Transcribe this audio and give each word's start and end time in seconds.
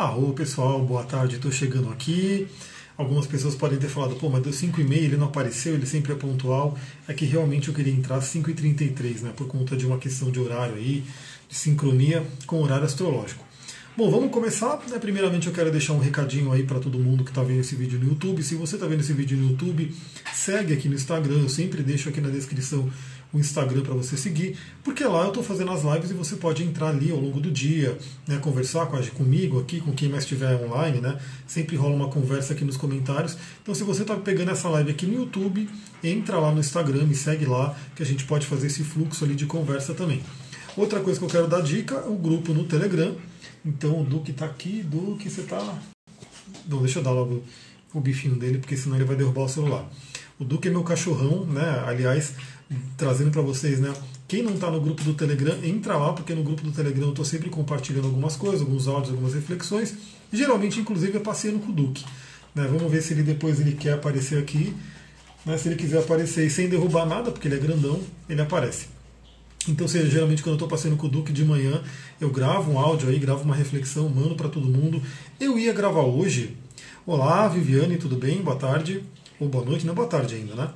Arro, 0.00 0.32
pessoal, 0.32 0.82
boa 0.82 1.04
tarde, 1.04 1.36
estou 1.36 1.52
chegando 1.52 1.90
aqui. 1.90 2.48
Algumas 2.96 3.26
pessoas 3.26 3.54
podem 3.54 3.78
ter 3.78 3.88
falado, 3.88 4.14
pô, 4.16 4.30
mas 4.30 4.42
deu 4.42 4.50
5 4.50 4.80
e 4.80 4.84
meia, 4.84 5.02
ele 5.02 5.18
não 5.18 5.26
apareceu, 5.26 5.74
ele 5.74 5.84
sempre 5.84 6.14
é 6.14 6.14
pontual. 6.14 6.74
É 7.06 7.12
que 7.12 7.26
realmente 7.26 7.68
eu 7.68 7.74
queria 7.74 7.92
entrar 7.92 8.16
às 8.16 8.24
5 8.24 8.48
e 8.48 8.54
33 8.54 9.20
né, 9.20 9.32
por 9.36 9.46
conta 9.46 9.76
de 9.76 9.84
uma 9.84 9.98
questão 9.98 10.30
de 10.30 10.40
horário 10.40 10.76
aí, 10.76 11.04
de 11.46 11.54
sincronia 11.54 12.26
com 12.46 12.56
o 12.56 12.62
horário 12.62 12.86
astrológico. 12.86 13.44
Bom, 13.94 14.10
vamos 14.10 14.30
começar. 14.30 14.80
Né? 14.88 14.98
Primeiramente 14.98 15.48
eu 15.48 15.52
quero 15.52 15.70
deixar 15.70 15.92
um 15.92 15.98
recadinho 15.98 16.50
aí 16.50 16.62
para 16.62 16.80
todo 16.80 16.98
mundo 16.98 17.22
que 17.22 17.30
está 17.30 17.42
vendo 17.42 17.60
esse 17.60 17.74
vídeo 17.74 17.98
no 17.98 18.08
YouTube. 18.08 18.42
Se 18.42 18.54
você 18.54 18.76
está 18.76 18.86
vendo 18.86 19.00
esse 19.00 19.12
vídeo 19.12 19.36
no 19.36 19.50
YouTube, 19.50 19.94
segue 20.32 20.72
aqui 20.72 20.88
no 20.88 20.94
Instagram, 20.94 21.40
eu 21.40 21.48
sempre 21.50 21.82
deixo 21.82 22.08
aqui 22.08 22.22
na 22.22 22.30
descrição 22.30 22.88
o 23.32 23.38
Instagram 23.38 23.82
para 23.82 23.94
você 23.94 24.16
seguir, 24.16 24.56
porque 24.82 25.04
lá 25.04 25.22
eu 25.22 25.28
estou 25.28 25.42
fazendo 25.42 25.70
as 25.70 25.82
lives 25.82 26.10
e 26.10 26.14
você 26.14 26.36
pode 26.36 26.64
entrar 26.64 26.88
ali 26.88 27.10
ao 27.10 27.18
longo 27.18 27.40
do 27.40 27.50
dia, 27.50 27.96
né, 28.26 28.38
conversar 28.38 28.86
com 28.86 28.96
a, 28.96 29.02
comigo 29.10 29.60
aqui, 29.60 29.80
com 29.80 29.92
quem 29.92 30.08
mais 30.08 30.24
estiver 30.24 30.56
online, 30.64 31.00
né? 31.00 31.18
Sempre 31.46 31.76
rola 31.76 31.94
uma 31.94 32.08
conversa 32.08 32.52
aqui 32.52 32.64
nos 32.64 32.76
comentários. 32.76 33.36
Então, 33.62 33.74
se 33.74 33.84
você 33.84 34.02
está 34.02 34.16
pegando 34.16 34.50
essa 34.50 34.68
live 34.68 34.90
aqui 34.90 35.06
no 35.06 35.14
YouTube, 35.14 35.68
entra 36.02 36.38
lá 36.38 36.50
no 36.52 36.60
Instagram, 36.60 37.04
me 37.04 37.14
segue 37.14 37.44
lá, 37.44 37.76
que 37.94 38.02
a 38.02 38.06
gente 38.06 38.24
pode 38.24 38.46
fazer 38.46 38.66
esse 38.66 38.82
fluxo 38.82 39.24
ali 39.24 39.34
de 39.34 39.46
conversa 39.46 39.94
também. 39.94 40.22
Outra 40.76 41.00
coisa 41.00 41.18
que 41.18 41.24
eu 41.24 41.30
quero 41.30 41.48
dar 41.48 41.62
dica 41.62 42.08
o 42.08 42.16
grupo 42.16 42.52
no 42.52 42.64
Telegram. 42.64 43.14
Então, 43.64 44.00
o 44.00 44.04
Duque 44.04 44.30
está 44.30 44.46
aqui, 44.46 44.82
Duque, 44.82 45.28
você 45.28 45.42
está. 45.42 45.78
Não, 46.66 46.80
deixa 46.80 46.98
eu 46.98 47.02
dar 47.02 47.10
logo 47.10 47.42
o 47.92 48.00
bifinho 48.00 48.36
dele, 48.36 48.58
porque 48.58 48.76
senão 48.76 48.96
ele 48.96 49.04
vai 49.04 49.16
derrubar 49.16 49.42
o 49.42 49.48
celular. 49.48 49.88
O 50.40 50.44
Duque 50.44 50.68
é 50.68 50.70
meu 50.70 50.82
cachorrão, 50.82 51.44
né? 51.44 51.84
Aliás, 51.86 52.32
trazendo 52.96 53.30
para 53.30 53.42
vocês, 53.42 53.78
né? 53.78 53.92
Quem 54.26 54.42
não 54.42 54.54
está 54.54 54.70
no 54.70 54.80
grupo 54.80 55.04
do 55.04 55.12
Telegram, 55.12 55.54
entra 55.62 55.98
lá, 55.98 56.14
porque 56.14 56.34
no 56.34 56.42
grupo 56.42 56.62
do 56.62 56.72
Telegram 56.72 57.04
eu 57.04 57.10
estou 57.10 57.26
sempre 57.26 57.50
compartilhando 57.50 58.06
algumas 58.06 58.36
coisas, 58.36 58.62
alguns 58.62 58.88
áudios, 58.88 59.10
algumas 59.10 59.34
reflexões, 59.34 59.94
geralmente, 60.32 60.80
inclusive, 60.80 61.18
é 61.18 61.20
passeando 61.20 61.58
com 61.58 61.70
o 61.70 61.74
Duque. 61.74 62.06
Né? 62.54 62.66
Vamos 62.66 62.90
ver 62.90 63.02
se 63.02 63.12
ele 63.12 63.22
depois 63.22 63.60
ele 63.60 63.72
quer 63.72 63.92
aparecer 63.92 64.38
aqui. 64.38 64.74
Né? 65.44 65.58
Se 65.58 65.68
ele 65.68 65.76
quiser 65.76 65.98
aparecer 65.98 66.46
e 66.46 66.50
sem 66.50 66.70
derrubar 66.70 67.04
nada, 67.04 67.30
porque 67.30 67.46
ele 67.46 67.56
é 67.56 67.58
grandão, 67.58 68.00
ele 68.26 68.40
aparece. 68.40 68.86
Então, 69.68 69.86
seja, 69.86 70.08
geralmente 70.08 70.42
quando 70.42 70.52
eu 70.52 70.54
estou 70.54 70.68
passeando 70.68 70.96
com 70.96 71.06
o 71.06 71.10
Duque 71.10 71.34
de 71.34 71.44
manhã, 71.44 71.82
eu 72.18 72.30
gravo 72.30 72.72
um 72.72 72.78
áudio 72.78 73.10
aí, 73.10 73.18
gravo 73.18 73.42
uma 73.42 73.54
reflexão, 73.54 74.08
mando 74.08 74.34
para 74.36 74.48
todo 74.48 74.66
mundo. 74.66 75.02
Eu 75.38 75.58
ia 75.58 75.74
gravar 75.74 76.00
hoje. 76.00 76.56
Olá, 77.04 77.46
Viviane, 77.46 77.98
tudo 77.98 78.16
bem? 78.16 78.40
Boa 78.40 78.56
tarde. 78.56 79.02
Ou 79.40 79.48
boa 79.48 79.64
noite, 79.64 79.86
não 79.86 79.94
boa 79.94 80.06
tarde 80.06 80.34
ainda, 80.34 80.54
né? 80.54 80.68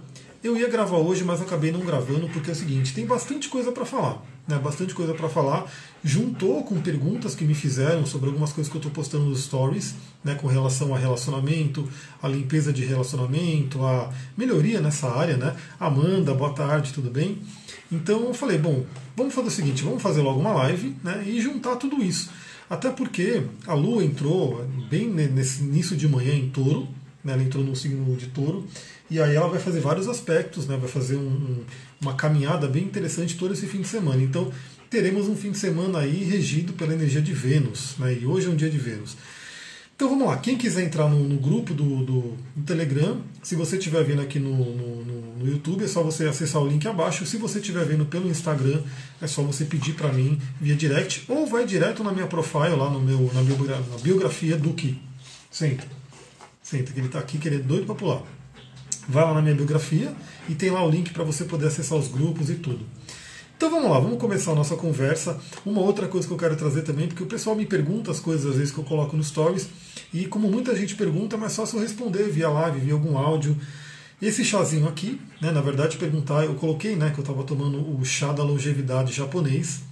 Eu 0.42 0.56
ia 0.56 0.70
gravar 0.70 0.96
hoje, 0.96 1.22
mas 1.22 1.42
acabei 1.42 1.70
não 1.70 1.80
gravando 1.80 2.30
porque 2.30 2.48
é 2.48 2.52
o 2.54 2.56
seguinte, 2.56 2.94
tem 2.94 3.04
bastante 3.04 3.50
coisa 3.50 3.70
para 3.70 3.84
falar, 3.84 4.22
né? 4.48 4.58
Bastante 4.58 4.94
coisa 4.94 5.12
para 5.12 5.28
falar. 5.28 5.70
Juntou 6.02 6.64
com 6.64 6.80
perguntas 6.80 7.34
que 7.34 7.44
me 7.44 7.54
fizeram 7.54 8.06
sobre 8.06 8.30
algumas 8.30 8.54
coisas 8.54 8.70
que 8.70 8.76
eu 8.78 8.78
estou 8.78 8.90
postando 8.90 9.26
nos 9.26 9.44
stories, 9.44 9.94
né, 10.24 10.34
com 10.34 10.46
relação 10.46 10.94
a 10.94 10.98
relacionamento, 10.98 11.86
a 12.22 12.26
limpeza 12.26 12.72
de 12.72 12.82
relacionamento, 12.86 13.84
a 13.84 14.10
melhoria 14.34 14.80
nessa 14.80 15.10
área, 15.10 15.36
né? 15.36 15.54
Amanda, 15.78 16.32
boa 16.32 16.54
tarde, 16.54 16.94
tudo 16.94 17.10
bem? 17.10 17.42
Então 17.92 18.28
eu 18.28 18.32
falei, 18.32 18.56
bom, 18.56 18.86
vamos 19.14 19.34
fazer 19.34 19.48
o 19.48 19.50
seguinte, 19.50 19.82
vamos 19.82 20.02
fazer 20.02 20.22
logo 20.22 20.40
uma 20.40 20.54
live, 20.54 20.96
né, 21.04 21.22
e 21.26 21.38
juntar 21.38 21.76
tudo 21.76 22.02
isso. 22.02 22.30
Até 22.70 22.88
porque 22.88 23.42
a 23.66 23.74
Lua 23.74 24.02
entrou 24.02 24.64
bem 24.88 25.10
nesse 25.10 25.62
início 25.62 25.94
de 25.94 26.08
manhã 26.08 26.32
em 26.32 26.48
Touro, 26.48 26.88
né, 27.24 27.32
ela 27.32 27.42
entrou 27.42 27.64
no 27.64 27.74
signo 27.74 28.14
de 28.16 28.26
Touro 28.26 28.66
e 29.10 29.20
aí 29.20 29.34
ela 29.34 29.48
vai 29.48 29.60
fazer 29.60 29.80
vários 29.80 30.08
aspectos, 30.08 30.66
né? 30.66 30.76
vai 30.76 30.88
fazer 30.88 31.16
um, 31.16 31.20
um, 31.20 31.64
uma 32.00 32.14
caminhada 32.14 32.66
bem 32.68 32.84
interessante 32.84 33.36
todo 33.36 33.52
esse 33.52 33.66
fim 33.66 33.80
de 33.80 33.88
semana. 33.88 34.22
Então 34.22 34.52
teremos 34.90 35.28
um 35.28 35.36
fim 35.36 35.50
de 35.50 35.58
semana 35.58 36.00
aí 36.00 36.24
regido 36.24 36.72
pela 36.72 36.94
energia 36.94 37.20
de 37.20 37.32
Vênus, 37.32 37.94
né? 37.98 38.16
e 38.20 38.26
hoje 38.26 38.46
é 38.46 38.50
um 38.50 38.56
dia 38.56 38.70
de 38.70 38.78
Vênus. 38.78 39.16
Então 39.96 40.08
vamos 40.08 40.26
lá, 40.26 40.36
quem 40.38 40.56
quiser 40.56 40.82
entrar 40.82 41.08
no, 41.08 41.20
no 41.20 41.38
grupo 41.38 41.72
do, 41.72 42.04
do, 42.04 42.36
do, 42.56 42.64
Telegram, 42.64 43.22
se 43.44 43.54
você 43.54 43.76
estiver 43.76 44.02
vendo 44.02 44.22
aqui 44.22 44.40
no, 44.40 44.52
no, 44.52 45.04
no, 45.04 45.46
YouTube, 45.48 45.84
é 45.84 45.86
só 45.86 46.02
você 46.02 46.26
acessar 46.26 46.60
o 46.60 46.66
link 46.66 46.84
abaixo. 46.88 47.24
Se 47.24 47.36
você 47.36 47.60
estiver 47.60 47.84
vendo 47.84 48.04
pelo 48.04 48.28
Instagram, 48.28 48.82
é 49.22 49.26
só 49.28 49.42
você 49.42 49.64
pedir 49.64 49.92
para 49.92 50.12
mim 50.12 50.40
via 50.60 50.74
direct 50.74 51.24
ou 51.28 51.46
vai 51.46 51.64
direto 51.64 52.02
na 52.02 52.10
minha 52.10 52.26
profile, 52.26 52.74
lá 52.74 52.90
no 52.90 53.00
meu, 53.00 53.30
na, 53.32 53.42
biografia, 53.42 53.84
na 53.88 53.98
biografia 53.98 54.56
do 54.56 54.72
que. 54.72 54.98
Senta. 55.48 55.86
Senta, 56.64 56.92
que 56.92 56.98
ele 56.98 57.06
está 57.06 57.20
aqui 57.20 57.38
querendo 57.38 57.68
doido 57.68 57.86
para 57.86 57.94
pular 57.94 58.22
vai 59.08 59.24
lá 59.24 59.34
na 59.34 59.42
minha 59.42 59.54
biografia 59.54 60.12
e 60.48 60.54
tem 60.54 60.70
lá 60.70 60.84
o 60.84 60.90
link 60.90 61.12
para 61.12 61.24
você 61.24 61.44
poder 61.44 61.66
acessar 61.66 61.98
os 61.98 62.08
grupos 62.08 62.50
e 62.50 62.54
tudo. 62.54 62.84
Então 63.56 63.70
vamos 63.70 63.90
lá, 63.90 64.00
vamos 64.00 64.18
começar 64.18 64.52
a 64.52 64.54
nossa 64.54 64.76
conversa. 64.76 65.38
Uma 65.64 65.80
outra 65.80 66.08
coisa 66.08 66.26
que 66.26 66.32
eu 66.32 66.38
quero 66.38 66.56
trazer 66.56 66.82
também, 66.82 67.06
porque 67.06 67.22
o 67.22 67.26
pessoal 67.26 67.54
me 67.54 67.64
pergunta 67.64 68.10
as 68.10 68.18
coisas 68.18 68.50
às 68.50 68.56
vezes 68.56 68.72
que 68.72 68.78
eu 68.78 68.84
coloco 68.84 69.16
nos 69.16 69.28
stories, 69.28 69.68
e 70.12 70.26
como 70.26 70.48
muita 70.48 70.74
gente 70.76 70.96
pergunta, 70.96 71.36
é 71.36 71.38
mais 71.38 71.54
fácil 71.54 71.78
eu 71.78 71.82
responder 71.82 72.24
via 72.28 72.48
live, 72.48 72.80
via 72.80 72.94
algum 72.94 73.16
áudio. 73.16 73.56
Esse 74.20 74.44
chazinho 74.44 74.88
aqui, 74.88 75.20
né, 75.40 75.50
na 75.52 75.60
verdade, 75.60 75.96
perguntar, 75.96 76.44
eu 76.44 76.54
coloquei 76.54 76.96
né, 76.96 77.10
que 77.10 77.18
eu 77.18 77.22
estava 77.22 77.44
tomando 77.44 77.78
o 77.78 78.04
chá 78.04 78.32
da 78.32 78.42
longevidade 78.42 79.12
japonês, 79.12 79.82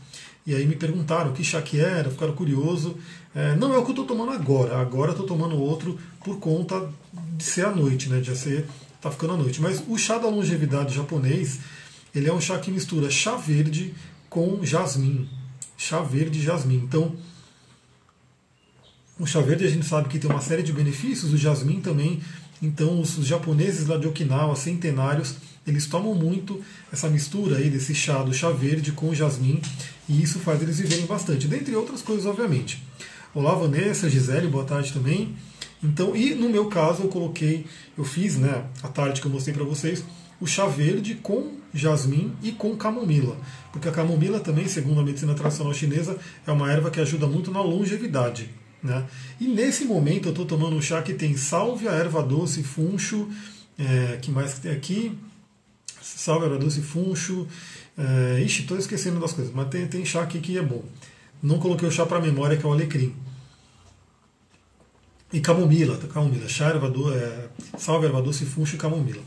e 0.47 0.55
aí 0.55 0.67
me 0.67 0.75
perguntaram 0.75 1.33
que 1.33 1.45
chá 1.45 1.63
que 1.63 1.79
era, 1.79 2.11
ficaram 2.11 2.35
curioso. 2.35 2.97
É, 3.35 3.55
não 3.55 3.73
é 3.73 3.79
o 3.79 3.83
que 3.83 3.91
eu 3.91 3.93
estou 3.93 4.07
tomando 4.07 4.33
agora, 4.33 4.79
agora 4.81 5.11
eu 5.11 5.13
estou 5.13 5.27
tomando 5.27 5.57
outro 5.57 5.99
por 6.25 6.39
conta 6.39 6.89
de 7.37 7.45
ser 7.45 7.67
à 7.67 7.71
noite, 7.71 8.09
né, 8.09 8.21
de 8.21 8.37
ser 8.37 8.67
tá 9.01 9.11
ficando 9.11 9.35
à 9.35 9.37
noite. 9.37 9.61
Mas 9.61 9.83
o 9.87 9.99
chá 9.99 10.19
da 10.19 10.29
longevidade 10.29 10.95
japonês, 10.95 11.59
ele 12.15 12.29
é 12.29 12.33
um 12.33 12.41
chá 12.41 12.59
que 12.59 12.71
mistura 12.71 13.11
chá 13.11 13.37
verde 13.37 13.95
com 14.29 14.65
jasmim. 14.65 15.29
Chá 15.77 16.01
verde 16.01 16.39
e 16.39 16.43
jasmim. 16.43 16.77
Então, 16.77 17.15
o 19.19 19.27
chá 19.27 19.41
verde 19.41 19.65
a 19.65 19.71
gente 19.71 19.85
sabe 19.87 20.09
que 20.09 20.19
tem 20.19 20.31
uma 20.31 20.41
série 20.41 20.63
de 20.63 20.73
benefícios, 20.73 21.33
o 21.33 21.37
jasmim 21.37 21.81
também. 21.81 22.21
Então, 22.63 23.01
os 23.01 23.27
japoneses 23.27 23.89
lá 23.89 23.97
de 23.97 24.07
Okinawa, 24.07 24.55
centenários, 24.55 25.35
eles 25.67 25.87
tomam 25.87 26.15
muito 26.15 26.63
essa 26.93 27.09
mistura 27.09 27.57
aí 27.57 27.69
desse 27.69 27.95
chá 27.95 28.23
do 28.23 28.33
chá 28.33 28.51
verde 28.51 28.93
com 28.93 29.09
o 29.09 29.15
jasmim, 29.15 29.61
e 30.09 30.23
isso 30.23 30.39
faz 30.41 30.61
eles 30.63 30.79
viverem 30.79 31.07
bastante, 31.07 31.47
dentre 31.47 31.75
outras 31.75 32.03
coisas, 32.03 32.27
obviamente. 32.27 32.83
Olá, 33.35 33.55
Vanessa, 33.55 34.11
Gisele, 34.11 34.49
boa 34.49 34.65
tarde 34.65 34.93
também. 34.93 35.35
Então, 35.83 36.15
e 36.15 36.35
no 36.35 36.49
meu 36.49 36.67
caso 36.67 37.03
eu 37.03 37.09
coloquei, 37.09 37.67
eu 37.97 38.05
fiz, 38.05 38.37
né, 38.37 38.65
a 38.83 38.89
tarde 38.89 39.21
que 39.21 39.27
eu 39.27 39.31
mostrei 39.31 39.55
para 39.55 39.65
vocês, 39.65 40.05
o 40.41 40.47
chá 40.47 40.67
verde 40.67 41.15
com 41.17 41.57
jasmim 41.73 42.33
e 42.43 42.53
com 42.53 42.77
camomila. 42.77 43.37
Porque 43.73 43.89
a 43.89 43.93
camomila 43.93 44.39
também, 44.39 44.69
segundo 44.69 45.01
a 45.01 45.05
medicina 45.05 45.35
tradicional 45.35 45.73
chinesa, 45.73 46.19
é 46.47 46.53
uma 46.53 46.71
erva 46.71 46.91
que 46.91 47.01
ajuda 47.01 47.27
muito 47.27 47.51
na 47.51 47.63
longevidade. 47.63 48.51
Né? 48.83 49.05
E 49.41 49.47
nesse 49.47 49.85
momento 49.85 50.27
eu 50.27 50.33
estou 50.33 50.45
tomando 50.45 50.77
um 50.77 50.83
chá 50.83 51.01
que 51.01 51.15
tem 51.15 51.37
sálvia, 51.37 51.91
erva 51.91 52.23
doce, 52.23 52.63
funcho, 52.63 53.29
é, 53.79 54.19
que 54.21 54.31
mais 54.31 54.55
que 54.55 54.61
tem 54.63 54.73
aqui? 54.73 55.17
Sálvia, 56.23 56.47
erva 56.47 56.59
doce, 56.59 56.81
funcho. 56.81 57.49
É, 57.99 58.41
ixi, 58.41 58.63
estou 58.63 58.79
esquecendo 58.79 59.19
das 59.19 59.33
coisas, 59.33 59.53
mas 59.53 59.69
tem, 59.69 59.89
tem 59.89 60.05
chá 60.05 60.23
aqui 60.23 60.41
que 60.41 60.57
é 60.57 60.63
bom. 60.63 60.85
Não 61.43 61.59
coloquei 61.59 61.89
o 61.89 61.91
chá 61.91 62.07
para 62.07 62.21
memória, 62.21 62.57
que 62.57 62.65
é 62.65 62.69
o 62.69 62.73
alecrim. 62.73 63.13
E 65.33 65.41
camomila, 65.41 65.99
camomila, 65.99 66.49
chá, 66.49 66.69
erva 66.69 66.89
doce, 66.89 67.19
é, 67.19 67.49
salve, 67.77 68.07
erva 68.07 68.23
doce, 68.23 68.45
funcho 68.45 68.77
e 68.77 68.79
camomila. 68.79 69.21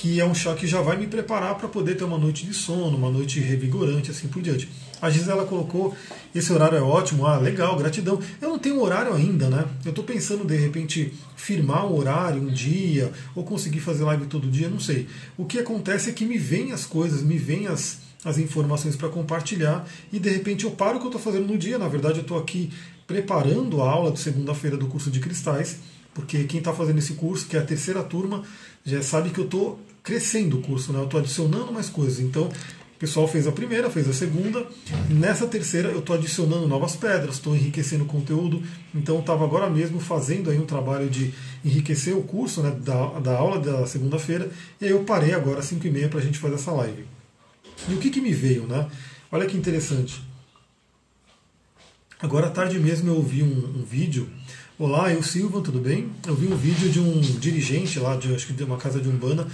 Que 0.00 0.18
é 0.18 0.24
um 0.24 0.34
chá 0.34 0.54
que 0.54 0.66
já 0.66 0.80
vai 0.80 0.96
me 0.96 1.06
preparar 1.06 1.56
para 1.56 1.68
poder 1.68 1.94
ter 1.94 2.04
uma 2.04 2.16
noite 2.16 2.46
de 2.46 2.54
sono, 2.54 2.96
uma 2.96 3.10
noite 3.10 3.38
revigorante, 3.38 4.10
assim 4.10 4.28
por 4.28 4.40
diante. 4.40 4.66
A 4.98 5.10
Gisela 5.10 5.44
colocou, 5.44 5.94
esse 6.34 6.50
horário 6.50 6.78
é 6.78 6.80
ótimo, 6.80 7.26
ah, 7.26 7.36
legal, 7.36 7.76
gratidão. 7.76 8.18
Eu 8.40 8.48
não 8.48 8.58
tenho 8.58 8.80
horário 8.80 9.12
ainda, 9.12 9.50
né? 9.50 9.66
Eu 9.84 9.90
estou 9.90 10.02
pensando, 10.02 10.42
de 10.42 10.56
repente, 10.56 11.12
firmar 11.36 11.84
um 11.84 11.94
horário, 11.94 12.40
um 12.40 12.46
dia, 12.46 13.12
ou 13.34 13.44
conseguir 13.44 13.80
fazer 13.80 14.02
live 14.04 14.24
todo 14.24 14.50
dia, 14.50 14.70
não 14.70 14.80
sei. 14.80 15.06
O 15.36 15.44
que 15.44 15.58
acontece 15.58 16.08
é 16.08 16.14
que 16.14 16.24
me 16.24 16.38
vêm 16.38 16.72
as 16.72 16.86
coisas, 16.86 17.22
me 17.22 17.36
vêm 17.36 17.66
as, 17.66 17.98
as 18.24 18.38
informações 18.38 18.96
para 18.96 19.10
compartilhar 19.10 19.86
e 20.10 20.18
de 20.18 20.30
repente 20.30 20.64
eu 20.64 20.70
paro 20.70 20.96
o 20.96 21.00
que 21.00 21.08
eu 21.08 21.10
estou 21.10 21.20
fazendo 21.20 21.46
no 21.46 21.58
dia. 21.58 21.78
Na 21.78 21.88
verdade, 21.88 22.20
eu 22.20 22.22
estou 22.22 22.38
aqui 22.38 22.70
preparando 23.06 23.82
a 23.82 23.90
aula 23.90 24.10
de 24.10 24.18
segunda-feira 24.18 24.78
do 24.78 24.86
curso 24.86 25.10
de 25.10 25.20
cristais, 25.20 25.76
porque 26.14 26.44
quem 26.44 26.58
está 26.58 26.72
fazendo 26.72 26.98
esse 27.00 27.12
curso, 27.12 27.46
que 27.46 27.54
é 27.54 27.60
a 27.60 27.64
terceira 27.64 28.02
turma, 28.02 28.42
já 28.82 29.02
sabe 29.02 29.28
que 29.28 29.38
eu 29.38 29.44
estou 29.44 29.78
crescendo 30.02 30.58
o 30.58 30.62
curso, 30.62 30.92
né? 30.92 30.98
eu 30.98 31.04
estou 31.04 31.20
adicionando 31.20 31.72
mais 31.72 31.88
coisas. 31.88 32.20
Então, 32.20 32.44
o 32.44 32.98
pessoal 32.98 33.26
fez 33.26 33.46
a 33.46 33.52
primeira, 33.52 33.88
fez 33.88 34.08
a 34.08 34.12
segunda, 34.12 34.66
nessa 35.08 35.46
terceira 35.46 35.88
eu 35.88 36.00
estou 36.00 36.16
adicionando 36.16 36.68
novas 36.68 36.96
pedras, 36.96 37.36
estou 37.36 37.56
enriquecendo 37.56 38.04
o 38.04 38.06
conteúdo. 38.06 38.62
Então, 38.94 39.20
estava 39.20 39.44
agora 39.44 39.70
mesmo 39.70 40.00
fazendo 40.00 40.50
aí 40.50 40.58
um 40.58 40.66
trabalho 40.66 41.08
de 41.08 41.32
enriquecer 41.64 42.16
o 42.16 42.22
curso 42.22 42.62
né, 42.62 42.70
da, 42.70 43.18
da 43.20 43.36
aula 43.36 43.58
da 43.58 43.86
segunda-feira, 43.86 44.50
e 44.80 44.84
aí 44.84 44.90
eu 44.90 45.04
parei 45.04 45.32
agora 45.32 45.60
às 45.60 45.66
5 45.66 45.86
e 45.86 45.90
meia 45.90 46.08
para 46.08 46.18
a 46.18 46.22
gente 46.22 46.38
fazer 46.38 46.56
essa 46.56 46.72
live. 46.72 47.06
E 47.88 47.94
o 47.94 47.98
que, 47.98 48.10
que 48.10 48.20
me 48.20 48.32
veio? 48.32 48.66
Né? 48.66 48.86
Olha 49.32 49.46
que 49.46 49.56
interessante. 49.56 50.22
Agora 52.20 52.48
à 52.48 52.50
tarde 52.50 52.78
mesmo 52.78 53.08
eu 53.08 53.16
ouvi 53.16 53.42
um, 53.42 53.80
um 53.80 53.82
vídeo. 53.82 54.28
Olá, 54.78 55.10
eu 55.10 55.22
Silva, 55.22 55.62
tudo 55.62 55.80
bem? 55.80 56.10
Eu 56.26 56.34
vi 56.34 56.46
um 56.48 56.56
vídeo 56.56 56.90
de 56.90 57.00
um 57.00 57.18
dirigente 57.20 57.98
lá, 57.98 58.14
de, 58.16 58.34
acho 58.34 58.46
que 58.46 58.52
de 58.52 58.62
uma 58.62 58.76
casa 58.76 59.00
de 59.00 59.08
Umbanda, 59.08 59.46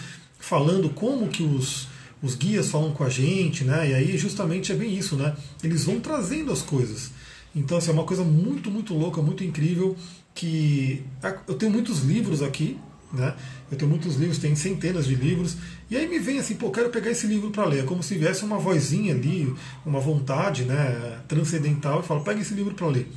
falando 0.47 0.89
como 0.91 1.27
que 1.27 1.43
os, 1.43 1.89
os 2.23 2.37
guias 2.37 2.71
falam 2.71 2.93
com 2.93 3.03
a 3.03 3.09
gente, 3.09 3.65
né? 3.65 3.91
E 3.91 3.95
aí 3.95 4.17
justamente 4.17 4.71
é 4.71 4.77
bem 4.77 4.97
isso, 4.97 5.17
né? 5.17 5.35
Eles 5.63 5.85
vão 5.85 5.99
trazendo 5.99 6.53
as 6.53 6.63
coisas. 6.63 7.11
Então, 7.55 7.79
assim, 7.79 7.91
é 7.91 7.93
uma 7.93 8.05
coisa 8.05 8.23
muito, 8.23 8.71
muito 8.71 8.95
louca, 8.95 9.21
muito 9.21 9.43
incrível, 9.43 9.97
que 10.33 11.03
eu 11.49 11.55
tenho 11.55 11.73
muitos 11.73 12.01
livros 12.01 12.43
aqui, 12.43 12.79
né? 13.13 13.35
Eu 13.73 13.77
tenho 13.77 13.91
muitos 13.91 14.15
livros, 14.15 14.39
tem 14.39 14.55
centenas 14.55 15.07
de 15.07 15.17
livros, 15.17 15.57
e 15.91 15.97
aí 15.97 16.07
me 16.07 16.21
vem 16.21 16.39
assim, 16.39 16.55
pô, 16.55 16.71
quero 16.71 16.91
pegar 16.91 17.11
esse 17.11 17.27
livro 17.27 17.51
para 17.51 17.65
ler. 17.65 17.81
É 17.81 17.83
como 17.83 18.01
se 18.01 18.17
viesse 18.17 18.45
uma 18.45 18.59
vozinha 18.59 19.15
ali, 19.15 19.53
uma 19.85 19.99
vontade 19.99 20.65
né, 20.65 21.19
transcendental, 21.27 22.01
e 22.01 22.03
falo, 22.05 22.21
pega 22.21 22.41
esse 22.41 22.55
livro 22.55 22.73
para 22.75 22.87
ler. 22.87 23.11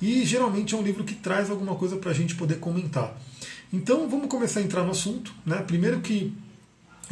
E 0.00 0.24
geralmente 0.24 0.74
é 0.74 0.76
um 0.76 0.82
livro 0.82 1.04
que 1.04 1.14
traz 1.14 1.48
alguma 1.48 1.76
coisa 1.76 1.96
para 1.96 2.10
a 2.10 2.14
gente 2.14 2.34
poder 2.34 2.58
comentar. 2.58 3.16
Então 3.72 4.08
vamos 4.08 4.26
começar 4.26 4.60
a 4.60 4.62
entrar 4.62 4.82
no 4.84 4.90
assunto. 4.90 5.32
Né? 5.46 5.56
Primeiro 5.58 6.00
que 6.00 6.32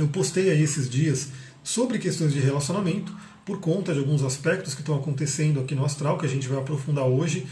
eu 0.03 0.09
postei 0.09 0.51
aí 0.51 0.63
esses 0.63 0.89
dias 0.89 1.29
sobre 1.63 1.99
questões 1.99 2.33
de 2.33 2.41
relacionamento, 2.41 3.15
por 3.45 3.61
conta 3.61 3.93
de 3.93 3.99
alguns 3.99 4.23
aspectos 4.23 4.75
que 4.75 4.81
estão 4.81 4.97
acontecendo 4.97 5.61
aqui 5.61 5.75
no 5.75 5.85
astral, 5.85 6.19
que 6.19 6.27
a 6.27 6.29
gente 6.29 6.49
vai 6.49 6.59
aprofundar 6.59 7.07
hoje. 7.07 7.47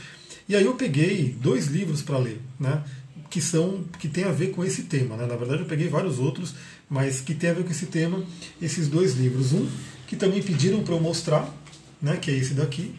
E 0.49 0.55
aí 0.57 0.65
eu 0.65 0.75
peguei 0.75 1.37
dois 1.41 1.67
livros 1.67 2.03
para 2.03 2.19
ler, 2.19 2.41
né? 2.59 2.83
Que 3.29 3.41
são 3.41 3.85
que 3.99 4.09
tem 4.09 4.25
a 4.25 4.33
ver 4.33 4.53
com 4.53 4.65
esse 4.65 4.85
tema. 4.85 5.17
Né? 5.17 5.27
Na 5.27 5.37
verdade, 5.37 5.63
eu 5.63 5.67
peguei 5.67 5.89
vários 5.89 6.19
outros, 6.19 6.55
mas 6.89 7.21
que 7.21 7.35
tem 7.35 7.51
a 7.51 7.53
ver 7.53 7.65
com 7.65 7.71
esse 7.71 7.87
tema, 7.87 8.23
esses 8.61 8.89
dois 8.89 9.15
livros. 9.15 9.53
Um 9.53 9.69
que 10.07 10.17
também 10.17 10.43
pediram 10.43 10.83
para 10.83 10.95
eu 10.95 11.01
mostrar, 11.01 11.53
né? 12.01 12.17
Que 12.17 12.31
é 12.31 12.35
esse 12.35 12.55
daqui. 12.55 12.95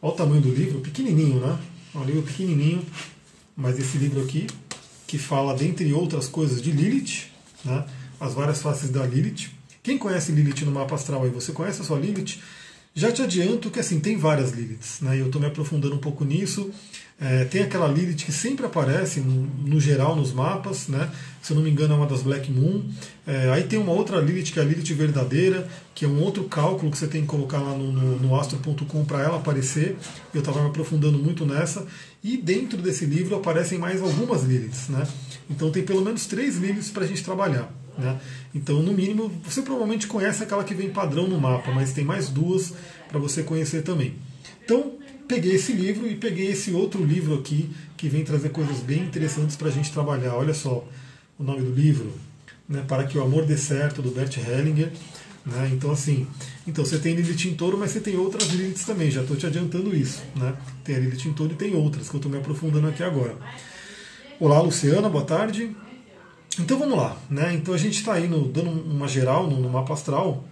Olha 0.00 0.12
o 0.12 0.16
tamanho 0.16 0.42
do 0.42 0.52
livro, 0.52 0.80
pequenininho, 0.80 1.40
né? 1.40 1.58
É 1.94 1.98
um 1.98 2.04
livro 2.04 2.22
pequenininho, 2.22 2.84
mas 3.56 3.78
esse 3.78 3.96
livro 3.96 4.22
aqui 4.22 4.46
que 5.06 5.18
fala, 5.18 5.54
dentre 5.54 5.92
outras 5.92 6.26
coisas, 6.26 6.60
de 6.60 6.70
Lilith, 6.70 7.26
né? 7.64 7.84
As 8.22 8.34
várias 8.34 8.62
faces 8.62 8.88
da 8.88 9.04
Lilith. 9.04 9.50
Quem 9.82 9.98
conhece 9.98 10.30
Lilith 10.30 10.64
no 10.64 10.70
mapa 10.70 10.94
astral 10.94 11.24
aí, 11.24 11.30
você 11.30 11.50
conhece 11.50 11.82
a 11.82 11.84
sua 11.84 11.98
Lilith? 11.98 12.38
Já 12.94 13.10
te 13.10 13.20
adianto 13.20 13.68
que 13.68 13.80
assim, 13.80 13.98
tem 13.98 14.16
várias 14.16 14.52
Liliths, 14.52 15.00
né? 15.00 15.18
eu 15.18 15.26
estou 15.26 15.40
me 15.40 15.48
aprofundando 15.48 15.96
um 15.96 15.98
pouco 15.98 16.24
nisso. 16.24 16.70
É, 17.20 17.44
tem 17.46 17.62
aquela 17.62 17.88
Lilith 17.88 18.24
que 18.24 18.30
sempre 18.30 18.64
aparece, 18.64 19.18
no, 19.18 19.46
no, 19.66 19.80
geral, 19.80 20.14
nos 20.14 20.32
mapas, 20.32 20.86
né? 20.86 21.10
se 21.42 21.52
eu 21.52 21.56
não 21.56 21.64
me 21.64 21.70
engano, 21.70 21.94
é 21.94 21.96
uma 21.96 22.06
das 22.06 22.22
Black 22.22 22.48
Moon. 22.48 22.84
É, 23.26 23.50
aí 23.50 23.64
tem 23.64 23.76
uma 23.76 23.92
outra 23.92 24.20
Lilith, 24.20 24.52
que 24.52 24.60
é 24.60 24.62
a 24.62 24.64
Lilith 24.64 24.94
verdadeira, 24.94 25.66
que 25.92 26.04
é 26.04 26.08
um 26.08 26.20
outro 26.20 26.44
cálculo 26.44 26.92
que 26.92 26.98
você 26.98 27.08
tem 27.08 27.22
que 27.22 27.26
colocar 27.26 27.58
lá 27.58 27.76
no, 27.76 27.90
no, 27.90 28.18
no 28.20 28.38
astro.com 28.38 29.04
para 29.04 29.20
ela 29.20 29.38
aparecer. 29.38 29.96
Eu 30.32 30.40
estava 30.40 30.62
me 30.62 30.68
aprofundando 30.68 31.18
muito 31.18 31.44
nessa. 31.44 31.84
E 32.22 32.36
dentro 32.36 32.80
desse 32.80 33.04
livro 33.04 33.34
aparecem 33.34 33.80
mais 33.80 34.00
algumas 34.00 34.44
Liliths. 34.44 34.88
Né? 34.90 35.04
Então 35.50 35.72
tem 35.72 35.82
pelo 35.82 36.02
menos 36.02 36.26
três 36.26 36.56
Liliths 36.56 36.90
para 36.90 37.02
a 37.02 37.06
gente 37.06 37.24
trabalhar. 37.24 37.81
Né? 37.98 38.18
Então, 38.54 38.82
no 38.82 38.92
mínimo, 38.92 39.30
você 39.44 39.62
provavelmente 39.62 40.06
conhece 40.06 40.42
aquela 40.42 40.64
que 40.64 40.74
vem 40.74 40.90
padrão 40.90 41.28
no 41.28 41.40
mapa, 41.40 41.70
mas 41.72 41.92
tem 41.92 42.04
mais 42.04 42.28
duas 42.28 42.72
para 43.08 43.18
você 43.18 43.42
conhecer 43.42 43.82
também. 43.82 44.14
Então, 44.64 44.92
peguei 45.28 45.54
esse 45.54 45.72
livro 45.72 46.06
e 46.06 46.16
peguei 46.16 46.50
esse 46.50 46.72
outro 46.72 47.04
livro 47.04 47.34
aqui 47.34 47.70
que 47.96 48.08
vem 48.08 48.24
trazer 48.24 48.50
coisas 48.50 48.80
bem 48.80 49.02
interessantes 49.02 49.56
para 49.56 49.68
a 49.68 49.70
gente 49.70 49.92
trabalhar. 49.92 50.34
Olha 50.34 50.54
só 50.54 50.86
o 51.38 51.44
nome 51.44 51.62
do 51.62 51.72
livro, 51.72 52.12
né? 52.68 52.84
Para 52.86 53.04
que 53.04 53.18
o 53.18 53.22
amor 53.22 53.44
dê 53.44 53.56
certo, 53.56 54.02
do 54.02 54.10
Bert 54.10 54.36
Hellinger. 54.36 54.90
Né? 55.44 55.70
Então, 55.72 55.90
assim, 55.90 56.26
então 56.66 56.84
você 56.84 56.98
tem 56.98 57.14
Lilith 57.14 57.48
em 57.48 57.54
touro, 57.54 57.76
mas 57.76 57.90
você 57.90 58.00
tem 58.00 58.16
outras 58.16 58.48
Liliths 58.48 58.84
também, 58.84 59.10
já 59.10 59.22
estou 59.22 59.36
te 59.36 59.46
adiantando 59.46 59.94
isso. 59.94 60.22
Né? 60.36 60.54
Tem 60.84 60.94
a 60.94 60.98
Lilith 61.00 61.26
em 61.26 61.32
touro 61.32 61.52
e 61.52 61.56
tem 61.56 61.74
outras 61.74 62.08
que 62.08 62.14
eu 62.14 62.18
estou 62.18 62.30
me 62.30 62.38
aprofundando 62.38 62.86
aqui 62.86 63.02
agora. 63.02 63.36
Olá, 64.38 64.60
Luciana, 64.60 65.08
boa 65.08 65.24
tarde. 65.24 65.74
Então 66.58 66.78
vamos 66.78 66.98
lá, 66.98 67.16
né? 67.30 67.54
Então 67.54 67.72
a 67.72 67.78
gente 67.78 67.98
está 67.98 68.14
aí 68.14 68.28
no, 68.28 68.46
dando 68.46 68.70
uma 68.70 69.08
geral 69.08 69.48
no, 69.48 69.58
no, 69.58 69.70
mapa 69.70 69.94
astral. 69.94 70.44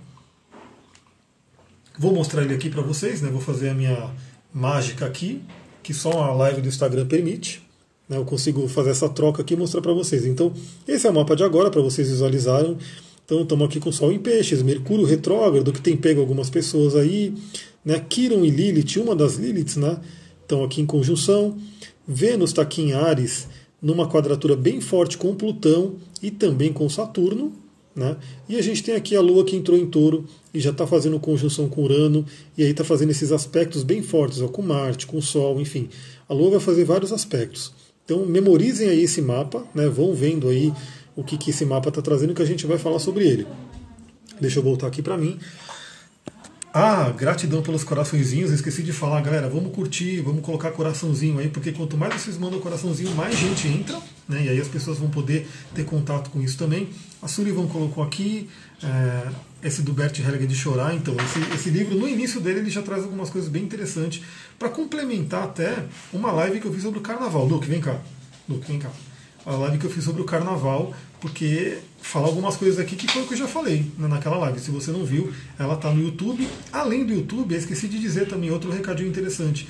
Vou 1.98 2.14
mostrar 2.14 2.42
ele 2.42 2.54
aqui 2.54 2.70
para 2.70 2.80
vocês, 2.80 3.20
né? 3.20 3.28
Vou 3.28 3.40
fazer 3.40 3.68
a 3.68 3.74
minha 3.74 4.10
mágica 4.52 5.04
aqui, 5.04 5.42
que 5.82 5.92
só 5.92 6.22
a 6.22 6.32
live 6.32 6.62
do 6.62 6.68
Instagram 6.68 7.06
permite. 7.06 7.62
Né? 8.08 8.16
Eu 8.16 8.24
consigo 8.24 8.66
fazer 8.66 8.90
essa 8.90 9.08
troca 9.10 9.42
aqui 9.42 9.52
e 9.52 9.56
mostrar 9.56 9.82
para 9.82 9.92
vocês. 9.92 10.24
Então 10.24 10.54
esse 10.88 11.06
é 11.06 11.10
o 11.10 11.14
mapa 11.14 11.36
de 11.36 11.44
agora 11.44 11.70
para 11.70 11.82
vocês 11.82 12.08
visualizarem. 12.08 12.78
Então 13.24 13.42
estamos 13.42 13.66
aqui 13.66 13.78
com 13.78 13.92
Sol 13.92 14.10
em 14.10 14.18
Peixes, 14.18 14.62
Mercúrio 14.62 15.04
retrógrado 15.04 15.70
que 15.70 15.82
tem 15.82 15.96
pego 15.96 16.20
algumas 16.20 16.48
pessoas 16.48 16.96
aí, 16.96 17.34
né? 17.84 18.02
Quiron 18.08 18.42
e 18.42 18.50
Lilith, 18.50 18.98
uma 18.98 19.14
das 19.14 19.34
Liliths, 19.34 19.76
né? 19.76 19.98
Estão 20.40 20.64
aqui 20.64 20.80
em 20.80 20.86
conjunção. 20.86 21.58
Vênus 22.08 22.50
está 22.50 22.62
aqui 22.62 22.80
em 22.80 22.94
Ares 22.94 23.46
numa 23.80 24.08
quadratura 24.08 24.56
bem 24.56 24.80
forte 24.80 25.16
com 25.16 25.34
Plutão 25.34 25.94
e 26.22 26.30
também 26.30 26.72
com 26.72 26.88
Saturno. 26.88 27.52
Né? 27.94 28.16
E 28.48 28.56
a 28.56 28.62
gente 28.62 28.82
tem 28.82 28.94
aqui 28.94 29.16
a 29.16 29.20
Lua 29.20 29.44
que 29.44 29.56
entrou 29.56 29.76
em 29.76 29.86
touro 29.86 30.24
e 30.54 30.60
já 30.60 30.70
está 30.70 30.86
fazendo 30.86 31.18
conjunção 31.18 31.68
com 31.68 31.82
Urano, 31.82 32.24
e 32.56 32.62
aí 32.62 32.70
está 32.70 32.84
fazendo 32.84 33.10
esses 33.10 33.32
aspectos 33.32 33.82
bem 33.82 34.02
fortes, 34.02 34.40
ó, 34.40 34.48
com 34.48 34.62
Marte, 34.62 35.06
com 35.06 35.18
o 35.18 35.22
Sol, 35.22 35.60
enfim. 35.60 35.88
A 36.28 36.34
Lua 36.34 36.52
vai 36.52 36.60
fazer 36.60 36.84
vários 36.84 37.12
aspectos. 37.12 37.72
Então 38.04 38.24
memorizem 38.26 38.88
aí 38.88 39.02
esse 39.02 39.20
mapa, 39.20 39.64
né? 39.74 39.88
vão 39.88 40.14
vendo 40.14 40.48
aí 40.48 40.72
o 41.16 41.22
que, 41.22 41.36
que 41.36 41.50
esse 41.50 41.64
mapa 41.64 41.88
está 41.88 42.00
trazendo 42.00 42.34
que 42.34 42.42
a 42.42 42.46
gente 42.46 42.66
vai 42.66 42.78
falar 42.78 42.98
sobre 42.98 43.26
ele. 43.28 43.46
Deixa 44.40 44.58
eu 44.58 44.62
voltar 44.62 44.86
aqui 44.86 45.02
para 45.02 45.18
mim. 45.18 45.38
Ah, 46.72 47.10
gratidão 47.10 47.62
pelos 47.62 47.82
coraçõezinhos. 47.82 48.52
Esqueci 48.52 48.84
de 48.84 48.92
falar, 48.92 49.20
galera. 49.22 49.48
Vamos 49.48 49.74
curtir, 49.74 50.20
vamos 50.20 50.40
colocar 50.40 50.70
coraçãozinho 50.70 51.40
aí, 51.40 51.48
porque 51.48 51.72
quanto 51.72 51.96
mais 51.96 52.14
vocês 52.14 52.38
mandam 52.38 52.60
coraçãozinho, 52.60 53.12
mais 53.16 53.36
gente 53.36 53.66
entra, 53.66 53.98
né? 54.28 54.44
E 54.44 54.48
aí 54.48 54.60
as 54.60 54.68
pessoas 54.68 54.98
vão 54.98 55.10
poder 55.10 55.48
ter 55.74 55.84
contato 55.84 56.30
com 56.30 56.40
isso 56.40 56.56
também. 56.56 56.88
A 57.20 57.26
Sullivan 57.26 57.66
colocou 57.66 58.04
aqui 58.04 58.48
é, 58.84 59.66
esse 59.66 59.82
do 59.82 59.92
Bert 59.92 60.16
Hellinger 60.20 60.46
de 60.46 60.54
chorar. 60.54 60.94
Então, 60.94 61.16
esse, 61.16 61.40
esse, 61.54 61.70
livro, 61.70 61.96
no 61.96 62.08
início 62.08 62.40
dele, 62.40 62.60
ele 62.60 62.70
já 62.70 62.82
traz 62.82 63.02
algumas 63.02 63.30
coisas 63.30 63.50
bem 63.50 63.64
interessantes 63.64 64.22
para 64.56 64.68
complementar 64.68 65.42
até 65.42 65.86
uma 66.12 66.30
live 66.30 66.60
que 66.60 66.66
eu 66.66 66.72
fiz 66.72 66.84
sobre 66.84 67.00
o 67.00 67.02
carnaval. 67.02 67.46
Luke, 67.46 67.66
vem 67.66 67.80
cá. 67.80 68.00
Luke, 68.48 68.64
vem 68.68 68.78
cá. 68.78 68.90
A 69.46 69.52
live 69.52 69.78
que 69.78 69.86
eu 69.86 69.90
fiz 69.90 70.04
sobre 70.04 70.20
o 70.20 70.24
carnaval, 70.24 70.94
porque 71.20 71.78
falar 72.02 72.26
algumas 72.26 72.56
coisas 72.56 72.78
aqui 72.78 72.96
que 72.96 73.10
foi 73.10 73.22
o 73.22 73.26
que 73.26 73.34
eu 73.34 73.38
já 73.38 73.46
falei 73.46 73.84
né, 73.98 74.08
naquela 74.08 74.36
live. 74.38 74.60
Se 74.60 74.70
você 74.70 74.90
não 74.90 75.04
viu, 75.04 75.32
ela 75.58 75.74
está 75.74 75.90
no 75.90 76.02
YouTube. 76.02 76.46
Além 76.72 77.04
do 77.04 77.12
YouTube, 77.12 77.54
esqueci 77.54 77.88
de 77.88 77.98
dizer 77.98 78.28
também 78.28 78.50
outro 78.50 78.70
recadinho 78.70 79.08
interessante. 79.08 79.66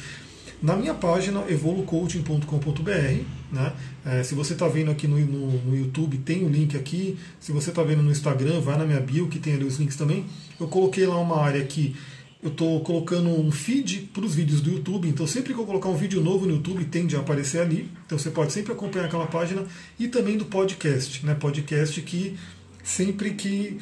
Na 0.62 0.76
minha 0.76 0.92
página 0.92 1.42
evolucoaching.com.br, 1.48 3.22
né? 3.50 3.72
É, 4.04 4.22
se 4.22 4.34
você 4.34 4.52
está 4.52 4.68
vendo 4.68 4.90
aqui 4.90 5.08
no, 5.08 5.18
no, 5.18 5.52
no, 5.52 5.76
YouTube, 5.76 6.18
tem 6.18 6.42
o 6.42 6.46
um 6.46 6.50
link 6.50 6.76
aqui. 6.76 7.16
Se 7.40 7.50
você 7.50 7.70
está 7.70 7.82
vendo 7.82 8.02
no 8.02 8.10
Instagram, 8.10 8.60
vai 8.60 8.76
na 8.76 8.84
minha 8.84 9.00
bio 9.00 9.28
que 9.28 9.38
tem 9.38 9.54
ali 9.54 9.64
os 9.64 9.78
links 9.78 9.96
também. 9.96 10.26
Eu 10.58 10.68
coloquei 10.68 11.06
lá 11.06 11.18
uma 11.18 11.40
área 11.40 11.64
que 11.64 11.96
eu 12.42 12.50
estou 12.50 12.80
colocando 12.80 13.28
um 13.28 13.52
feed 13.52 14.10
para 14.12 14.24
os 14.24 14.34
vídeos 14.34 14.60
do 14.60 14.70
YouTube, 14.70 15.06
então 15.06 15.26
sempre 15.26 15.52
que 15.52 15.60
eu 15.60 15.66
colocar 15.66 15.90
um 15.90 15.96
vídeo 15.96 16.22
novo 16.22 16.46
no 16.46 16.54
YouTube 16.54 16.84
tende 16.86 17.14
a 17.14 17.20
aparecer 17.20 17.60
ali. 17.60 17.90
Então 18.06 18.18
você 18.18 18.30
pode 18.30 18.52
sempre 18.52 18.72
acompanhar 18.72 19.06
aquela 19.06 19.26
página 19.26 19.64
e 19.98 20.08
também 20.08 20.38
do 20.38 20.46
podcast, 20.46 21.24
né? 21.24 21.34
Podcast 21.34 22.00
que 22.00 22.36
sempre 22.82 23.34
que. 23.34 23.78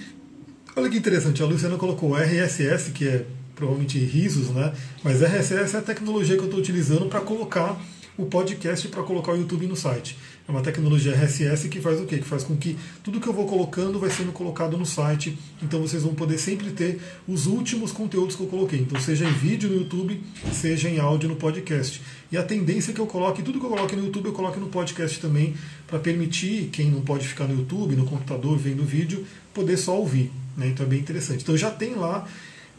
Olha 0.75 0.91
que 0.91 0.97
interessante, 0.97 1.43
a 1.43 1.47
Luciana 1.47 1.77
colocou 1.77 2.17
RSS, 2.17 2.91
que 2.91 3.07
é 3.07 3.27
provavelmente 3.55 3.99
risos, 3.99 4.51
né? 4.51 4.73
Mas 5.03 5.23
RSS 5.23 5.77
é 5.77 5.79
a 5.79 5.83
tecnologia 5.83 6.37
que 6.37 6.43
eu 6.43 6.47
estou 6.47 6.61
utilizando 6.61 7.07
para 7.07 7.21
colocar 7.21 7.81
o 8.17 8.27
podcast 8.27 8.89
para 8.89 9.05
colocar 9.05 9.33
o 9.33 9.37
YouTube 9.37 9.67
no 9.69 9.77
site. 9.77 10.19
É 10.49 10.51
uma 10.51 10.63
tecnologia 10.63 11.13
RSS 11.13 11.69
que 11.69 11.79
faz 11.79 12.01
o 12.01 12.07
quê? 12.07 12.17
Que 12.17 12.25
faz 12.25 12.43
com 12.43 12.57
que 12.57 12.75
tudo 13.05 13.21
que 13.21 13.27
eu 13.27 13.35
vou 13.35 13.47
colocando 13.47 13.99
vai 13.99 14.09
sendo 14.09 14.33
colocado 14.33 14.79
no 14.79 14.87
site. 14.87 15.39
Então 15.63 15.79
vocês 15.79 16.03
vão 16.03 16.15
poder 16.15 16.39
sempre 16.39 16.71
ter 16.71 16.99
os 17.29 17.45
últimos 17.47 17.93
conteúdos 17.93 18.35
que 18.35 18.43
eu 18.43 18.47
coloquei. 18.47 18.79
Então 18.79 18.99
seja 18.99 19.27
em 19.27 19.33
vídeo 19.35 19.69
no 19.69 19.77
YouTube, 19.77 20.19
seja 20.51 20.89
em 20.89 20.99
áudio 20.99 21.29
no 21.29 21.37
podcast. 21.37 22.01
E 22.33 22.37
a 22.39 22.43
tendência 22.43 22.93
é 22.93 22.95
que 22.95 23.01
eu 23.01 23.07
coloque, 23.07 23.43
tudo 23.43 23.61
que 23.61 23.67
eu 23.67 23.69
coloque 23.69 23.95
no 23.95 24.07
YouTube, 24.07 24.25
eu 24.25 24.33
coloque 24.33 24.59
no 24.59 24.69
podcast 24.69 25.21
também, 25.21 25.55
para 25.87 25.99
permitir 25.99 26.71
quem 26.73 26.91
não 26.91 27.03
pode 27.03 27.29
ficar 27.29 27.45
no 27.45 27.55
YouTube, 27.55 27.95
no 27.95 28.07
computador, 28.07 28.57
vendo 28.57 28.83
vídeo, 28.83 29.27
poder 29.53 29.77
só 29.77 29.99
ouvir. 29.99 30.33
Né? 30.57 30.69
Então 30.69 30.87
é 30.87 30.89
bem 30.89 30.99
interessante. 30.99 31.43
Então 31.43 31.59
já 31.59 31.71
tem 31.71 31.95
lá 31.95 32.27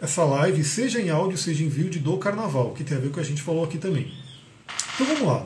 essa 0.02 0.24
live, 0.24 0.64
seja 0.64 1.00
em 1.00 1.12
áudio, 1.12 1.38
seja 1.38 1.64
em 1.64 1.70
vídeo, 1.70 2.02
do 2.02 2.18
carnaval, 2.18 2.74
que 2.74 2.84
tem 2.84 2.98
a 2.98 3.00
ver 3.00 3.08
com 3.08 3.12
o 3.12 3.14
que 3.14 3.20
a 3.20 3.24
gente 3.24 3.44
falou 3.44 3.64
aqui 3.64 3.78
também. 3.78 4.12
Então 4.96 5.06
vamos 5.06 5.28
lá. 5.28 5.46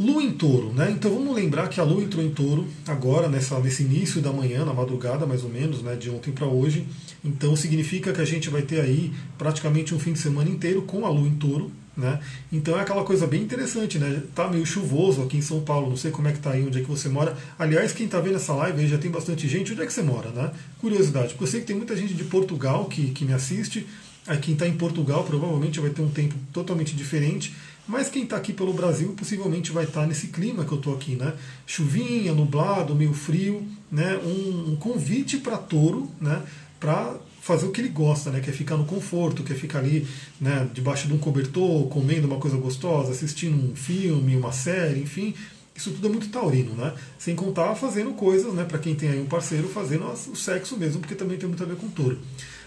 Lua 0.00 0.22
em 0.22 0.32
touro, 0.32 0.72
né? 0.72 0.90
Então 0.90 1.12
vamos 1.12 1.36
lembrar 1.36 1.68
que 1.68 1.78
a 1.78 1.84
Lua 1.84 2.02
entrou 2.02 2.24
em 2.24 2.30
touro 2.30 2.66
agora, 2.88 3.28
nessa, 3.28 3.60
nesse 3.60 3.82
início 3.82 4.22
da 4.22 4.32
manhã, 4.32 4.64
na 4.64 4.72
madrugada 4.72 5.26
mais 5.26 5.44
ou 5.44 5.50
menos, 5.50 5.82
né, 5.82 5.94
de 5.94 6.08
ontem 6.08 6.32
para 6.32 6.46
hoje. 6.46 6.86
Então 7.22 7.54
significa 7.54 8.10
que 8.10 8.20
a 8.22 8.24
gente 8.24 8.48
vai 8.48 8.62
ter 8.62 8.80
aí 8.80 9.12
praticamente 9.36 9.94
um 9.94 9.98
fim 9.98 10.14
de 10.14 10.18
semana 10.18 10.48
inteiro 10.48 10.80
com 10.82 11.04
a 11.04 11.10
Lua 11.10 11.28
em 11.28 11.34
touro. 11.34 11.70
Né? 11.94 12.18
Então 12.50 12.78
é 12.78 12.80
aquela 12.80 13.04
coisa 13.04 13.26
bem 13.26 13.42
interessante, 13.42 13.98
né? 13.98 14.22
Tá 14.34 14.48
meio 14.48 14.64
chuvoso 14.64 15.22
aqui 15.22 15.36
em 15.36 15.42
São 15.42 15.60
Paulo, 15.60 15.90
não 15.90 15.96
sei 15.98 16.10
como 16.10 16.28
é 16.28 16.32
que 16.32 16.38
tá 16.38 16.52
aí, 16.52 16.64
onde 16.64 16.78
é 16.78 16.80
que 16.80 16.88
você 16.88 17.10
mora. 17.10 17.36
Aliás, 17.58 17.92
quem 17.92 18.08
tá 18.08 18.18
vendo 18.20 18.36
essa 18.36 18.54
live 18.54 18.80
aí 18.80 18.88
já 18.88 18.96
tem 18.96 19.10
bastante 19.10 19.46
gente, 19.46 19.72
onde 19.72 19.82
é 19.82 19.86
que 19.86 19.92
você 19.92 20.00
mora, 20.00 20.30
né? 20.30 20.50
Curiosidade, 20.78 21.34
porque 21.34 21.44
eu 21.44 21.48
sei 21.48 21.60
que 21.60 21.66
tem 21.66 21.76
muita 21.76 21.94
gente 21.94 22.14
de 22.14 22.24
Portugal 22.24 22.86
que, 22.86 23.10
que 23.10 23.22
me 23.22 23.34
assiste. 23.34 23.86
Aí 24.26 24.38
quem 24.38 24.54
está 24.54 24.66
em 24.66 24.76
Portugal 24.76 25.24
provavelmente 25.24 25.78
vai 25.78 25.90
ter 25.90 26.00
um 26.00 26.08
tempo 26.08 26.36
totalmente 26.52 26.96
diferente. 26.96 27.54
Mas 27.90 28.08
quem 28.08 28.22
está 28.22 28.36
aqui 28.36 28.52
pelo 28.52 28.72
Brasil 28.72 29.12
possivelmente 29.14 29.72
vai 29.72 29.82
estar 29.82 30.02
tá 30.02 30.06
nesse 30.06 30.28
clima 30.28 30.64
que 30.64 30.70
eu 30.70 30.78
estou 30.78 30.94
aqui, 30.94 31.16
né? 31.16 31.34
Chuvinha, 31.66 32.32
nublado, 32.32 32.94
meio 32.94 33.12
frio, 33.12 33.66
né? 33.90 34.16
Um, 34.24 34.70
um 34.70 34.76
convite 34.76 35.38
para 35.38 35.58
touro, 35.58 36.08
né? 36.20 36.40
Para 36.78 37.16
fazer 37.40 37.66
o 37.66 37.72
que 37.72 37.80
ele 37.80 37.88
gosta, 37.88 38.30
né? 38.30 38.38
Quer 38.38 38.52
ficar 38.52 38.76
no 38.76 38.84
conforto, 38.84 39.42
quer 39.42 39.56
ficar 39.56 39.80
ali, 39.80 40.06
né, 40.40 40.70
debaixo 40.72 41.08
de 41.08 41.14
um 41.14 41.18
cobertor, 41.18 41.88
comendo 41.88 42.28
uma 42.28 42.38
coisa 42.38 42.56
gostosa, 42.56 43.10
assistindo 43.10 43.72
um 43.72 43.74
filme, 43.74 44.36
uma 44.36 44.52
série, 44.52 45.00
enfim. 45.00 45.34
Isso 45.74 45.90
tudo 45.90 46.06
é 46.06 46.10
muito 46.10 46.28
taurino, 46.28 46.74
né? 46.74 46.94
Sem 47.18 47.34
contar 47.34 47.74
fazendo 47.74 48.12
coisas, 48.12 48.54
né? 48.54 48.62
Para 48.62 48.78
quem 48.78 48.94
tem 48.94 49.08
aí 49.08 49.20
um 49.20 49.26
parceiro, 49.26 49.68
fazendo 49.68 50.06
o 50.06 50.36
sexo 50.36 50.76
mesmo, 50.76 51.00
porque 51.00 51.16
também 51.16 51.36
tem 51.36 51.48
muito 51.48 51.64
a 51.64 51.66
ver 51.66 51.74
com 51.74 51.88
touro. 51.88 52.20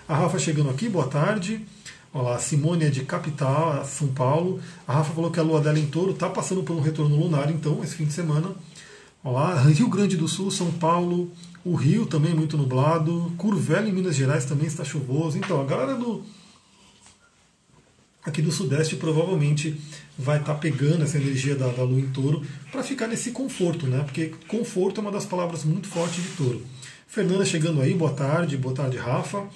A 0.06 0.18
Rafa 0.18 0.38
chegando 0.38 0.70
aqui, 0.70 0.90
boa 0.90 1.08
tarde. 1.08 1.66
Olha 2.14 2.30
lá, 2.30 2.40
Simone 2.40 2.86
é 2.86 2.90
de 2.90 3.04
Capital, 3.04 3.84
São 3.86 4.08
Paulo. 4.10 4.62
A 4.88 4.94
Rafa 4.94 5.14
falou 5.14 5.32
que 5.32 5.40
a 5.40 5.44
lua 5.44 5.60
dela 5.60 5.80
em 5.80 5.88
touro 5.88 6.12
está 6.12 6.30
passando 6.30 6.62
por 6.62 6.76
um 6.76 6.80
retorno 6.80 7.16
lunar, 7.16 7.50
então, 7.50 7.84
esse 7.84 7.96
fim 7.96 8.06
de 8.06 8.14
semana. 8.14 8.52
Olha 9.24 9.34
lá, 9.34 9.62
Rio 9.64 9.90
Grande 9.90 10.16
do 10.16 10.28
Sul, 10.28 10.52
São 10.52 10.72
Paulo, 10.72 11.32
o 11.66 11.74
Rio 11.74 12.06
também 12.06 12.34
muito 12.36 12.56
nublado, 12.58 13.32
Curvelo 13.38 13.88
em 13.88 13.92
Minas 13.92 14.16
Gerais 14.16 14.46
também 14.46 14.68
está 14.68 14.84
chuvoso. 14.84 15.38
Então, 15.40 15.60
a 15.60 15.64
galera 15.64 15.96
do, 15.96 16.24
aqui 18.26 18.42
do 18.42 18.52
Sudeste 18.52 18.96
provavelmente 18.96 19.80
vai 20.18 20.40
estar 20.40 20.54
tá 20.54 20.60
pegando 20.60 21.04
essa 21.04 21.18
energia 21.18 21.56
da, 21.56 21.68
da 21.68 21.84
lua 21.84 22.00
em 22.00 22.10
touro 22.10 22.44
para 22.72 22.84
ficar 22.84 23.08
nesse 23.08 23.32
conforto, 23.32 23.88
né? 23.88 24.04
Porque 24.04 24.34
conforto 24.48 25.00
é 25.00 25.02
uma 25.02 25.12
das 25.12 25.26
palavras 25.26 25.64
muito 25.64 25.88
fortes 25.88 26.24
de 26.24 26.30
touro. 26.30 26.62
Fernanda 27.08 27.46
chegando 27.46 27.82
aí, 27.82 27.94
boa 27.94 28.12
tarde, 28.12 28.58
boa 28.58 28.74
tarde, 28.74 28.98
Rafa. 28.98 29.48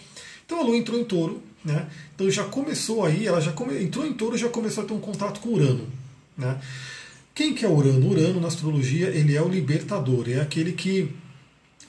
Então 0.45 0.59
a 0.59 0.63
lua 0.63 0.77
entrou 0.77 0.99
em 0.99 1.03
touro, 1.03 1.41
né? 1.67 1.88
Então 2.15 2.29
já 2.31 2.45
começou 2.45 3.05
aí, 3.05 3.27
ela 3.27 3.41
já 3.41 3.51
come, 3.51 3.83
entrou 3.83 4.05
em 4.07 4.13
touro 4.13 4.38
já 4.38 4.50
começou 4.50 4.83
a 4.83 4.88
ter 4.88 4.93
um 4.93 5.00
contato 5.00 5.39
com 5.41 5.50
Urano, 5.50 5.86
né? 6.38 6.57
Quem 7.36 7.53
que 7.53 7.65
é 7.65 7.69
Urano? 7.69 8.09
Urano 8.09 8.39
na 8.39 8.47
astrologia 8.47 9.09
ele 9.09 9.36
é 9.36 9.41
o 9.41 9.47
libertador, 9.47 10.27
é 10.29 10.39
aquele 10.39 10.71
que 10.71 11.13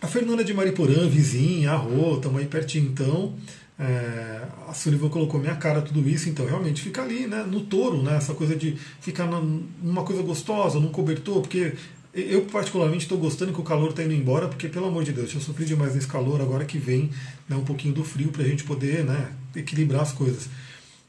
a 0.00 0.06
Fernanda 0.06 0.44
de 0.44 0.52
Mariporã, 0.52 1.08
vizinha, 1.08 1.72
a 1.72 1.76
Rô, 1.76 2.16
estamos 2.16 2.40
aí 2.40 2.46
pertinho 2.46 2.88
então. 2.88 3.34
É, 3.80 4.42
a 4.68 4.74
Sullivan 4.74 5.08
colocou 5.08 5.38
minha 5.38 5.54
cara 5.54 5.80
tudo 5.80 6.08
isso, 6.08 6.28
então 6.28 6.44
realmente 6.44 6.82
fica 6.82 7.00
ali, 7.00 7.28
né, 7.28 7.44
no 7.44 7.60
touro, 7.60 8.02
né, 8.02 8.16
essa 8.16 8.34
coisa 8.34 8.56
de 8.56 8.76
ficar 9.00 9.26
numa 9.26 10.02
coisa 10.02 10.20
gostosa, 10.20 10.80
num 10.80 10.88
cobertor, 10.88 11.40
porque 11.40 11.74
eu 12.12 12.42
particularmente 12.46 13.04
estou 13.04 13.18
gostando 13.18 13.52
que 13.52 13.60
o 13.60 13.64
calor 13.64 13.90
está 13.90 14.02
indo 14.02 14.14
embora, 14.14 14.48
porque 14.48 14.68
pelo 14.68 14.86
amor 14.86 15.04
de 15.04 15.12
Deus, 15.12 15.32
eu 15.32 15.40
sofri 15.40 15.64
demais 15.64 15.94
nesse 15.94 16.08
calor, 16.08 16.40
agora 16.40 16.64
que 16.64 16.78
vem 16.78 17.10
né, 17.48 17.54
um 17.54 17.64
pouquinho 17.64 17.94
do 17.94 18.02
frio 18.02 18.30
para 18.30 18.42
a 18.42 18.46
gente 18.46 18.64
poder 18.64 19.04
né, 19.04 19.32
equilibrar 19.54 20.02
as 20.02 20.12
coisas. 20.12 20.48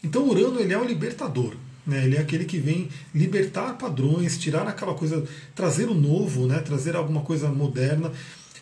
Então 0.04 0.28
Urano 0.28 0.60
ele 0.60 0.74
é 0.74 0.78
o 0.78 0.84
libertador, 0.84 1.56
né, 1.86 2.06
ele 2.06 2.16
é 2.16 2.20
aquele 2.20 2.46
que 2.46 2.58
vem 2.58 2.90
libertar 3.14 3.78
padrões, 3.78 4.38
tirar 4.38 4.68
aquela 4.68 4.94
coisa, 4.94 5.26
trazer 5.56 5.90
o 5.90 5.94
novo, 5.94 6.46
né, 6.46 6.60
trazer 6.60 6.96
alguma 6.96 7.22
coisa 7.22 7.50
moderna. 7.50 8.12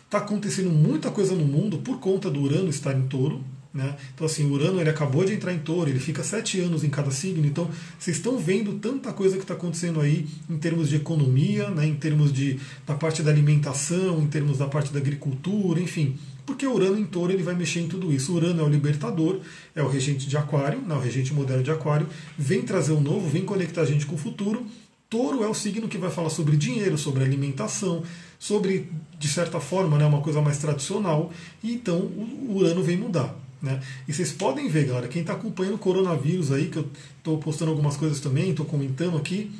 Está 0.04 0.18
acontecendo 0.18 0.70
muita 0.70 1.10
coisa 1.10 1.34
no 1.34 1.44
mundo 1.44 1.78
por 1.78 2.00
conta 2.00 2.30
do 2.30 2.40
Urano 2.40 2.70
estar 2.70 2.96
em 2.96 3.06
touro. 3.06 3.44
Né? 3.72 3.96
Então, 4.14 4.26
assim, 4.26 4.50
Urano 4.50 4.80
ele 4.80 4.88
acabou 4.88 5.24
de 5.24 5.34
entrar 5.34 5.52
em 5.52 5.58
touro, 5.58 5.90
ele 5.90 5.98
fica 5.98 6.22
sete 6.22 6.58
anos 6.60 6.82
em 6.82 6.88
cada 6.88 7.10
signo. 7.10 7.46
Então, 7.46 7.70
vocês 7.98 8.16
estão 8.16 8.38
vendo 8.38 8.74
tanta 8.78 9.12
coisa 9.12 9.36
que 9.36 9.42
está 9.42 9.54
acontecendo 9.54 10.00
aí 10.00 10.26
em 10.48 10.56
termos 10.56 10.88
de 10.88 10.96
economia, 10.96 11.68
né? 11.70 11.86
em 11.86 11.94
termos 11.94 12.32
de, 12.32 12.58
da 12.86 12.94
parte 12.94 13.22
da 13.22 13.30
alimentação, 13.30 14.20
em 14.22 14.26
termos 14.26 14.58
da 14.58 14.66
parte 14.66 14.92
da 14.92 14.98
agricultura, 14.98 15.80
enfim. 15.80 16.16
Porque 16.46 16.66
Urano 16.66 16.98
em 16.98 17.04
touro 17.04 17.30
ele 17.30 17.42
vai 17.42 17.54
mexer 17.54 17.80
em 17.80 17.88
tudo 17.88 18.10
isso. 18.10 18.34
Urano 18.34 18.62
é 18.62 18.64
o 18.64 18.68
libertador, 18.68 19.40
é 19.74 19.82
o 19.82 19.88
regente 19.88 20.26
de 20.26 20.36
Aquário, 20.36 20.80
né? 20.80 20.94
o 20.94 21.00
regente 21.00 21.34
moderno 21.34 21.62
de 21.62 21.70
Aquário, 21.70 22.08
vem 22.38 22.62
trazer 22.62 22.92
o 22.92 23.00
novo, 23.00 23.28
vem 23.28 23.44
conectar 23.44 23.82
a 23.82 23.84
gente 23.84 24.06
com 24.06 24.14
o 24.14 24.18
futuro. 24.18 24.66
Touro 25.10 25.42
é 25.42 25.48
o 25.48 25.54
signo 25.54 25.88
que 25.88 25.98
vai 25.98 26.10
falar 26.10 26.30
sobre 26.30 26.56
dinheiro, 26.56 26.96
sobre 26.96 27.22
alimentação, 27.22 28.02
sobre, 28.38 28.90
de 29.18 29.28
certa 29.28 29.58
forma, 29.58 29.98
né, 29.98 30.06
uma 30.06 30.20
coisa 30.20 30.40
mais 30.42 30.58
tradicional, 30.58 31.32
e 31.62 31.72
então 31.72 31.98
o 31.98 32.56
Urano 32.56 32.82
vem 32.82 32.96
mudar. 32.96 33.34
Né? 33.60 33.80
E 34.06 34.12
vocês 34.12 34.32
podem 34.32 34.68
ver, 34.68 34.86
galera, 34.86 35.08
quem 35.08 35.22
está 35.22 35.32
acompanhando 35.32 35.74
o 35.74 35.78
coronavírus 35.78 36.52
aí, 36.52 36.68
que 36.68 36.78
eu 36.78 36.88
estou 37.18 37.38
postando 37.38 37.70
algumas 37.70 37.96
coisas 37.96 38.20
também, 38.20 38.50
estou 38.50 38.64
comentando 38.64 39.16
aqui, 39.16 39.50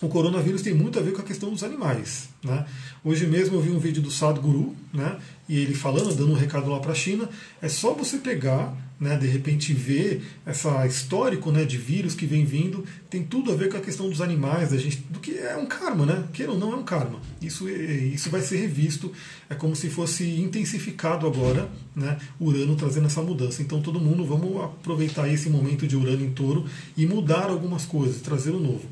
o 0.00 0.08
coronavírus 0.08 0.62
tem 0.62 0.74
muito 0.74 0.98
a 0.98 1.02
ver 1.02 1.12
com 1.12 1.22
a 1.22 1.24
questão 1.24 1.50
dos 1.50 1.62
animais. 1.62 2.28
Né? 2.44 2.66
Hoje 3.02 3.26
mesmo 3.26 3.56
eu 3.56 3.62
vi 3.62 3.70
um 3.70 3.78
vídeo 3.78 4.02
do 4.02 4.10
Sadhguru, 4.10 4.76
né? 4.92 5.18
e 5.48 5.58
ele 5.58 5.74
falando, 5.74 6.14
dando 6.14 6.32
um 6.32 6.36
recado 6.36 6.70
lá 6.70 6.78
para 6.78 6.92
a 6.92 6.94
China. 6.94 7.28
É 7.60 7.68
só 7.68 7.94
você 7.94 8.18
pegar, 8.18 8.76
né, 8.98 9.16
de 9.16 9.26
repente 9.26 9.74
ver 9.74 10.22
essa 10.44 10.86
histórico 10.86 11.52
né, 11.52 11.64
de 11.64 11.76
vírus 11.76 12.14
que 12.14 12.24
vem 12.24 12.44
vindo, 12.44 12.84
tem 13.10 13.22
tudo 13.22 13.52
a 13.52 13.54
ver 13.54 13.68
com 13.68 13.76
a 13.76 13.80
questão 13.80 14.08
dos 14.08 14.20
animais, 14.20 14.70
da 14.70 14.78
gente, 14.78 14.98
do 15.10 15.20
que 15.20 15.38
é 15.38 15.56
um 15.56 15.66
karma, 15.66 16.06
né? 16.06 16.24
Ou 16.48 16.58
não 16.58 16.72
é 16.72 16.76
um 16.76 16.82
karma. 16.82 17.20
Isso, 17.42 17.68
isso 17.68 18.30
vai 18.30 18.40
ser 18.40 18.56
revisto, 18.56 19.12
é 19.50 19.54
como 19.54 19.76
se 19.76 19.90
fosse 19.90 20.24
intensificado 20.40 21.26
agora, 21.26 21.70
né? 21.94 22.18
Urano 22.40 22.74
trazendo 22.74 23.06
essa 23.06 23.20
mudança. 23.20 23.60
Então 23.62 23.82
todo 23.82 24.00
mundo 24.00 24.24
vamos 24.24 24.62
aproveitar 24.62 25.28
esse 25.28 25.50
momento 25.50 25.86
de 25.86 25.96
Urano 25.96 26.24
em 26.24 26.30
touro 26.30 26.64
e 26.96 27.06
mudar 27.06 27.50
algumas 27.50 27.84
coisas, 27.84 28.22
trazer 28.22 28.50
o 28.50 28.60
novo. 28.60 28.88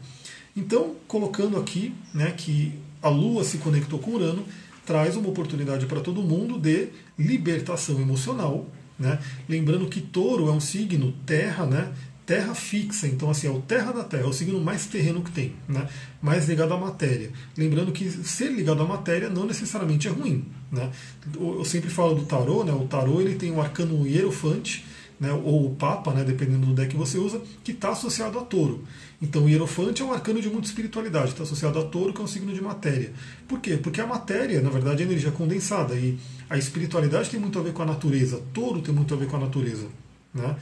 Então, 0.56 0.94
colocando 1.08 1.56
aqui 1.56 1.92
né, 2.12 2.30
que 2.30 2.72
a 3.02 3.08
Lua 3.08 3.42
se 3.42 3.58
conectou 3.58 3.98
com 3.98 4.12
Urano, 4.12 4.44
traz 4.86 5.16
uma 5.16 5.28
oportunidade 5.28 5.86
para 5.86 6.00
todo 6.00 6.22
mundo 6.22 6.58
de 6.58 6.88
libertação 7.18 8.00
emocional. 8.00 8.66
Né? 8.98 9.18
Lembrando 9.48 9.86
que 9.86 10.00
touro 10.00 10.48
é 10.48 10.52
um 10.52 10.60
signo 10.60 11.12
terra, 11.26 11.66
né? 11.66 11.92
terra 12.26 12.54
fixa, 12.54 13.06
então 13.06 13.30
assim, 13.30 13.46
é 13.46 13.50
o 13.50 13.60
terra 13.60 13.92
da 13.92 14.02
terra, 14.02 14.22
é 14.22 14.26
o 14.26 14.32
signo 14.32 14.58
mais 14.60 14.86
terreno 14.86 15.22
que 15.22 15.30
tem, 15.30 15.52
né? 15.68 15.86
mais 16.22 16.48
ligado 16.48 16.72
à 16.72 16.78
matéria. 16.78 17.30
Lembrando 17.56 17.92
que 17.92 18.08
ser 18.08 18.50
ligado 18.50 18.82
à 18.82 18.86
matéria 18.86 19.28
não 19.28 19.46
necessariamente 19.46 20.08
é 20.08 20.10
ruim. 20.10 20.44
Né? 20.72 20.90
Eu 21.34 21.64
sempre 21.64 21.90
falo 21.90 22.14
do 22.14 22.24
tarô, 22.24 22.64
né? 22.64 22.72
o 22.72 22.86
tarô 22.86 23.20
ele 23.20 23.34
tem 23.34 23.50
o 23.50 23.60
arcano 23.60 24.06
hierofante, 24.06 24.86
né? 25.20 25.32
ou 25.32 25.66
o 25.66 25.74
papa, 25.74 26.12
né? 26.12 26.24
dependendo 26.24 26.66
do 26.66 26.72
deck 26.72 26.92
que 26.92 26.96
você 26.96 27.18
usa, 27.18 27.42
que 27.62 27.72
está 27.72 27.90
associado 27.90 28.38
a 28.38 28.42
touro. 28.42 28.84
Então 29.20 29.44
o 29.44 29.48
Hierofante 29.48 30.02
é 30.02 30.04
um 30.04 30.12
arcano 30.12 30.40
de 30.40 30.50
muita 30.50 30.66
espiritualidade, 30.66 31.28
está 31.28 31.44
associado 31.44 31.78
a 31.78 31.84
touro, 31.84 32.12
que 32.12 32.20
é 32.20 32.24
um 32.24 32.26
signo 32.26 32.52
de 32.52 32.60
matéria. 32.60 33.12
Por 33.48 33.60
quê? 33.60 33.76
Porque 33.76 34.00
a 34.00 34.06
matéria, 34.06 34.60
na 34.60 34.70
verdade, 34.70 35.02
é 35.02 35.06
energia 35.06 35.30
condensada 35.30 35.94
e 35.94 36.18
a 36.48 36.56
espiritualidade 36.58 37.30
tem 37.30 37.40
muito 37.40 37.58
a 37.58 37.62
ver 37.62 37.72
com 37.72 37.82
a 37.82 37.86
natureza, 37.86 38.42
touro 38.52 38.80
tem 38.80 38.94
muito 38.94 39.12
a 39.14 39.16
ver 39.16 39.26
com 39.26 39.36
a 39.36 39.40
natureza. 39.40 39.86
Né? 40.32 40.56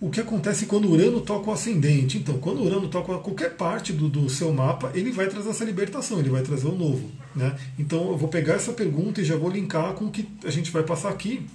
O 0.00 0.10
que 0.10 0.20
acontece 0.20 0.66
quando 0.66 0.90
Urano 0.90 1.20
toca 1.20 1.50
o 1.50 1.52
ascendente? 1.52 2.18
Então, 2.18 2.38
quando 2.38 2.62
Urano 2.62 2.88
toca 2.88 3.18
qualquer 3.18 3.56
parte 3.56 3.92
do, 3.92 4.08
do 4.08 4.28
seu 4.28 4.52
mapa, 4.52 4.90
ele 4.94 5.12
vai 5.12 5.28
trazer 5.28 5.50
essa 5.50 5.64
libertação, 5.64 6.18
ele 6.18 6.30
vai 6.30 6.42
trazer 6.42 6.66
o 6.66 6.74
novo. 6.74 7.08
Né? 7.36 7.56
Então, 7.78 8.10
eu 8.10 8.16
vou 8.16 8.28
pegar 8.28 8.54
essa 8.54 8.72
pergunta 8.72 9.20
e 9.20 9.24
já 9.24 9.36
vou 9.36 9.48
linkar 9.48 9.94
com 9.94 10.06
o 10.06 10.10
que 10.10 10.28
a 10.44 10.50
gente 10.50 10.72
vai 10.72 10.82
passar 10.82 11.10
aqui, 11.10 11.46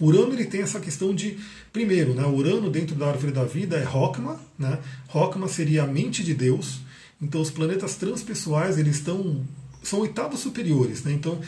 Urano 0.00 0.32
ele 0.32 0.46
tem 0.46 0.62
essa 0.62 0.80
questão 0.80 1.14
de, 1.14 1.38
primeiro, 1.72 2.14
né, 2.14 2.26
Urano 2.26 2.70
dentro 2.70 2.96
da 2.96 3.08
árvore 3.08 3.32
da 3.32 3.44
vida 3.44 3.76
é 3.76 3.84
Rokma, 3.84 4.40
né? 4.58 4.78
Rokma 5.06 5.46
seria 5.48 5.84
a 5.84 5.86
mente 5.86 6.24
de 6.24 6.34
Deus. 6.34 6.80
Então 7.20 7.40
os 7.40 7.50
planetas 7.50 7.94
transpessoais 7.94 8.78
eles 8.78 8.96
estão 8.96 9.46
são 9.82 10.00
oitavas 10.00 10.40
superiores, 10.40 11.04
né? 11.04 11.12
Então 11.12 11.40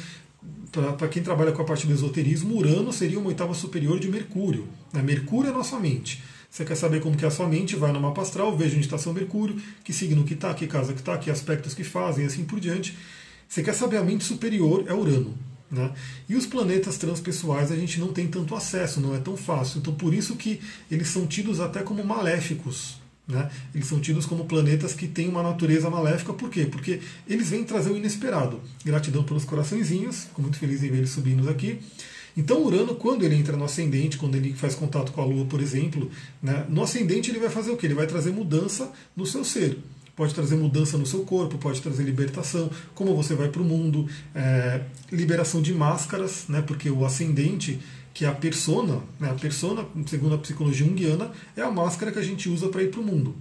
para 0.96 1.08
quem 1.08 1.22
trabalha 1.22 1.52
com 1.52 1.62
a 1.62 1.64
parte 1.64 1.86
do 1.86 1.92
esoterismo, 1.92 2.56
Urano 2.56 2.92
seria 2.92 3.18
uma 3.18 3.28
oitava 3.28 3.54
superior 3.54 4.00
de 4.00 4.08
Mercúrio. 4.08 4.66
Né? 4.92 5.02
Mercúrio 5.02 5.50
é 5.50 5.52
nossa 5.52 5.78
mente. 5.78 6.22
Você 6.50 6.64
quer 6.64 6.76
saber 6.76 7.00
como 7.00 7.16
que 7.16 7.24
é 7.24 7.28
a 7.28 7.30
sua 7.30 7.48
mente? 7.48 7.76
Vai 7.76 7.92
no 7.92 8.00
mapa 8.00 8.22
astral, 8.22 8.56
veja 8.56 8.76
onde 8.76 8.84
está 8.84 8.98
seu 8.98 9.12
Mercúrio, 9.12 9.60
que 9.82 9.92
signo 9.92 10.24
que 10.24 10.34
está, 10.34 10.52
que 10.54 10.66
casa 10.66 10.92
que 10.92 11.00
está, 11.00 11.16
que 11.18 11.30
aspectos 11.30 11.74
que 11.74 11.84
fazem, 11.84 12.26
assim 12.26 12.44
por 12.44 12.60
diante. 12.60 12.96
Você 13.48 13.62
quer 13.62 13.74
saber 13.74 13.96
a 13.98 14.04
mente 14.04 14.24
superior? 14.24 14.84
É 14.86 14.94
Urano. 14.94 15.34
Né? 15.70 15.92
E 16.28 16.36
os 16.36 16.46
planetas 16.46 16.96
transpessoais 16.98 17.72
a 17.72 17.76
gente 17.76 17.98
não 17.98 18.12
tem 18.12 18.28
tanto 18.28 18.54
acesso, 18.54 19.00
não 19.00 19.14
é 19.14 19.18
tão 19.18 19.36
fácil. 19.36 19.78
Então 19.78 19.94
por 19.94 20.14
isso 20.14 20.36
que 20.36 20.60
eles 20.90 21.08
são 21.08 21.26
tidos 21.26 21.60
até 21.60 21.82
como 21.82 22.04
maléficos. 22.04 23.03
Né? 23.26 23.50
Eles 23.74 23.86
são 23.86 24.00
tidos 24.00 24.26
como 24.26 24.44
planetas 24.44 24.92
que 24.92 25.08
têm 25.08 25.28
uma 25.28 25.42
natureza 25.42 25.88
maléfica, 25.88 26.32
por 26.32 26.50
quê? 26.50 26.66
Porque 26.66 27.00
eles 27.26 27.48
vêm 27.48 27.64
trazer 27.64 27.90
o 27.90 27.96
inesperado. 27.96 28.60
Gratidão 28.84 29.24
pelos 29.24 29.44
coraçõezinhos, 29.44 30.24
fico 30.24 30.42
muito 30.42 30.58
feliz 30.58 30.82
em 30.82 30.90
ver 30.90 30.98
eles 30.98 31.10
subindo 31.10 31.48
aqui. 31.48 31.80
Então 32.36 32.62
Urano, 32.62 32.96
quando 32.96 33.24
ele 33.24 33.36
entra 33.36 33.56
no 33.56 33.64
ascendente, 33.64 34.18
quando 34.18 34.34
ele 34.34 34.52
faz 34.52 34.74
contato 34.74 35.12
com 35.12 35.22
a 35.22 35.24
Lua, 35.24 35.46
por 35.46 35.60
exemplo, 35.60 36.10
né, 36.42 36.66
no 36.68 36.82
ascendente 36.82 37.30
ele 37.30 37.38
vai 37.38 37.48
fazer 37.48 37.70
o 37.70 37.76
quê? 37.76 37.86
Ele 37.86 37.94
vai 37.94 38.06
trazer 38.06 38.32
mudança 38.32 38.92
no 39.16 39.24
seu 39.24 39.44
ser 39.44 39.78
pode 40.16 40.32
trazer 40.32 40.56
mudança 40.56 40.96
no 40.96 41.06
seu 41.06 41.24
corpo, 41.24 41.58
pode 41.58 41.80
trazer 41.80 42.04
libertação, 42.04 42.70
como 42.94 43.14
você 43.16 43.34
vai 43.34 43.48
para 43.48 43.60
o 43.60 43.64
mundo, 43.64 44.08
é, 44.34 44.82
liberação 45.10 45.60
de 45.60 45.74
máscaras, 45.74 46.44
né, 46.48 46.62
porque 46.62 46.88
o 46.88 47.04
ascendente, 47.04 47.80
que 48.14 48.24
a 48.24 48.32
persona, 48.32 49.02
né, 49.18 49.28
a 49.28 49.34
persona, 49.34 49.84
segundo 50.06 50.36
a 50.36 50.38
psicologia 50.38 50.86
junguiana, 50.86 51.32
é 51.56 51.62
a 51.62 51.70
máscara 51.70 52.12
que 52.12 52.18
a 52.18 52.22
gente 52.22 52.48
usa 52.48 52.68
para 52.68 52.80
ir 52.80 52.90
para 52.90 53.00
o 53.00 53.04
mundo. 53.04 53.34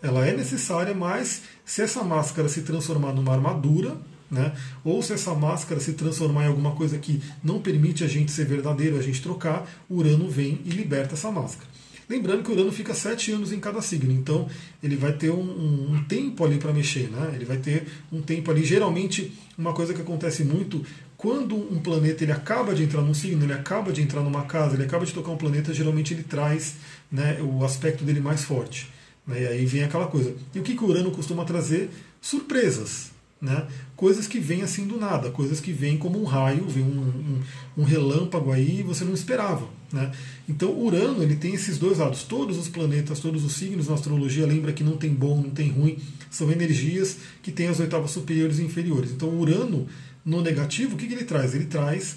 Ela 0.00 0.24
é 0.24 0.34
necessária, 0.34 0.94
mas 0.94 1.42
se 1.64 1.82
essa 1.82 2.04
máscara 2.04 2.48
se 2.48 2.62
transformar 2.62 3.12
numa 3.12 3.32
armadura, 3.32 3.96
né? 4.30 4.52
Ou 4.84 5.02
se 5.02 5.12
essa 5.12 5.34
máscara 5.34 5.80
se 5.80 5.94
transformar 5.94 6.44
em 6.44 6.48
alguma 6.48 6.70
coisa 6.76 6.96
que 6.96 7.20
não 7.42 7.60
permite 7.60 8.04
a 8.04 8.06
gente 8.06 8.30
ser 8.30 8.46
verdadeiro, 8.46 8.96
a 8.96 9.02
gente 9.02 9.20
trocar, 9.20 9.68
Urano 9.90 10.30
vem 10.30 10.60
e 10.64 10.70
liberta 10.70 11.14
essa 11.14 11.32
máscara. 11.32 11.68
Lembrando 12.08 12.42
que 12.44 12.52
Urano 12.52 12.72
fica 12.72 12.94
sete 12.94 13.32
anos 13.32 13.52
em 13.52 13.58
cada 13.60 13.80
signo, 13.82 14.12
então 14.12 14.48
ele 14.82 14.96
vai 14.96 15.12
ter 15.12 15.30
um, 15.30 15.42
um, 15.42 15.94
um 15.94 16.04
tempo 16.04 16.44
ali 16.44 16.58
para 16.58 16.72
mexer, 16.72 17.08
né? 17.08 17.32
Ele 17.34 17.44
vai 17.44 17.56
ter 17.56 17.86
um 18.12 18.22
tempo 18.22 18.50
ali. 18.50 18.64
Geralmente, 18.64 19.32
uma 19.58 19.72
coisa 19.72 19.92
que 19.92 20.00
acontece 20.00 20.44
muito 20.44 20.84
quando 21.20 21.54
um 21.54 21.78
planeta 21.78 22.24
ele 22.24 22.32
acaba 22.32 22.74
de 22.74 22.82
entrar 22.82 23.02
num 23.02 23.12
signo, 23.12 23.44
ele 23.44 23.52
acaba 23.52 23.92
de 23.92 24.00
entrar 24.00 24.22
numa 24.22 24.44
casa, 24.44 24.74
ele 24.74 24.84
acaba 24.84 25.04
de 25.04 25.12
tocar 25.12 25.30
um 25.30 25.36
planeta, 25.36 25.74
geralmente 25.74 26.14
ele 26.14 26.22
traz 26.22 26.76
né, 27.12 27.38
o 27.42 27.62
aspecto 27.62 28.04
dele 28.04 28.20
mais 28.20 28.42
forte. 28.42 28.90
Né, 29.26 29.42
e 29.42 29.46
aí 29.46 29.66
vem 29.66 29.84
aquela 29.84 30.06
coisa. 30.06 30.34
E 30.54 30.58
o 30.58 30.62
que, 30.62 30.74
que 30.74 30.82
Urano 30.82 31.10
costuma 31.10 31.44
trazer? 31.44 31.90
Surpresas. 32.22 33.10
Né? 33.38 33.66
Coisas 33.96 34.26
que 34.26 34.38
vêm 34.38 34.62
assim 34.62 34.86
do 34.86 34.98
nada, 34.98 35.30
coisas 35.30 35.60
que 35.60 35.72
vêm 35.72 35.98
como 35.98 36.18
um 36.18 36.24
raio, 36.24 36.66
vem 36.66 36.84
um, 36.84 37.00
um, 37.00 37.40
um 37.78 37.84
relâmpago 37.84 38.50
aí 38.50 38.80
e 38.80 38.82
você 38.82 39.04
não 39.04 39.12
esperava. 39.12 39.66
Né? 39.92 40.12
Então 40.48 40.78
Urano 40.78 41.22
ele 41.22 41.36
tem 41.36 41.54
esses 41.54 41.78
dois 41.78 41.98
lados. 41.98 42.22
Todos 42.22 42.56
os 42.56 42.68
planetas, 42.68 43.20
todos 43.20 43.44
os 43.44 43.52
signos 43.52 43.88
na 43.88 43.94
astrologia, 43.94 44.46
lembra 44.46 44.72
que 44.72 44.84
não 44.84 44.96
tem 44.96 45.12
bom, 45.12 45.42
não 45.42 45.50
tem 45.50 45.70
ruim, 45.70 45.98
são 46.30 46.50
energias 46.50 47.18
que 47.42 47.50
têm 47.50 47.68
as 47.68 47.80
oitavas 47.80 48.10
superiores 48.10 48.58
e 48.58 48.62
inferiores. 48.62 49.10
Então 49.10 49.28
Urano, 49.38 49.86
no 50.24 50.42
negativo, 50.42 50.94
o 50.94 50.98
que, 50.98 51.06
que 51.06 51.14
ele 51.14 51.24
traz? 51.24 51.54
Ele 51.54 51.66
traz 51.66 52.16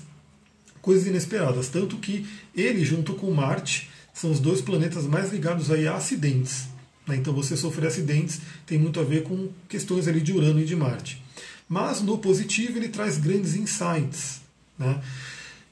coisas 0.81 1.07
inesperadas. 1.07 1.69
Tanto 1.69 1.98
que 1.98 2.27
ele, 2.55 2.83
junto 2.83 3.13
com 3.13 3.31
Marte, 3.31 3.89
são 4.13 4.31
os 4.31 4.39
dois 4.39 4.62
planetas 4.62 5.05
mais 5.05 5.31
ligados 5.31 5.72
aí 5.72 5.88
a 5.88 5.95
acidentes. 5.95 6.67
Né? 7.07 7.15
Então 7.15 7.33
você 7.33 7.57
sofrer 7.57 7.88
acidentes 7.88 8.41
tem 8.65 8.77
muito 8.77 9.00
a 9.00 9.03
ver 9.03 9.24
com 9.24 9.50
questões 9.67 10.07
ali 10.07 10.22
de 10.22 10.31
Urano 10.31 10.62
e 10.62 10.65
de 10.65 10.75
Marte. 10.75 11.24
Mas 11.67 12.01
no 12.01 12.17
positivo 12.17 12.77
ele 12.77 12.89
traz 12.89 13.17
grandes 13.17 13.55
insights. 13.55 14.41
Né? 14.77 15.01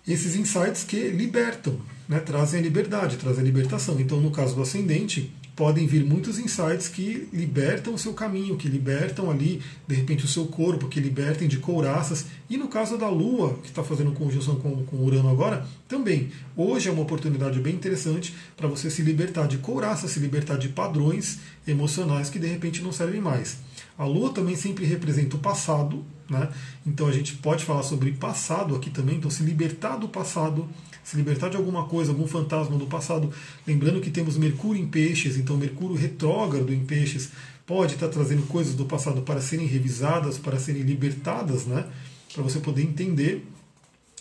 Esses 0.07 0.35
insights 0.35 0.83
que 0.83 1.09
libertam, 1.09 1.79
né? 2.07 2.19
trazem 2.19 2.59
a 2.59 2.63
liberdade, 2.63 3.17
trazem 3.17 3.41
a 3.41 3.45
libertação. 3.45 3.99
Então 3.99 4.19
no 4.19 4.31
caso 4.31 4.55
do 4.55 4.61
ascendente, 4.61 5.31
podem 5.55 5.85
vir 5.85 6.03
muitos 6.03 6.39
insights 6.39 6.87
que 6.87 7.27
libertam 7.31 7.93
o 7.93 7.97
seu 7.97 8.13
caminho, 8.13 8.57
que 8.57 8.67
libertam 8.67 9.29
ali, 9.29 9.61
de 9.87 9.95
repente, 9.95 10.25
o 10.25 10.27
seu 10.27 10.45
corpo, 10.45 10.87
que 10.87 10.99
libertem 10.99 11.47
de 11.47 11.57
couraças. 11.57 12.25
E 12.49 12.57
no 12.57 12.67
caso 12.67 12.97
da 12.97 13.09
Lua, 13.09 13.55
que 13.61 13.67
está 13.67 13.83
fazendo 13.83 14.11
conjunção 14.13 14.55
com, 14.55 14.83
com 14.85 14.97
Urano 14.97 15.29
agora, 15.29 15.65
também. 15.87 16.31
Hoje 16.55 16.89
é 16.89 16.91
uma 16.91 17.01
oportunidade 17.01 17.59
bem 17.59 17.75
interessante 17.75 18.33
para 18.55 18.67
você 18.67 18.89
se 18.89 19.01
libertar 19.01 19.47
de 19.47 19.57
couraças, 19.57 20.11
se 20.11 20.19
libertar 20.19 20.57
de 20.57 20.69
padrões 20.69 21.39
emocionais 21.67 22.29
que 22.29 22.39
de 22.39 22.47
repente 22.47 22.81
não 22.81 22.91
servem 22.91 23.21
mais. 23.21 23.57
A 23.97 24.05
Lua 24.05 24.33
também 24.33 24.55
sempre 24.55 24.85
representa 24.85 25.35
o 25.35 25.39
passado, 25.39 26.03
né? 26.29 26.49
então 26.85 27.07
a 27.07 27.11
gente 27.11 27.35
pode 27.35 27.65
falar 27.65 27.83
sobre 27.83 28.11
passado 28.13 28.75
aqui 28.75 28.89
também, 28.89 29.17
então 29.17 29.29
se 29.29 29.43
libertar 29.43 29.97
do 29.97 30.07
passado 30.07 30.67
se 31.03 31.17
libertar 31.17 31.49
de 31.49 31.57
alguma 31.57 31.85
coisa, 31.87 32.11
algum 32.11 32.27
fantasma 32.27 32.77
do 32.77 32.87
passado. 32.87 33.31
Lembrando 33.65 34.01
que 34.01 34.09
temos 34.09 34.37
Mercúrio 34.37 34.81
em 34.81 34.87
peixes, 34.87 35.37
então 35.37 35.57
Mercúrio 35.57 35.95
retrógrado 35.95 36.73
em 36.73 36.85
peixes 36.85 37.31
pode 37.65 37.93
estar 37.93 38.09
trazendo 38.09 38.43
coisas 38.47 38.75
do 38.75 38.85
passado 38.85 39.21
para 39.21 39.41
serem 39.41 39.65
revisadas, 39.65 40.37
para 40.37 40.59
serem 40.59 40.83
libertadas, 40.83 41.65
né? 41.65 41.87
para 42.33 42.43
você 42.43 42.59
poder 42.59 42.83
entender. 42.83 43.45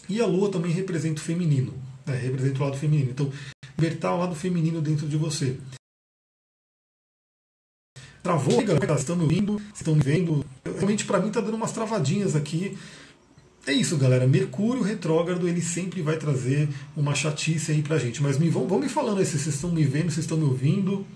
E 0.09 0.21
a 0.21 0.27
Lua 0.27 0.51
também 0.51 0.73
representa 0.73 1.21
o 1.21 1.25
feminino, 1.25 1.75
né? 2.07 2.17
representa 2.17 2.61
o 2.61 2.65
lado 2.65 2.77
feminino. 2.77 3.11
Então, 3.11 3.33
libertar 3.79 4.15
o 4.15 4.19
lado 4.19 4.35
feminino 4.35 4.81
dentro 4.81 5.09
de 5.09 5.17
você. 5.17 5.57
Travou, 8.23 8.63
galera? 8.63 8.95
Estão 8.95 9.17
me 9.17 9.23
ouvindo? 9.23 9.61
Estão 9.75 9.95
me 9.95 10.03
vendo? 10.03 10.45
Realmente, 10.65 11.07
para 11.07 11.19
mim, 11.21 11.29
está 11.29 11.41
dando 11.41 11.55
umas 11.55 11.73
travadinhas 11.73 12.37
aqui. 12.37 12.77
É 13.67 13.73
isso, 13.73 13.97
galera. 13.97 14.27
Mercúrio 14.27 14.83
retrógrado 14.83 15.47
ele 15.47 15.61
sempre 15.61 16.03
vai 16.03 16.17
trazer 16.17 16.69
uma 16.97 17.15
chatice 17.15 17.73
aí 17.73 17.83
pra 17.83 17.99
gente. 17.99 18.23
Mas 18.23 18.39
me 18.39 18.49
vão, 18.49 18.67
vão 18.67 18.79
me 18.79 18.89
falando 18.89 19.19
aí 19.19 19.27
se 19.27 19.39
vocês 19.39 19.55
estão 19.55 19.71
me 19.71 19.85
vendo, 19.85 20.11
se 20.11 20.21
estão 20.21 20.39
me 20.39 20.45
ouvindo. 20.45 21.07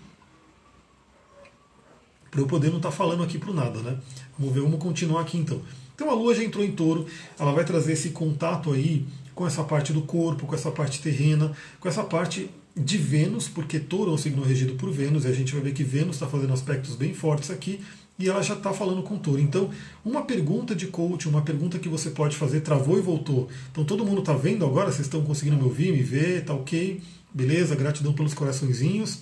Para 2.30 2.40
eu 2.40 2.46
poder 2.46 2.68
não 2.68 2.78
estar 2.78 2.90
tá 2.90 2.96
falando 2.96 3.22
aqui 3.22 3.38
pro 3.38 3.54
nada, 3.54 3.80
né? 3.80 3.98
Vamos 4.38 4.54
ver, 4.54 4.60
vamos 4.60 4.80
continuar 4.80 5.22
aqui 5.22 5.38
então. 5.38 5.62
Então 5.94 6.10
a 6.10 6.14
Lua 6.14 6.34
já 6.34 6.42
entrou 6.42 6.64
em 6.64 6.72
touro, 6.72 7.06
ela 7.38 7.52
vai 7.52 7.64
trazer 7.64 7.92
esse 7.92 8.10
contato 8.10 8.72
aí 8.72 9.06
com 9.34 9.46
essa 9.46 9.62
parte 9.62 9.92
do 9.92 10.02
corpo, 10.02 10.46
com 10.46 10.54
essa 10.54 10.70
parte 10.70 11.00
terrena, 11.00 11.52
com 11.78 11.88
essa 11.88 12.02
parte 12.02 12.50
de 12.76 12.98
Vênus, 12.98 13.48
porque 13.48 13.78
touro 13.78 14.10
é 14.10 14.14
um 14.14 14.18
signo 14.18 14.42
regido 14.42 14.74
por 14.74 14.90
Vênus, 14.90 15.24
e 15.24 15.28
a 15.28 15.32
gente 15.32 15.52
vai 15.52 15.62
ver 15.62 15.72
que 15.72 15.84
Vênus 15.84 16.16
está 16.16 16.26
fazendo 16.26 16.52
aspectos 16.52 16.96
bem 16.96 17.14
fortes 17.14 17.50
aqui, 17.50 17.80
e 18.18 18.28
ela 18.28 18.42
já 18.42 18.54
está 18.54 18.72
falando 18.72 19.02
com 19.02 19.14
o 19.14 19.18
touro. 19.18 19.40
Então, 19.40 19.70
uma 20.04 20.22
pergunta 20.22 20.74
de 20.74 20.86
coach, 20.86 21.28
uma 21.28 21.42
pergunta 21.42 21.78
que 21.78 21.88
você 21.88 22.10
pode 22.10 22.36
fazer, 22.36 22.60
travou 22.60 22.96
e 22.96 23.00
voltou. 23.00 23.48
Então, 23.72 23.84
todo 23.84 24.04
mundo 24.04 24.20
está 24.20 24.32
vendo 24.32 24.64
agora? 24.64 24.92
Vocês 24.92 25.06
estão 25.06 25.22
conseguindo 25.22 25.56
me 25.56 25.64
ouvir, 25.64 25.92
me 25.92 26.02
ver? 26.02 26.44
Tá 26.44 26.54
ok? 26.54 27.02
Beleza? 27.32 27.74
Gratidão 27.74 28.12
pelos 28.12 28.32
coraçõezinhos. 28.32 29.20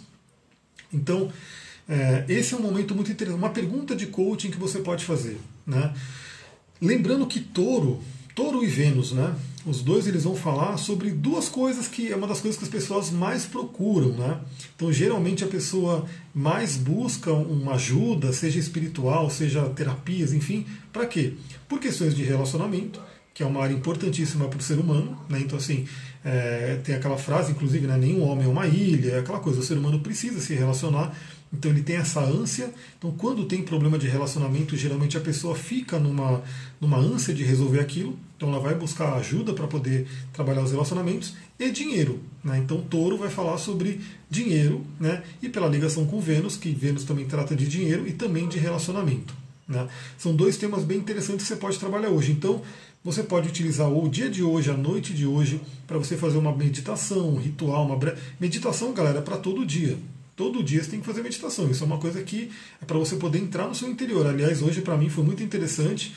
Então, 0.93 1.33
é, 1.89 2.25
esse 2.29 2.53
é 2.53 2.57
um 2.57 2.61
momento 2.61 2.95
muito 2.95 3.11
interessante. 3.11 3.39
Uma 3.39 3.51
pergunta 3.51 3.97
de 3.97 4.07
coaching 4.07 4.51
que 4.51 4.59
você 4.59 4.81
pode 4.81 5.05
fazer. 5.05 5.39
Né? 5.67 5.95
Lembrando 6.81 7.27
que 7.27 7.41
touro 7.41 8.01
Touro 8.35 8.65
e 8.65 8.67
Vênus, 8.67 9.13
né? 9.13 9.35
Os 9.65 9.81
dois 9.83 10.07
eles 10.07 10.25
vão 10.25 10.35
falar 10.35 10.77
sobre 10.77 11.11
duas 11.11 11.49
coisas 11.49 11.87
que 11.87 12.11
é 12.11 12.17
uma 12.17 12.27
das 12.27 12.41
coisas 12.41 12.59
que 12.59 12.65
as 12.65 12.71
pessoas 12.71 13.11
mais 13.11 13.45
procuram, 13.45 14.13
né? 14.13 14.41
Então, 14.75 14.93
geralmente 14.93 15.45
a 15.45 15.47
pessoa 15.47 16.07
mais 16.35 16.77
busca 16.77 17.33
uma 17.33 17.75
ajuda, 17.75 18.33
seja 18.33 18.59
espiritual, 18.59 19.31
seja 19.31 19.69
terapias, 19.69 20.33
enfim, 20.33 20.67
para 20.93 21.07
quê? 21.07 21.35
Por 21.69 21.79
questões 21.79 22.15
de 22.15 22.23
relacionamento, 22.25 23.01
que 23.35 23.43
é 23.43 23.47
uma 23.47 23.63
área 23.63 23.75
importantíssima 23.75 24.49
para 24.49 24.59
o 24.59 24.63
ser 24.63 24.79
humano, 24.79 25.17
né? 25.29 25.39
Então, 25.39 25.59
assim, 25.59 25.87
é, 26.25 26.81
tem 26.83 26.95
aquela 26.95 27.17
frase, 27.17 27.53
inclusive, 27.53 27.87
né? 27.87 27.97
Nenhum 27.97 28.23
homem 28.23 28.47
é 28.47 28.49
uma 28.49 28.67
ilha, 28.67 29.13
é 29.13 29.19
aquela 29.21 29.39
coisa, 29.39 29.61
o 29.61 29.63
ser 29.63 29.79
humano 29.79 30.01
precisa 30.01 30.41
se 30.41 30.55
relacionar 30.55 31.15
então 31.53 31.71
ele 31.71 31.83
tem 31.83 31.97
essa 31.97 32.21
ânsia. 32.21 32.73
Então 32.99 33.13
quando 33.13 33.45
tem 33.45 33.63
problema 33.63 33.99
de 33.99 34.09
relacionamento, 34.09 34.77
geralmente 34.77 35.17
a 35.17 35.21
pessoa 35.21 35.55
fica 35.55 35.99
numa, 35.99 36.43
numa 36.81 36.97
ânsia 36.97 37.35
de 37.35 37.45
resolver 37.45 37.81
aquilo. 37.81 38.19
Então 38.37 38.49
ela 38.49 38.59
vai 38.59 38.75
buscar 38.75 39.15
ajuda 39.15 39.53
para 39.53 39.67
poder 39.67 40.07
trabalhar 40.33 40.63
os 40.63 40.73
relacionamentos 40.73 41.35
e 41.59 41.71
dinheiro. 41.71 42.21
Né? 42.43 42.59
Então 42.59 42.81
Touro 42.81 43.19
vai 43.19 43.29
falar 43.29 43.59
sobre 43.59 44.01
dinheiro, 44.29 44.85
né? 44.99 45.23
E 45.43 45.49
pela 45.49 45.69
ligação 45.69 46.07
com 46.07 46.21
Vênus, 46.21 46.57
que 46.57 46.71
Vênus 46.71 47.05
também 47.05 47.27
trata 47.27 47.55
de 47.55 47.69
dinheiro 47.69 48.09
e 48.09 48.13
também 48.13 48.49
de 48.49 48.59
relacionamento. 48.59 49.35
Né? 49.69 49.87
São 50.19 50.35
dois 50.35 50.57
temas 50.57 50.85
bem 50.85 50.99
interessantes 50.99 51.47
que 51.47 51.53
você 51.53 51.57
pode 51.57 51.79
trabalhar 51.79 52.09
hoje. 52.09 52.33
Então 52.33 52.63
você 53.05 53.23
pode 53.23 53.49
utilizar 53.49 53.93
o 53.93 54.09
dia 54.09 54.31
de 54.31 54.43
hoje, 54.43 54.71
a 54.71 54.77
noite 54.77 55.13
de 55.13 55.27
hoje, 55.27 55.61
para 55.87 55.99
você 55.99 56.17
fazer 56.17 56.39
uma 56.39 56.55
meditação, 56.55 57.31
um 57.31 57.37
ritual, 57.37 57.85
uma 57.85 57.97
bre... 57.97 58.15
meditação, 58.41 58.93
galera, 58.93 59.21
para 59.21 59.37
todo 59.37 59.67
dia. 59.67 59.99
Todo 60.43 60.61
dia 60.61 60.83
você 60.83 60.91
tem 60.91 60.99
que 60.99 61.07
fazer 61.07 61.23
meditação. 61.23 61.71
Isso 61.71 61.85
é 61.85 61.87
uma 61.87 61.99
coisa 61.99 62.21
que 62.21 62.51
é 62.81 62.85
para 62.85 62.99
você 62.99 63.15
poder 63.15 63.39
entrar 63.39 63.69
no 63.69 63.77
seu 63.77 63.89
interior. 63.89 64.27
Aliás, 64.27 64.61
hoje 64.61 64.81
para 64.81 64.97
mim 64.97 65.09
foi 65.09 65.23
muito 65.23 65.41
interessante. 65.41 66.17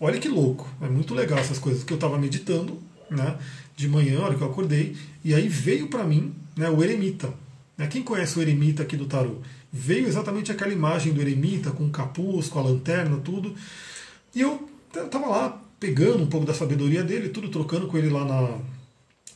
Olha 0.00 0.18
que 0.18 0.30
louco, 0.30 0.66
é 0.80 0.88
muito 0.88 1.14
legal 1.14 1.38
essas 1.38 1.58
coisas 1.58 1.84
que 1.84 1.92
eu 1.92 1.96
estava 1.96 2.16
meditando, 2.16 2.82
né, 3.10 3.36
de 3.76 3.86
manhã, 3.86 4.18
a 4.18 4.24
hora 4.24 4.34
que 4.34 4.40
eu 4.40 4.46
acordei, 4.46 4.96
e 5.22 5.34
aí 5.34 5.46
veio 5.46 5.88
para 5.88 6.04
mim, 6.04 6.34
né, 6.56 6.70
o 6.70 6.82
eremita. 6.82 7.34
Né, 7.76 7.86
quem 7.86 8.02
conhece 8.02 8.38
o 8.38 8.42
eremita 8.42 8.82
aqui 8.82 8.96
do 8.96 9.04
tarô? 9.04 9.42
Veio 9.70 10.06
exatamente 10.06 10.50
aquela 10.50 10.72
imagem 10.72 11.12
do 11.12 11.20
eremita 11.20 11.70
com 11.70 11.84
o 11.84 11.90
capuz, 11.90 12.48
com 12.48 12.58
a 12.58 12.62
lanterna, 12.62 13.18
tudo. 13.18 13.54
E 14.34 14.40
eu 14.40 14.70
estava 14.90 15.26
lá 15.26 15.62
pegando 15.78 16.22
um 16.22 16.28
pouco 16.28 16.46
da 16.46 16.54
sabedoria 16.54 17.04
dele, 17.04 17.28
tudo 17.28 17.50
trocando 17.50 17.88
com 17.88 17.98
ele 17.98 18.08
lá 18.08 18.24
na, 18.24 18.58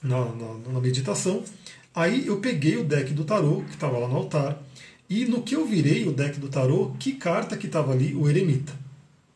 na, 0.03 0.25
na, 0.35 0.73
na 0.73 0.81
meditação. 0.81 1.45
Aí 1.95 2.27
eu 2.27 2.39
peguei 2.39 2.77
o 2.77 2.85
deck 2.85 3.13
do 3.13 3.25
tarô, 3.25 3.63
que 3.63 3.75
estava 3.75 3.99
lá 3.99 4.07
no 4.07 4.17
altar, 4.17 4.63
e 5.09 5.25
no 5.25 5.43
que 5.43 5.57
eu 5.57 5.67
virei 5.67 6.07
o 6.07 6.13
deck 6.13 6.39
do 6.39 6.49
tarô, 6.49 6.95
que 6.99 7.13
carta 7.15 7.57
que 7.57 7.67
estava 7.67 7.93
ali? 7.93 8.15
O 8.15 8.29
eremita. 8.29 8.73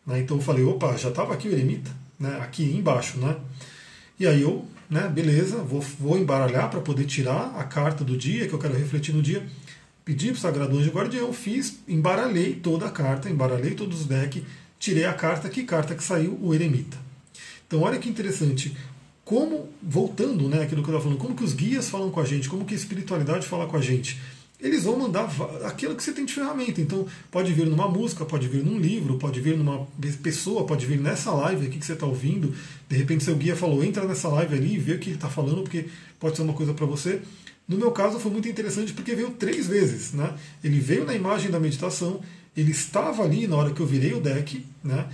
Né? 0.07 0.21
Então 0.21 0.37
eu 0.37 0.43
falei, 0.43 0.65
opa, 0.65 0.97
já 0.97 1.09
estava 1.09 1.35
aqui 1.35 1.49
o 1.49 1.53
eremita? 1.53 1.91
Né? 2.19 2.39
Aqui 2.41 2.63
embaixo, 2.63 3.19
né? 3.19 3.37
E 4.19 4.27
aí 4.27 4.43
eu, 4.43 4.65
né, 4.89 5.09
beleza, 5.09 5.57
vou, 5.57 5.81
vou 5.81 6.17
embaralhar 6.17 6.71
para 6.71 6.81
poder 6.81 7.05
tirar 7.07 7.57
a 7.59 7.65
carta 7.65 8.05
do 8.05 8.17
dia, 8.17 8.47
que 8.47 8.53
eu 8.53 8.59
quero 8.59 8.75
refletir 8.75 9.13
no 9.13 9.21
dia. 9.21 9.45
Pedi 10.05 10.29
para 10.29 10.37
o 10.37 10.41
Sagrado 10.41 10.79
Anjo 10.79 10.91
Guardião, 10.91 11.33
fiz, 11.33 11.79
embaralhei 11.89 12.55
toda 12.55 12.87
a 12.87 12.91
carta, 12.91 13.29
embaralhei 13.29 13.75
todos 13.75 14.03
os 14.03 14.07
decks, 14.07 14.43
tirei 14.79 15.07
a 15.07 15.15
carta, 15.15 15.49
que 15.49 15.65
carta 15.65 15.95
que 15.95 16.05
saiu? 16.05 16.39
O 16.41 16.55
eremita. 16.55 16.97
Então 17.67 17.81
olha 17.81 17.99
que 17.99 18.09
interessante, 18.09 18.77
como, 19.25 19.69
voltando 19.83 20.49
né, 20.49 20.63
aquilo 20.63 20.83
que 20.83 20.91
eu 20.91 20.95
estava 20.95 21.03
falando, 21.03 21.19
como 21.19 21.35
que 21.35 21.45
os 21.45 21.55
guias 21.55 21.89
falam 21.89 22.11
com 22.11 22.21
a 22.21 22.25
gente, 22.25 22.49
como 22.49 22.65
que 22.65 22.75
a 22.75 22.77
espiritualidade 22.77 23.47
fala 23.47 23.67
com 23.67 23.77
a 23.77 23.81
gente. 23.81 24.21
Eles 24.61 24.85
vão 24.85 24.99
mandar 24.99 25.31
aquilo 25.65 25.95
que 25.95 26.03
você 26.03 26.13
tem 26.13 26.25
de 26.25 26.33
ferramenta. 26.33 26.81
Então, 26.81 27.07
pode 27.31 27.53
vir 27.53 27.67
numa 27.67 27.89
música, 27.89 28.25
pode 28.25 28.49
vir 28.49 28.65
num 28.65 28.79
livro, 28.79 29.19
pode 29.19 29.41
vir 29.41 29.57
numa 29.59 29.87
pessoa, 30.23 30.65
pode 30.65 30.87
vir 30.87 30.99
nessa 30.99 31.33
live 31.33 31.67
aqui 31.67 31.79
que 31.79 31.85
você 31.85 31.93
está 31.93 32.07
ouvindo. 32.07 32.55
De 32.89 32.97
repente, 32.97 33.25
seu 33.25 33.35
guia 33.37 33.57
falou: 33.57 33.85
entra 33.85 34.07
nessa 34.07 34.29
live 34.29 34.55
ali 34.55 34.75
e 34.75 34.79
vê 34.79 34.93
o 34.93 34.99
que 34.99 35.11
ele 35.11 35.17
está 35.17 35.29
falando, 35.29 35.63
porque 35.63 35.87
pode 36.19 36.37
ser 36.37 36.43
uma 36.43 36.55
coisa 36.55 36.73
para 36.73 36.87
você. 36.87 37.21
No 37.69 37.77
meu 37.77 37.91
caso, 37.91 38.19
foi 38.21 38.31
muito 38.31 38.49
interessante 38.49 38.93
porque 38.93 39.15
veio 39.15 39.31
três 39.31 39.67
vezes. 39.67 40.13
Né? 40.13 40.33
Ele 40.63 40.79
veio 40.79 41.05
na 41.05 41.15
imagem 41.15 41.51
da 41.51 41.59
meditação, 41.59 42.21
ele 42.57 42.71
estava 42.71 43.23
ali 43.23 43.47
na 43.47 43.57
hora 43.57 43.71
que 43.71 43.81
eu 43.81 43.87
virei 43.87 44.15
o 44.15 44.21
deck, 44.21 44.65
né? 44.83 45.09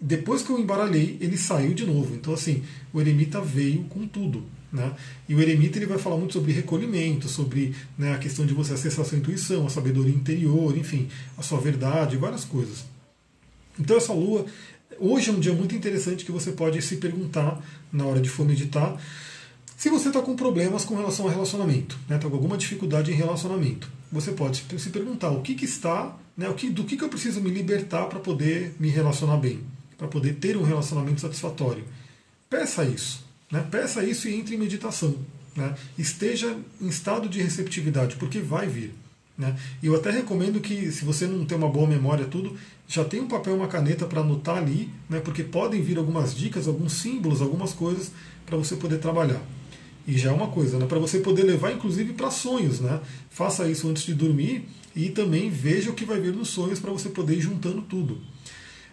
Depois 0.00 0.42
que 0.42 0.50
eu 0.50 0.58
embaralhei, 0.58 1.16
ele 1.20 1.36
saiu 1.36 1.74
de 1.74 1.86
novo. 1.86 2.14
Então, 2.14 2.34
assim, 2.34 2.62
o 2.92 3.00
eremita 3.00 3.40
veio 3.40 3.84
com 3.84 4.06
tudo. 4.06 4.44
Né? 4.72 4.92
E 5.28 5.34
o 5.34 5.40
eremita 5.40 5.78
ele 5.78 5.86
vai 5.86 5.98
falar 5.98 6.16
muito 6.16 6.34
sobre 6.34 6.52
recolhimento, 6.52 7.28
sobre 7.28 7.74
né, 7.96 8.14
a 8.14 8.18
questão 8.18 8.44
de 8.44 8.52
você 8.52 8.74
acessar 8.74 9.04
a 9.04 9.08
sua 9.08 9.18
intuição, 9.18 9.66
a 9.66 9.70
sabedoria 9.70 10.14
interior, 10.14 10.76
enfim, 10.76 11.08
a 11.38 11.42
sua 11.42 11.60
verdade, 11.60 12.16
várias 12.16 12.44
coisas. 12.44 12.84
Então, 13.78 13.96
essa 13.96 14.12
lua 14.12 14.46
Hoje 14.98 15.28
é 15.28 15.32
um 15.32 15.40
dia 15.40 15.52
muito 15.52 15.74
interessante 15.74 16.24
que 16.24 16.32
você 16.32 16.52
pode 16.52 16.80
se 16.80 16.96
perguntar 16.96 17.62
na 17.92 18.06
hora 18.06 18.20
de 18.20 18.30
for 18.30 18.46
meditar 18.46 18.98
se 19.76 19.90
você 19.90 20.08
está 20.08 20.22
com 20.22 20.34
problemas 20.34 20.86
com 20.86 20.96
relação 20.96 21.26
ao 21.26 21.30
relacionamento, 21.30 21.98
está 22.02 22.14
né, 22.14 22.20
tá 22.20 22.28
com 22.30 22.34
alguma 22.34 22.56
dificuldade 22.56 23.12
em 23.12 23.14
relacionamento. 23.14 23.90
Você 24.10 24.32
pode 24.32 24.64
se 24.78 24.88
perguntar 24.88 25.30
o 25.30 25.42
que, 25.42 25.54
que 25.54 25.66
está, 25.66 26.16
né, 26.34 26.48
o 26.48 26.54
que, 26.54 26.70
do 26.70 26.84
que, 26.84 26.96
que 26.96 27.04
eu 27.04 27.10
preciso 27.10 27.42
me 27.42 27.50
libertar 27.50 28.06
para 28.06 28.18
poder 28.18 28.74
me 28.80 28.88
relacionar 28.88 29.36
bem, 29.36 29.60
para 29.96 30.08
poder 30.08 30.34
ter 30.34 30.56
um 30.56 30.62
relacionamento 30.62 31.20
satisfatório. 31.20 31.84
Peça 32.48 32.84
isso. 32.84 33.24
Né, 33.50 33.64
peça 33.70 34.02
isso 34.02 34.28
e 34.28 34.34
entre 34.34 34.54
em 34.54 34.58
meditação. 34.58 35.16
Né, 35.54 35.74
esteja 35.96 36.56
em 36.80 36.88
estado 36.88 37.28
de 37.28 37.40
receptividade, 37.40 38.16
porque 38.16 38.40
vai 38.40 38.66
vir. 38.66 38.94
Né? 39.38 39.54
E 39.82 39.86
eu 39.86 39.94
até 39.94 40.10
recomendo 40.10 40.60
que, 40.60 40.90
se 40.90 41.04
você 41.04 41.26
não 41.26 41.44
tem 41.44 41.56
uma 41.58 41.68
boa 41.68 41.86
memória, 41.86 42.24
tudo, 42.24 42.56
já 42.88 43.04
tem 43.04 43.20
um 43.20 43.28
papel 43.28 43.54
e 43.54 43.56
uma 43.56 43.68
caneta 43.68 44.06
para 44.06 44.20
anotar 44.20 44.58
ali, 44.58 44.90
né? 45.08 45.20
porque 45.20 45.42
podem 45.42 45.82
vir 45.82 45.98
algumas 45.98 46.34
dicas, 46.34 46.66
alguns 46.66 46.94
símbolos, 46.94 47.42
algumas 47.42 47.72
coisas 47.72 48.10
para 48.46 48.56
você 48.56 48.76
poder 48.76 48.98
trabalhar. 48.98 49.42
E 50.06 50.16
já 50.16 50.30
é 50.30 50.32
uma 50.32 50.48
coisa, 50.48 50.78
né? 50.78 50.86
para 50.86 50.98
você 50.98 51.18
poder 51.18 51.42
levar 51.42 51.72
inclusive 51.72 52.12
para 52.12 52.30
sonhos. 52.30 52.80
Né? 52.80 53.00
Faça 53.28 53.68
isso 53.68 53.88
antes 53.88 54.04
de 54.04 54.14
dormir 54.14 54.68
e 54.94 55.10
também 55.10 55.50
veja 55.50 55.90
o 55.90 55.94
que 55.94 56.04
vai 56.04 56.20
vir 56.20 56.32
nos 56.32 56.48
sonhos 56.48 56.78
para 56.78 56.92
você 56.92 57.08
poder 57.08 57.36
ir 57.36 57.40
juntando 57.40 57.82
tudo. 57.82 58.18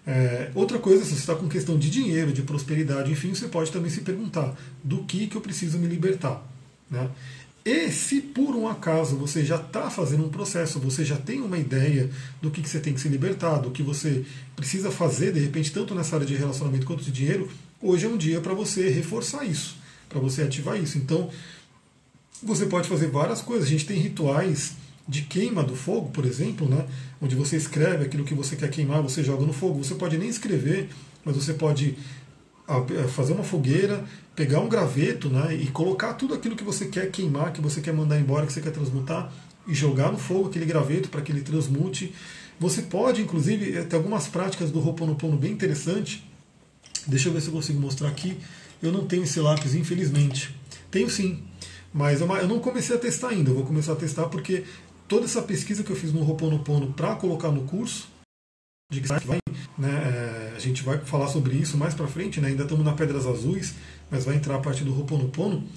É, 0.06 0.52
outra 0.54 0.80
coisa, 0.80 1.04
se 1.04 1.12
você 1.12 1.20
está 1.20 1.36
com 1.36 1.48
questão 1.48 1.78
de 1.78 1.89
dinheiro, 1.89 2.34
de 2.34 2.42
prosperidade, 2.42 3.12
enfim, 3.12 3.34
você 3.34 3.48
pode 3.48 3.72
também 3.72 3.89
se 3.89 4.02
perguntar 4.02 4.54
do 4.84 5.04
que, 5.04 5.28
que 5.28 5.36
eu 5.36 5.42
preciso 5.42 5.78
me 5.78 5.88
libertar. 5.88 6.46
Né? 6.92 7.10
E 7.66 7.89
se 7.89 8.20
por 8.20 8.56
um 8.56 8.68
acaso 8.68 9.16
você 9.16 9.46
já 9.46 9.56
está 9.56 9.89
fazendo 9.89 10.26
um 10.26 10.30
processo, 10.30 10.80
você 10.80 11.06
já 11.06 11.16
tem 11.16 11.39
uma 11.42 11.58
ideia 11.58 12.10
do 12.42 12.52
que, 12.52 12.62
que 12.62 12.70
você 12.70 12.80
tem 12.80 12.94
que 12.94 13.00
se 13.00 13.08
libertar, 13.08 13.60
do 13.60 13.72
que 13.72 13.82
você 13.82 14.26
precisa 14.56 14.92
fazer, 14.92 15.32
de 15.32 15.39
repente, 15.39 15.72
tanto 15.72 15.96
nessa 15.96 16.18
área 16.18 16.28
de 16.28 16.36
relacionamento 16.36 16.86
quanto 16.86 17.04
de 17.04 17.12
dinheiro, 17.12 17.50
hoje 17.82 18.06
é 18.06 18.10
um 18.10 18.18
dia 18.18 18.42
para 18.42 18.54
você 18.54 18.89
reforçar 18.89 19.46
isso, 19.46 19.78
para 20.10 20.20
você 20.20 20.42
ativar 20.42 20.82
isso. 20.82 20.98
Então, 20.98 21.30
você 22.42 22.66
pode 22.66 22.89
fazer 22.89 23.08
várias 23.08 23.42
coisas. 23.42 23.66
A 23.66 23.72
gente 23.72 23.86
tem 23.86 23.98
rituais 23.98 24.74
de 25.08 25.24
queima 25.24 25.63
do 25.63 25.76
fogo, 25.76 26.10
por 26.12 26.26
exemplo, 26.26 26.68
né? 26.68 26.86
onde 27.22 27.36
você 27.36 27.56
escreve 27.56 28.06
aquilo 28.06 28.24
que 28.24 28.34
você 28.34 28.56
quer 28.56 28.70
queimar, 28.70 29.02
você 29.02 29.24
joga 29.24 29.46
no 29.46 29.54
fogo. 29.54 29.84
Você 29.84 29.96
pode 29.96 30.18
nem 30.18 30.30
escrever, 30.30 30.89
mas 31.24 31.36
você 31.36 31.54
pode 31.54 31.98
é, 32.68 33.08
fazer 33.08 33.34
uma 33.34 33.44
fogueira, 33.44 34.04
pegar 34.36 34.60
um 34.60 34.70
graveto 34.70 35.30
né, 35.30 35.54
e 35.56 35.68
colocar 35.68 36.13
tudo 36.13 36.34
aquilo 36.34 36.56
que 36.56 36.63
você 36.63 36.86
quer 36.86 37.12
queimar, 37.12 37.52
que 37.52 37.62
você 37.62 37.82
quer 37.82 37.94
mandar 37.94 38.20
embora, 38.20 38.46
que 38.46 38.54
você 38.54 38.62
quer 38.62 38.72
transmutar, 38.72 39.32
e 39.68 39.74
jogar 39.74 40.12
no 40.12 40.18
fogo 40.18 40.50
aquele 40.50 40.66
graveto 40.66 41.10
para 41.10 41.22
que 41.22 41.32
ele 41.32 41.42
transmute. 41.42 42.13
Você 42.60 42.82
pode, 42.82 43.22
inclusive, 43.22 43.78
é, 43.78 43.84
ter 43.84 43.96
algumas 43.96 44.28
práticas 44.28 44.72
do 44.72 44.80
Ho'oponopono 44.80 45.38
bem 45.38 45.52
interessante. 45.52 46.30
Deixa 47.06 47.28
eu 47.28 47.34
ver 47.34 47.42
se 47.42 47.48
eu 47.48 47.54
consigo 47.54 47.80
mostrar 47.80 48.10
aqui. 48.10 48.38
Eu 48.82 48.92
não 48.92 49.06
tenho 49.06 49.24
esse 49.24 49.39
lápis, 49.39 49.76
infelizmente. 49.76 50.54
Tenho 50.89 51.10
sim, 51.10 51.42
mas 51.94 52.22
é 52.22 52.24
eu 52.24 52.48
não 52.48 52.60
comecei 52.60 52.96
a 52.96 53.00
testar 53.00 53.30
ainda. 53.30 53.52
Eu 53.52 53.56
vou 53.56 53.66
começar 53.66 53.94
a 53.94 53.96
testar 53.96 54.26
porque 54.28 54.63
toda 55.08 55.26
essa 55.26 55.42
pesquisa 55.42 55.84
que 55.84 55.92
eu 55.92 55.96
fiz 55.96 56.12
no 56.13 56.28
Ho'oponopono 56.28 56.94
para 56.94 57.16
colocar 57.16 57.52
no 57.52 57.63
curso, 57.63 58.08
de 58.92 59.02
que 59.02 59.08
vai, 59.08 59.39
né, 59.78 59.89
é, 59.89 60.54
a 60.56 60.60
gente 60.60 60.84
vai 60.84 61.00
falar 61.00 61.28
sobre 61.28 61.56
isso 61.56 61.78
mais 61.78 61.94
para 61.94 62.08
frente, 62.08 62.39
né, 62.39 62.50
ainda 62.50 62.63
estamos 62.63 62.86
na 62.86 62.94
Pedras 62.94 63.26
Azuis, 63.26 63.74
mas 64.10 64.26
vai 64.26 64.36
entrar 64.36 64.56
a 64.56 64.60
parte 64.60 64.84
do 64.84 64.98
Ho'oponopono. 64.98 65.68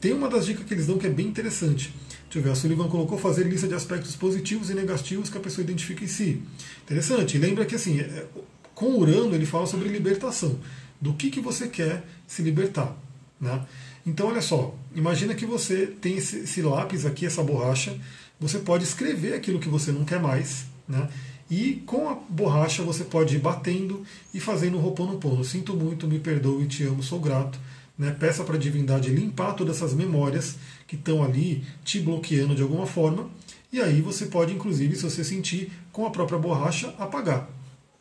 Tem 0.00 0.12
uma 0.12 0.28
das 0.28 0.44
dicas 0.44 0.66
que 0.66 0.74
eles 0.74 0.86
dão 0.86 0.98
que 0.98 1.06
é 1.06 1.10
bem 1.10 1.26
interessante. 1.26 1.94
Deixa 2.24 2.38
eu 2.38 2.42
ver, 2.42 2.50
a 2.50 2.54
Sullivan 2.54 2.88
colocou 2.88 3.16
fazer 3.16 3.44
lista 3.44 3.68
de 3.68 3.74
aspectos 3.74 4.16
positivos 4.16 4.68
e 4.68 4.74
negativos 4.74 5.30
que 5.30 5.38
a 5.38 5.40
pessoa 5.40 5.64
identifica 5.64 6.04
em 6.04 6.08
si. 6.08 6.42
Interessante. 6.82 7.36
E 7.36 7.40
lembra 7.40 7.64
que 7.64 7.74
assim, 7.74 8.00
é, 8.00 8.26
com 8.74 8.96
Urano 8.98 9.34
ele 9.34 9.46
fala 9.46 9.66
sobre 9.66 9.88
libertação. 9.88 10.58
Do 11.00 11.14
que, 11.14 11.30
que 11.30 11.40
você 11.40 11.68
quer 11.68 12.04
se 12.26 12.42
libertar. 12.42 12.96
Né? 13.40 13.64
Então, 14.06 14.28
olha 14.28 14.42
só, 14.42 14.74
imagina 14.94 15.34
que 15.34 15.46
você 15.46 15.86
tem 15.86 16.16
esse, 16.16 16.40
esse 16.40 16.60
lápis 16.60 17.06
aqui, 17.06 17.24
essa 17.24 17.42
borracha, 17.42 17.96
você 18.38 18.58
pode 18.58 18.84
escrever 18.84 19.34
aquilo 19.34 19.58
que 19.58 19.68
você 19.68 19.92
não 19.92 20.04
quer 20.04 20.20
mais, 20.20 20.66
né? 20.88 21.08
E 21.50 21.82
com 21.86 22.08
a 22.08 22.14
borracha 22.14 22.82
você 22.82 23.04
pode 23.04 23.36
ir 23.36 23.38
batendo 23.38 24.02
e 24.32 24.40
fazendo 24.40 24.78
um 24.78 24.80
roponopono. 24.80 25.44
Sinto 25.44 25.74
muito, 25.74 26.08
me 26.08 26.18
perdoe, 26.18 26.66
te 26.66 26.84
amo, 26.84 27.02
sou 27.02 27.20
grato. 27.20 27.58
Né? 27.98 28.10
Peça 28.10 28.42
para 28.42 28.56
a 28.56 28.58
divindade 28.58 29.10
limpar 29.10 29.52
todas 29.52 29.76
essas 29.76 29.94
memórias 29.94 30.56
que 30.86 30.96
estão 30.96 31.22
ali 31.22 31.64
te 31.84 32.00
bloqueando 32.00 32.54
de 32.54 32.62
alguma 32.62 32.86
forma. 32.86 33.28
E 33.72 33.80
aí 33.80 34.00
você 34.00 34.26
pode, 34.26 34.52
inclusive, 34.52 34.96
se 34.96 35.02
você 35.02 35.22
sentir, 35.22 35.72
com 35.92 36.06
a 36.06 36.10
própria 36.10 36.38
borracha, 36.38 36.94
apagar. 36.98 37.48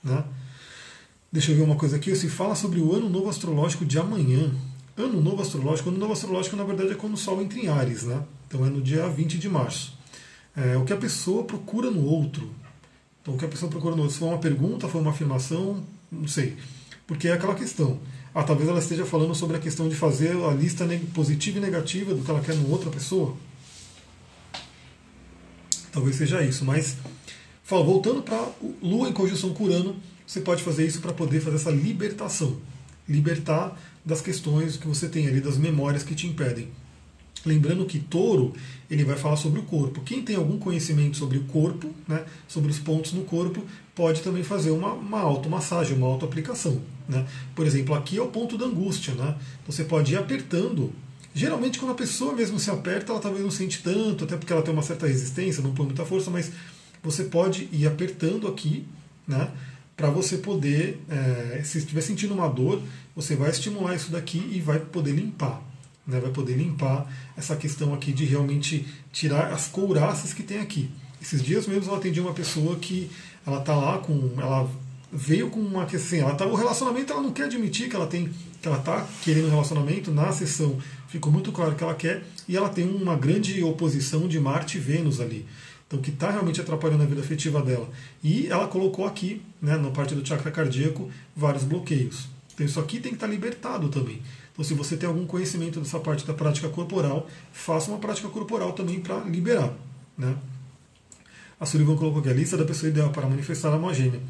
Né? 0.04 0.24
Deixa 1.32 1.52
eu 1.52 1.58
ver 1.58 1.64
uma 1.64 1.76
coisa 1.76 1.98
aqui. 1.98 2.16
Se 2.16 2.30
fala 2.30 2.56
sobre 2.56 2.80
o 2.80 2.94
ano 2.94 3.10
novo 3.10 3.30
astrológico 3.30 3.86
de 3.86 3.98
amanhã. 4.00 4.52
Ano 4.96 5.22
novo 5.22 5.42
astrológico. 5.42 5.90
Ano 5.90 5.98
novo 5.98 6.14
astrológico, 6.14 6.56
na 6.56 6.64
verdade, 6.64 6.92
é 6.92 6.96
quando 6.96 7.16
o 7.16 7.18
Sol 7.18 7.42
entra 7.42 7.60
em 7.60 7.68
Ares. 7.68 8.04
Né? 8.04 8.22
Então 8.48 8.66
é 8.66 8.70
no 8.70 8.82
dia 8.82 9.08
20 9.08 9.38
de 9.38 9.50
março. 9.50 9.98
É, 10.56 10.78
o 10.78 10.86
que 10.86 10.94
a 10.94 10.98
pessoa 10.98 11.44
procura 11.44 11.90
no 11.90 12.06
outro. 12.06 12.50
Então, 13.22 13.34
o 13.34 13.38
que 13.38 13.46
a 13.46 13.48
pessoa 13.48 13.70
procura 13.70 13.96
no 13.96 14.02
outro, 14.02 14.14
se 14.14 14.20
foi 14.20 14.28
uma 14.28 14.38
pergunta, 14.38 14.88
foi 14.88 15.02
uma 15.02 15.12
afirmação, 15.12 15.84
não 16.12 16.28
sei. 16.28 16.56
Porque 17.08 17.28
é 17.28 17.34
aquela 17.34 17.56
questão. 17.56 18.00
Ah, 18.36 18.44
talvez 18.44 18.68
ela 18.68 18.80
esteja 18.80 19.06
falando 19.06 19.34
sobre 19.36 19.58
a 19.58 19.60
questão 19.60 19.88
de 19.88 19.96
fazer 19.96 20.36
a 20.44 20.52
lista 20.52 20.86
positiva 21.14 21.58
e 21.58 21.62
negativa 21.62 22.14
do 22.14 22.24
que 22.24 22.30
ela 22.30 22.42
quer 22.42 22.56
no 22.56 22.70
outra 22.72 22.90
pessoa. 22.90 23.36
Talvez 25.92 26.16
seja 26.16 26.42
isso, 26.44 26.66
mas 26.66 26.98
voltando 27.64 28.24
para 28.24 28.50
Lua 28.82 29.08
em 29.08 29.14
conjunção 29.14 29.54
com 29.54 29.66
Urano, 29.66 29.96
você 30.26 30.42
pode 30.42 30.64
fazer 30.64 30.86
isso 30.86 31.00
para 31.00 31.14
poder 31.14 31.40
fazer 31.42 31.58
essa 31.58 31.70
libertação. 31.70 32.58
Libertar 33.08 33.80
das 34.04 34.20
questões 34.20 34.78
que 34.78 34.88
você 34.88 35.08
tem 35.08 35.28
ali, 35.28 35.40
das 35.40 35.58
memórias 35.58 36.04
que 36.04 36.16
te 36.16 36.26
impedem. 36.26 36.70
Lembrando 37.46 37.86
que 37.86 38.00
touro 38.00 38.54
ele 38.90 39.04
vai 39.04 39.18
falar 39.18 39.36
sobre 39.36 39.60
o 39.60 39.64
corpo. 39.64 40.02
Quem 40.02 40.22
tem 40.22 40.36
algum 40.36 40.58
conhecimento 40.58 41.18
sobre 41.18 41.38
o 41.38 41.44
corpo, 41.44 41.94
né, 42.08 42.24
sobre 42.48 42.72
os 42.72 42.80
pontos 42.80 43.12
no 43.14 43.24
corpo, 43.24 43.64
pode 43.94 44.22
também 44.22 44.44
fazer 44.44 44.72
uma, 44.72 44.94
uma 44.94 45.20
automassagem, 45.20 45.98
uma 45.98 46.08
autoaplicação. 46.08 46.82
Né? 47.08 47.26
Por 47.54 47.66
exemplo, 47.66 47.96
aqui 47.96 48.18
é 48.18 48.22
o 48.22 48.28
ponto 48.28 48.58
da 48.58 48.66
angústia. 48.66 49.14
Né? 49.14 49.36
Você 49.68 49.84
pode 49.84 50.14
ir 50.14 50.18
apertando. 50.18 50.94
Geralmente, 51.36 51.80
quando 51.80 51.92
a 51.92 51.96
pessoa 51.96 52.34
mesmo 52.34 52.60
se 52.60 52.70
aperta, 52.70 53.12
ela 53.12 53.20
talvez 53.20 53.44
não 53.44 53.52
sente 53.52 53.82
tanto, 53.84 54.24
até 54.24 54.38
porque 54.38 54.54
ela 54.54 54.62
tem 54.62 54.74
uma 54.74 54.84
certa 54.84 55.08
resistência, 55.08 55.64
não 55.64 55.74
põe 55.74 55.88
muita 55.88 56.06
força, 56.06 56.30
mas 56.30 56.52
você 57.02 57.26
pode 57.26 57.68
ir 57.72 57.88
apertando 57.88 58.48
aqui, 58.48 58.86
né? 59.28 59.52
para 59.98 60.10
você 60.10 60.38
poder, 60.38 61.02
é, 61.10 61.62
se 61.64 61.80
estiver 61.80 62.02
sentindo 62.02 62.34
uma 62.34 62.48
dor, 62.48 62.82
você 63.16 63.36
vai 63.36 63.50
estimular 63.50 63.96
isso 63.96 64.12
daqui 64.12 64.50
e 64.52 64.60
vai 64.60 64.80
poder 64.80 65.12
limpar 65.12 65.73
né, 66.06 66.20
vai 66.20 66.32
poder 66.32 66.56
limpar 66.56 67.08
essa 67.38 67.56
questão 67.56 67.94
aqui 67.94 68.12
de 68.12 68.26
realmente 68.26 68.86
tirar 69.12 69.54
as 69.54 69.68
couraças 69.68 70.34
que 70.34 70.44
tem 70.44 70.60
aqui. 70.60 70.90
Esses 71.22 71.42
dias 71.42 71.66
mesmo 71.68 71.92
eu 71.92 71.96
atendi 71.96 72.20
uma 72.20 72.34
pessoa 72.34 72.76
que 72.76 73.10
ela 73.46 73.62
tá 73.62 73.76
lá 73.76 73.98
com. 73.98 74.32
Ela 74.38 74.70
veio 75.12 75.50
com 75.50 75.60
uma 75.60 75.86
questão. 75.86 76.08
Assim, 76.08 76.20
ela 76.20 76.36
tá, 76.36 76.46
o 76.46 76.56
relacionamento 76.56 77.14
ela 77.14 77.22
não 77.22 77.32
quer 77.32 77.46
admitir 77.46 77.90
que 77.90 77.96
ela 77.96 78.08
tem. 78.08 78.30
que 78.62 78.68
ela 78.68 78.80
tá 78.80 79.08
querendo 79.22 79.48
um 79.48 79.52
relacionamento. 79.52 80.12
Na 80.12 80.32
sessão 80.32 80.78
ficou 81.08 81.32
muito 81.32 81.52
claro 81.52 81.76
que 81.76 81.84
ela 81.84 81.94
quer, 81.94 82.24
e 82.48 82.58
ela 82.58 82.70
tem 82.70 82.88
uma 82.90 83.16
grande 83.16 83.64
oposição 83.64 84.28
de 84.28 84.40
Marte 84.40 84.78
e 84.78 84.82
Vênus 84.82 85.22
ali. 85.22 85.46
Então, 85.86 86.02
que 86.02 86.10
está 86.10 86.32
realmente 86.32 86.60
atrapalhando 86.60 87.04
a 87.04 87.06
vida 87.06 87.22
afetiva 87.22 87.62
dela. 87.62 87.88
E 88.24 88.48
ela 88.48 88.68
colocou 88.68 89.06
aqui, 89.06 89.42
né, 89.62 89.78
na 89.78 89.92
parte 89.92 90.16
do 90.16 90.26
chakra 90.26 90.50
cardíaco, 90.50 91.12
vários 91.36 91.64
bloqueios. 91.64 92.28
Então, 92.54 92.66
isso 92.66 92.80
aqui 92.80 93.00
tem 93.00 93.12
que 93.12 93.18
estar 93.18 93.28
tá 93.28 93.32
libertado 93.32 93.90
também. 93.90 94.20
Então, 94.54 94.64
se 94.64 94.74
você 94.74 94.96
tem 94.96 95.10
algum 95.10 95.26
conhecimento 95.26 95.80
dessa 95.80 96.00
parte 96.00 96.26
da 96.26 96.34
prática 96.34 96.70
corporal, 96.70 97.28
faça 97.52 97.90
uma 97.90 98.00
prática 98.00 98.30
corporal 98.30 98.74
também 98.74 99.00
para 99.00 99.20
liberar. 99.22 99.74
Né? 100.18 100.36
A 101.60 101.66
Sullivan 101.66 101.98
colocou 101.98 102.20
aqui 102.20 102.30
a 102.30 102.34
lista 102.34 102.56
da 102.56 102.64
pessoa 102.64 102.90
ideal 102.90 103.10
para 103.10 103.28
manifestar 103.28 103.70
a 103.70 103.74
alma 103.74 103.94
gêmea. 103.94 104.22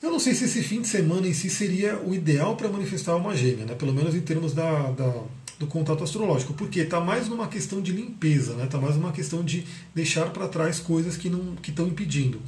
Eu 0.00 0.10
não 0.10 0.20
sei 0.20 0.34
se 0.34 0.44
esse 0.44 0.62
fim 0.62 0.80
de 0.80 0.88
semana 0.88 1.26
em 1.26 1.34
si 1.34 1.50
seria 1.50 1.98
o 1.98 2.14
ideal 2.14 2.54
para 2.56 2.68
manifestar 2.68 3.12
a 3.12 3.14
alma 3.14 3.34
gêmea, 3.34 3.66
né? 3.66 3.74
pelo 3.74 3.92
menos 3.92 4.14
em 4.14 4.20
termos 4.20 4.54
da, 4.54 4.90
da 4.92 5.22
do 5.58 5.66
contato 5.66 6.04
astrológico, 6.04 6.52
porque 6.52 6.80
está 6.80 7.00
mais 7.00 7.28
numa 7.28 7.48
questão 7.48 7.80
de 7.80 7.92
limpeza, 7.92 8.52
está 8.52 8.62
né? 8.62 8.66
Tá 8.66 8.78
mais 8.78 8.96
numa 8.96 9.12
questão 9.12 9.42
de 9.42 9.64
deixar 9.94 10.30
para 10.30 10.48
trás 10.48 10.78
coisas 10.78 11.16
que 11.16 11.30
não 11.30 11.56
que 11.56 11.70
estão 11.70 11.86
impedindo. 11.86 12.40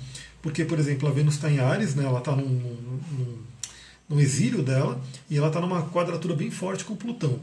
Porque, 0.42 0.64
por 0.64 0.78
exemplo, 0.78 1.08
a 1.08 1.12
Vênus 1.12 1.34
está 1.34 1.50
em 1.50 1.58
Ares, 1.58 1.94
né? 1.94 2.04
ela 2.04 2.18
está 2.18 2.36
num, 2.36 2.46
num, 2.46 3.38
no 4.08 4.20
exílio 4.20 4.62
dela, 4.62 5.00
e 5.28 5.36
ela 5.36 5.48
está 5.48 5.60
numa 5.60 5.82
quadratura 5.82 6.34
bem 6.34 6.50
forte 6.50 6.84
com 6.84 6.96
Plutão. 6.96 7.38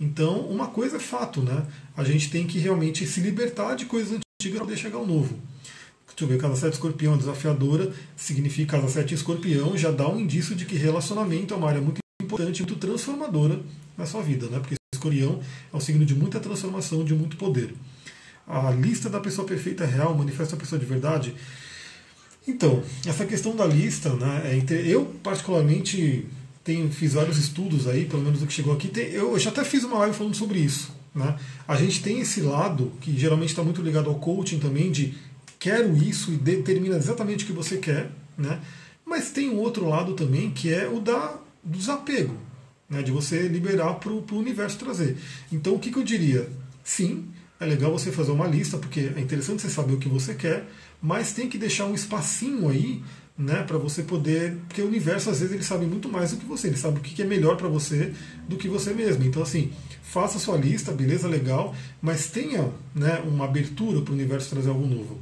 Então, 0.00 0.40
uma 0.40 0.68
coisa 0.68 0.96
é 0.96 1.00
fato, 1.00 1.42
né? 1.42 1.66
A 1.96 2.04
gente 2.04 2.30
tem 2.30 2.46
que 2.46 2.58
realmente 2.58 3.06
se 3.06 3.20
libertar 3.20 3.74
de 3.74 3.86
coisas 3.86 4.12
antigas 4.12 4.58
para 4.58 4.66
poder 4.66 4.76
chegar 4.76 4.98
ao 4.98 5.06
novo. 5.06 5.38
Deixa 6.06 6.24
eu 6.24 6.36
ver, 6.36 6.40
casa 6.40 6.56
7 6.56 6.74
escorpião 6.74 7.14
é 7.14 7.16
desafiadora, 7.16 7.92
significa 8.16 8.76
casa 8.76 8.92
7 8.92 9.14
escorpião, 9.14 9.76
já 9.76 9.92
dá 9.92 10.08
um 10.08 10.18
indício 10.18 10.56
de 10.56 10.64
que 10.64 10.74
relacionamento 10.74 11.54
é 11.54 11.56
uma 11.56 11.68
área 11.68 11.80
muito 11.80 12.00
importante, 12.20 12.62
muito 12.62 12.74
transformadora 12.74 13.60
na 13.96 14.04
sua 14.04 14.20
vida, 14.20 14.48
né? 14.48 14.58
Porque 14.58 14.74
escorpião 14.92 15.40
é 15.72 15.76
um 15.76 15.78
signo 15.78 16.04
de 16.04 16.16
muita 16.16 16.40
transformação, 16.40 17.04
de 17.04 17.14
muito 17.14 17.36
poder. 17.36 17.72
A 18.48 18.70
lista 18.70 19.08
da 19.08 19.20
pessoa 19.20 19.46
perfeita 19.46 19.84
real 19.84 20.12
manifesta 20.16 20.56
a 20.56 20.58
pessoa 20.58 20.78
de 20.78 20.86
verdade 20.86 21.36
Então, 22.48 22.82
essa 23.06 23.26
questão 23.26 23.54
da 23.54 23.66
lista, 23.66 24.14
né, 24.14 24.42
é, 24.70 24.82
eu 24.86 25.04
particularmente 25.22 26.26
tenho, 26.64 26.90
fiz 26.90 27.12
vários 27.12 27.36
estudos 27.36 27.86
aí, 27.86 28.06
pelo 28.06 28.22
menos 28.22 28.42
o 28.42 28.46
que 28.46 28.52
chegou 28.54 28.72
aqui, 28.72 28.90
eu 29.12 29.38
já 29.38 29.50
até 29.50 29.62
fiz 29.62 29.84
uma 29.84 29.98
live 29.98 30.16
falando 30.16 30.34
sobre 30.34 30.58
isso. 30.58 30.90
Né? 31.14 31.36
A 31.66 31.76
gente 31.76 32.02
tem 32.02 32.20
esse 32.20 32.40
lado, 32.40 32.90
que 33.02 33.16
geralmente 33.18 33.50
está 33.50 33.62
muito 33.62 33.82
ligado 33.82 34.08
ao 34.08 34.16
coaching 34.16 34.58
também, 34.58 34.90
de 34.90 35.14
quero 35.58 35.94
isso 35.96 36.32
e 36.32 36.36
determina 36.36 36.96
exatamente 36.96 37.44
o 37.44 37.46
que 37.46 37.52
você 37.52 37.76
quer, 37.76 38.10
né? 38.36 38.60
mas 39.04 39.30
tem 39.30 39.50
um 39.50 39.58
outro 39.58 39.86
lado 39.86 40.14
também 40.14 40.50
que 40.50 40.72
é 40.72 40.88
o 40.88 41.00
da, 41.00 41.38
do 41.62 41.76
desapego, 41.76 42.34
né? 42.88 43.02
de 43.02 43.10
você 43.10 43.46
liberar 43.46 43.94
para 43.94 44.10
o 44.10 44.24
universo 44.32 44.78
trazer. 44.78 45.18
Então 45.52 45.74
o 45.74 45.78
que, 45.78 45.90
que 45.90 45.98
eu 45.98 46.04
diria? 46.04 46.48
Sim, 46.82 47.26
é 47.60 47.66
legal 47.66 47.90
você 47.90 48.12
fazer 48.12 48.30
uma 48.30 48.46
lista, 48.46 48.78
porque 48.78 49.10
é 49.14 49.20
interessante 49.20 49.62
você 49.62 49.68
saber 49.68 49.94
o 49.94 49.98
que 49.98 50.08
você 50.08 50.34
quer, 50.34 50.64
mas 51.00 51.32
tem 51.32 51.48
que 51.48 51.58
deixar 51.58 51.86
um 51.86 51.94
espacinho 51.94 52.68
aí 52.68 53.02
né, 53.38 53.62
para 53.62 53.78
você 53.78 54.02
poder, 54.02 54.56
porque 54.66 54.82
o 54.82 54.88
universo 54.88 55.30
às 55.30 55.38
vezes 55.38 55.54
ele 55.54 55.62
sabe 55.62 55.86
muito 55.86 56.08
mais 56.08 56.32
do 56.32 56.38
que 56.38 56.44
você, 56.44 56.66
ele 56.66 56.76
sabe 56.76 56.98
o 56.98 57.00
que 57.00 57.22
é 57.22 57.24
melhor 57.24 57.56
para 57.56 57.68
você 57.68 58.12
do 58.48 58.56
que 58.56 58.68
você 58.68 58.92
mesmo. 58.92 59.24
Então 59.24 59.40
assim, 59.40 59.70
faça 60.02 60.40
sua 60.40 60.56
lista, 60.56 60.90
beleza, 60.90 61.28
legal, 61.28 61.74
mas 62.02 62.26
tenha, 62.26 62.68
né, 62.94 63.22
uma 63.24 63.44
abertura 63.44 64.00
para 64.00 64.10
o 64.10 64.14
universo 64.14 64.50
trazer 64.50 64.70
algo 64.70 64.86
novo. 64.86 65.20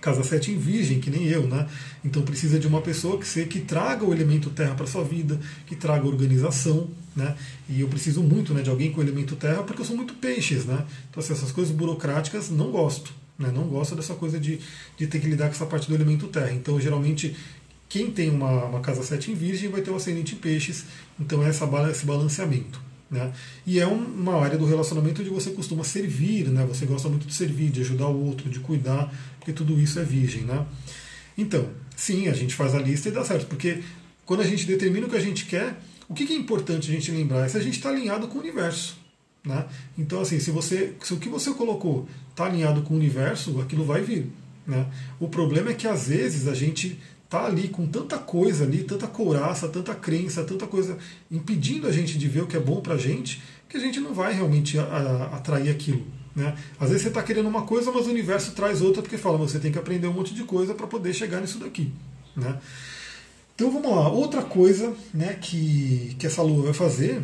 Casa 0.00 0.22
7 0.22 0.52
em 0.52 0.58
virgem, 0.58 1.00
que 1.00 1.10
nem 1.10 1.26
eu, 1.26 1.46
né? 1.48 1.66
Então 2.04 2.22
precisa 2.22 2.58
de 2.58 2.68
uma 2.68 2.80
pessoa 2.80 3.18
que, 3.18 3.26
se, 3.26 3.44
que 3.46 3.60
traga 3.60 4.04
o 4.04 4.12
elemento 4.12 4.48
terra 4.48 4.74
para 4.74 4.86
sua 4.86 5.02
vida, 5.02 5.40
que 5.66 5.74
traga 5.74 6.06
organização, 6.06 6.88
né? 7.16 7.36
E 7.68 7.80
eu 7.80 7.88
preciso 7.88 8.22
muito 8.22 8.54
né, 8.54 8.62
de 8.62 8.70
alguém 8.70 8.92
com 8.92 9.00
o 9.00 9.02
elemento 9.02 9.34
terra 9.34 9.64
porque 9.64 9.82
eu 9.82 9.86
sou 9.86 9.96
muito 9.96 10.14
peixes, 10.14 10.64
né? 10.64 10.84
Então 11.10 11.20
assim, 11.20 11.32
essas 11.32 11.50
coisas 11.50 11.74
burocráticas 11.74 12.48
não 12.48 12.70
gosto. 12.70 13.12
Né? 13.38 13.50
Não 13.54 13.64
gosto 13.64 13.94
dessa 13.94 14.14
coisa 14.14 14.38
de, 14.38 14.60
de 14.96 15.06
ter 15.06 15.20
que 15.20 15.26
lidar 15.28 15.46
com 15.46 15.52
essa 15.52 15.66
parte 15.66 15.88
do 15.88 15.94
elemento 15.94 16.26
terra. 16.26 16.52
Então, 16.52 16.80
geralmente, 16.80 17.36
quem 17.88 18.10
tem 18.10 18.30
uma, 18.30 18.64
uma 18.64 18.80
casa 18.80 19.02
7 19.02 19.30
em 19.30 19.34
virgem 19.34 19.70
vai 19.70 19.80
ter 19.80 19.90
um 19.90 19.96
ascendente 19.96 20.34
em 20.34 20.38
peixes, 20.38 20.84
então 21.18 21.42
é 21.44 21.48
essa, 21.48 21.64
esse 21.90 22.04
balanceamento. 22.04 22.80
Né? 23.10 23.32
E 23.66 23.80
é 23.80 23.86
uma 23.86 24.36
área 24.42 24.58
do 24.58 24.66
relacionamento 24.66 25.22
onde 25.22 25.30
você 25.30 25.50
costuma 25.50 25.82
servir, 25.82 26.48
né? 26.48 26.66
você 26.66 26.84
gosta 26.84 27.08
muito 27.08 27.26
de 27.26 27.32
servir, 27.32 27.70
de 27.70 27.80
ajudar 27.80 28.08
o 28.08 28.26
outro, 28.26 28.50
de 28.50 28.60
cuidar, 28.60 29.12
porque 29.38 29.52
tudo 29.52 29.80
isso 29.80 29.98
é 29.98 30.04
virgem. 30.04 30.42
Né? 30.42 30.66
Então, 31.36 31.68
sim, 31.96 32.28
a 32.28 32.34
gente 32.34 32.54
faz 32.54 32.74
a 32.74 32.78
lista 32.78 33.08
e 33.08 33.12
dá 33.12 33.24
certo, 33.24 33.46
porque 33.46 33.82
quando 34.26 34.40
a 34.40 34.46
gente 34.46 34.66
determina 34.66 35.06
o 35.06 35.10
que 35.10 35.16
a 35.16 35.20
gente 35.20 35.46
quer, 35.46 35.80
o 36.06 36.14
que 36.14 36.30
é 36.30 36.36
importante 36.36 36.90
a 36.90 36.94
gente 36.94 37.10
lembrar 37.10 37.46
é 37.46 37.48
se 37.48 37.56
a 37.56 37.62
gente 37.62 37.74
está 37.74 37.88
alinhado 37.88 38.28
com 38.28 38.36
o 38.36 38.40
universo. 38.40 38.98
Né? 39.44 39.64
Então, 39.96 40.20
assim, 40.20 40.38
se, 40.38 40.50
você, 40.50 40.94
se 41.02 41.14
o 41.14 41.16
que 41.16 41.28
você 41.28 41.52
colocou 41.52 42.06
está 42.38 42.46
alinhado 42.46 42.82
com 42.82 42.94
o 42.94 42.96
universo, 42.96 43.60
aquilo 43.60 43.84
vai 43.84 44.00
vir. 44.00 44.30
Né? 44.64 44.86
O 45.18 45.28
problema 45.28 45.70
é 45.70 45.74
que 45.74 45.88
às 45.88 46.06
vezes 46.06 46.46
a 46.46 46.54
gente 46.54 46.96
está 47.24 47.44
ali 47.44 47.68
com 47.68 47.86
tanta 47.86 48.16
coisa 48.16 48.64
ali, 48.64 48.84
tanta 48.84 49.08
couraça, 49.08 49.68
tanta 49.68 49.94
crença, 49.94 50.44
tanta 50.44 50.66
coisa 50.66 50.96
impedindo 51.30 51.88
a 51.88 51.92
gente 51.92 52.16
de 52.16 52.28
ver 52.28 52.42
o 52.42 52.46
que 52.46 52.56
é 52.56 52.60
bom 52.60 52.80
para 52.80 52.94
a 52.94 52.98
gente, 52.98 53.42
que 53.68 53.76
a 53.76 53.80
gente 53.80 53.98
não 53.98 54.14
vai 54.14 54.32
realmente 54.32 54.78
a, 54.78 54.84
a, 54.84 55.36
atrair 55.36 55.68
aquilo. 55.68 56.06
Né? 56.34 56.56
Às 56.78 56.90
vezes 56.90 57.02
você 57.02 57.08
está 57.08 57.22
querendo 57.22 57.48
uma 57.48 57.62
coisa, 57.62 57.90
mas 57.90 58.06
o 58.06 58.10
universo 58.10 58.52
traz 58.52 58.80
outra 58.80 59.02
porque 59.02 59.18
fala, 59.18 59.36
você 59.36 59.58
tem 59.58 59.72
que 59.72 59.78
aprender 59.78 60.06
um 60.06 60.12
monte 60.12 60.32
de 60.32 60.44
coisa 60.44 60.74
para 60.74 60.86
poder 60.86 61.12
chegar 61.12 61.40
nisso 61.40 61.58
daqui. 61.58 61.92
Né? 62.36 62.56
Então 63.54 63.70
vamos 63.72 63.90
lá, 63.90 64.08
outra 64.08 64.42
coisa 64.42 64.94
né, 65.12 65.36
que, 65.40 66.14
que 66.18 66.26
essa 66.26 66.40
lua 66.40 66.66
vai 66.66 66.72
fazer 66.72 67.20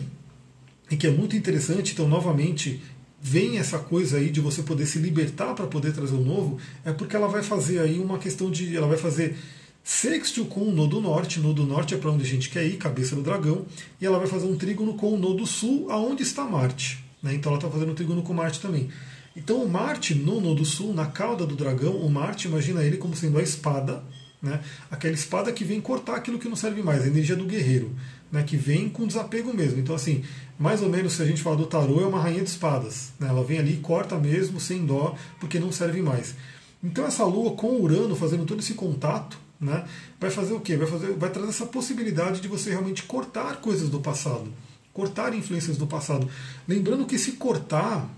e 0.91 0.97
que 0.97 1.07
é 1.07 1.11
muito 1.11 1.37
interessante, 1.37 1.93
então 1.93 2.09
novamente 2.09 2.83
vem 3.27 3.57
essa 3.57 3.79
coisa 3.79 4.19
aí 4.19 4.29
de 4.29 4.39
você 4.39 4.63
poder 4.63 4.85
se 4.85 4.99
libertar 4.99 5.55
para 5.55 5.67
poder 5.67 5.95
trazer 5.95 6.15
o 6.15 6.21
novo, 6.21 6.59
é 6.85 6.93
porque 6.93 7.17
ela 7.17 7.27
vai 7.27 7.43
fazer 7.43 7.79
aí 7.79 7.99
uma 7.99 8.19
questão 8.19 8.51
de. 8.51 8.77
Ela 8.77 8.87
vai 8.87 8.99
fazer 8.99 9.35
sextil 9.83 10.45
com 10.45 10.61
o 10.61 10.71
nodo 10.71 11.01
norte, 11.01 11.41
nodo 11.41 11.65
norte 11.65 11.95
é 11.95 11.97
para 11.97 12.11
onde 12.11 12.23
a 12.23 12.27
gente 12.27 12.51
quer 12.51 12.67
ir, 12.67 12.77
cabeça 12.77 13.17
do 13.17 13.23
dragão, 13.23 13.65
e 13.99 14.05
ela 14.05 14.19
vai 14.19 14.27
fazer 14.27 14.47
um 14.47 14.57
trígono 14.57 14.93
com 14.93 15.15
o 15.15 15.19
nodo 15.19 15.47
sul, 15.47 15.91
aonde 15.91 16.23
está 16.23 16.45
Marte. 16.45 17.03
Né? 17.23 17.35
Então 17.35 17.51
ela 17.51 17.59
está 17.59 17.71
fazendo 17.71 17.93
um 17.93 17.95
trígono 17.95 18.23
com 18.23 18.35
Marte 18.35 18.61
também. 18.61 18.91
Então 19.35 19.63
o 19.63 19.69
Marte 19.69 20.15
no 20.15 20.39
nodo 20.39 20.65
sul, 20.65 20.93
na 20.93 21.07
cauda 21.07 21.47
do 21.47 21.57
dragão, 21.57 21.97
o 21.97 22.11
Marte, 22.11 22.47
imagina 22.47 22.83
ele 22.83 22.99
como 22.99 23.17
sendo 23.17 23.39
a 23.39 23.43
espada, 23.43 24.03
né? 24.43 24.61
aquela 24.91 25.15
espada 25.15 25.51
que 25.51 25.65
vem 25.65 25.81
cortar 25.81 26.17
aquilo 26.17 26.39
que 26.39 26.49
não 26.49 26.57
serve 26.57 26.83
mais, 26.83 27.03
a 27.03 27.07
energia 27.07 27.37
do 27.37 27.47
guerreiro 27.47 27.95
né, 28.35 28.43
que 28.43 28.57
vem 28.57 28.89
com 28.89 29.07
desapego 29.07 29.55
mesmo. 29.55 29.79
Então, 29.79 29.95
assim, 29.95 30.25
mais 30.59 30.83
ou 30.83 30.89
menos 30.89 31.13
se 31.13 31.23
a 31.23 31.25
gente 31.25 31.41
falar 31.41 31.55
do 31.55 31.67
tarô, 31.67 32.01
é 32.01 32.07
uma 32.07 32.19
rainha 32.19 32.43
de 32.43 32.51
espadas. 32.51 33.13
Né? 33.21 33.29
Ela 33.29 33.45
vem 33.45 33.61
ali 33.61 33.75
e 33.75 33.77
corta 33.77 34.19
mesmo, 34.19 34.59
sem 34.59 34.85
dó, 34.85 35.15
porque 35.39 35.61
não 35.61 35.71
serve 35.71 36.03
mais. 36.03 36.35
Então, 36.83 37.07
essa 37.07 37.25
lua 37.25 37.53
com 37.53 37.81
Urano 37.81 38.17
fazendo 38.17 38.45
todo 38.45 38.59
esse 38.59 38.75
contato, 38.75 39.39
né, 39.61 39.85
vai 40.19 40.31
fazer 40.31 40.53
o 40.53 40.59
quê? 40.59 40.77
Vai, 40.77 40.89
fazer, 40.89 41.13
vai 41.13 41.31
trazer 41.31 41.51
essa 41.51 41.65
possibilidade 41.65 42.41
de 42.41 42.49
você 42.49 42.71
realmente 42.71 43.05
cortar 43.05 43.61
coisas 43.61 43.89
do 43.89 44.01
passado, 44.01 44.53
cortar 44.93 45.33
influências 45.33 45.77
do 45.77 45.87
passado. 45.87 46.29
Lembrando 46.67 47.07
que 47.07 47.15
esse 47.15 47.33
cortar, 47.33 48.11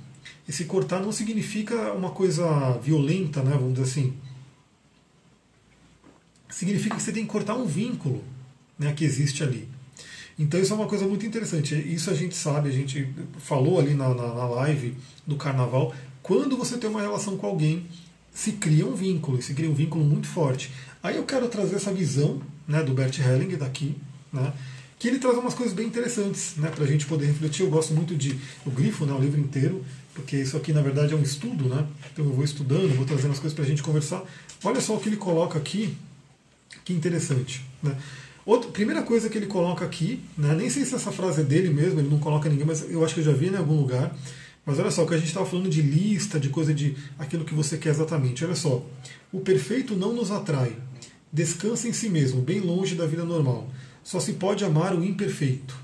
esse 0.49 0.65
cortar 0.65 1.01
não 1.01 1.13
significa 1.13 1.93
uma 1.93 2.11
coisa 2.11 2.73
violenta, 2.83 3.43
né, 3.43 3.51
vamos 3.51 3.75
dizer 3.75 3.85
assim. 3.85 4.15
Significa 6.49 6.97
que 6.97 7.03
você 7.03 7.13
tem 7.13 7.27
que 7.27 7.31
cortar 7.31 7.55
um 7.55 7.67
vínculo 7.67 8.25
né, 8.79 8.95
que 8.95 9.05
existe 9.05 9.43
ali. 9.43 9.76
Então 10.39 10.61
isso 10.61 10.73
é 10.73 10.77
uma 10.77 10.87
coisa 10.87 11.07
muito 11.07 11.25
interessante. 11.25 11.75
Isso 11.75 12.11
a 12.11 12.15
gente 12.15 12.37
sabe, 12.37 12.69
a 12.69 12.73
gente 12.73 13.09
falou 13.39 13.79
ali 13.79 13.95
na, 13.95 14.09
na, 14.11 14.35
na 14.35 14.47
live 14.47 14.95
do 15.27 15.37
carnaval. 15.37 15.95
Quando 16.23 16.57
você 16.57 16.77
tem 16.77 16.91
uma 16.91 17.01
relação 17.01 17.37
com 17.37 17.47
alguém, 17.47 17.87
se 18.35 18.53
cria 18.53 18.87
um 18.87 18.95
vínculo, 18.95 19.41
se 19.41 19.55
cria 19.55 19.71
um 19.71 19.75
vínculo 19.75 20.05
muito 20.05 20.27
forte. 20.27 20.71
Aí 21.03 21.17
eu 21.17 21.25
quero 21.25 21.49
trazer 21.49 21.77
essa 21.77 21.93
visão 21.93 22.43
né, 22.69 22.83
do 22.83 22.93
Bert 22.93 23.19
Helling 23.19 23.57
daqui, 23.57 23.97
né, 24.31 24.53
que 24.99 25.09
ele 25.09 25.19
traz 25.19 25.39
umas 25.39 25.55
coisas 25.55 25.75
bem 25.75 25.87
interessantes 25.87 26.55
né, 26.57 26.69
para 26.69 26.85
a 26.85 26.87
gente 26.87 27.07
poder 27.07 27.27
refletir. 27.27 27.63
Eu 27.63 27.71
gosto 27.71 27.95
muito 27.95 28.15
de 28.15 28.39
o 28.67 28.71
grifo, 28.71 29.07
né, 29.07 29.15
o 29.15 29.19
livro 29.19 29.41
inteiro, 29.41 29.85
porque 30.15 30.37
isso 30.37 30.57
aqui 30.57 30.73
na 30.73 30.83
verdade 30.83 31.15
é 31.15 31.17
um 31.17 31.23
estudo, 31.23 31.69
né? 31.69 31.87
Então 32.13 32.25
eu 32.25 32.33
vou 32.33 32.45
estudando, 32.45 32.95
vou 32.97 33.05
trazendo 33.05 33.33
as 33.33 33.39
coisas 33.39 33.55
para 33.55 33.65
a 33.65 33.69
gente 33.69 33.83
conversar. 33.83 34.23
Olha 34.65 34.81
só 34.81 34.97
o 34.97 35.01
que 35.01 35.09
ele 35.09 35.17
coloca 35.17 35.59
aqui, 35.59 35.95
que 36.85 36.93
interessante. 36.93 37.65
Né? 37.83 37.97
Outra, 38.47 38.71
primeira 38.71 39.03
coisa 39.03 39.29
que 39.29 39.37
ele 39.37 39.47
coloca 39.47 39.85
aqui, 39.85 40.23
né, 40.39 40.55
nem 40.55 40.71
sei 40.71 40.85
se 40.85 40.95
essa 40.95 41.11
frase 41.11 41.41
é 41.41 41.45
dele 41.45 41.69
mesmo, 41.69 41.99
ele 41.99 42.09
não 42.09 42.21
coloca 42.21 42.49
ninguém, 42.49 42.65
mas 42.65 42.89
eu 42.89 43.05
acho 43.05 43.13
que 43.13 43.19
eu 43.19 43.25
já 43.25 43.33
vi 43.33 43.49
em 43.49 43.57
algum 43.57 43.77
lugar. 43.77 44.17
Mas 44.65 44.79
olha 44.79 44.91
só, 44.93 45.05
que 45.05 45.15
a 45.15 45.17
gente 45.17 45.27
estava 45.27 45.45
falando 45.45 45.69
de 45.69 45.83
lista, 45.83 46.39
de 46.39 46.49
coisa 46.49 46.73
de 46.73 46.97
aquilo 47.19 47.45
que 47.45 47.53
você 47.53 47.77
quer 47.77 47.89
exatamente. 47.89 48.45
Olha 48.45 48.55
só, 48.55 48.87
o 49.33 49.41
perfeito 49.41 49.97
não 49.97 50.13
nos 50.13 50.31
atrai. 50.31 50.77
Descansa 51.33 51.89
em 51.89 51.93
si 51.93 52.09
mesmo, 52.09 52.41
bem 52.41 52.61
longe 52.61 52.95
da 52.95 53.05
vida 53.05 53.25
normal. 53.25 53.69
Só 54.05 54.21
se 54.21 54.35
pode 54.35 54.65
amar 54.65 54.95
o 54.95 55.05
imperfeito. 55.05 55.77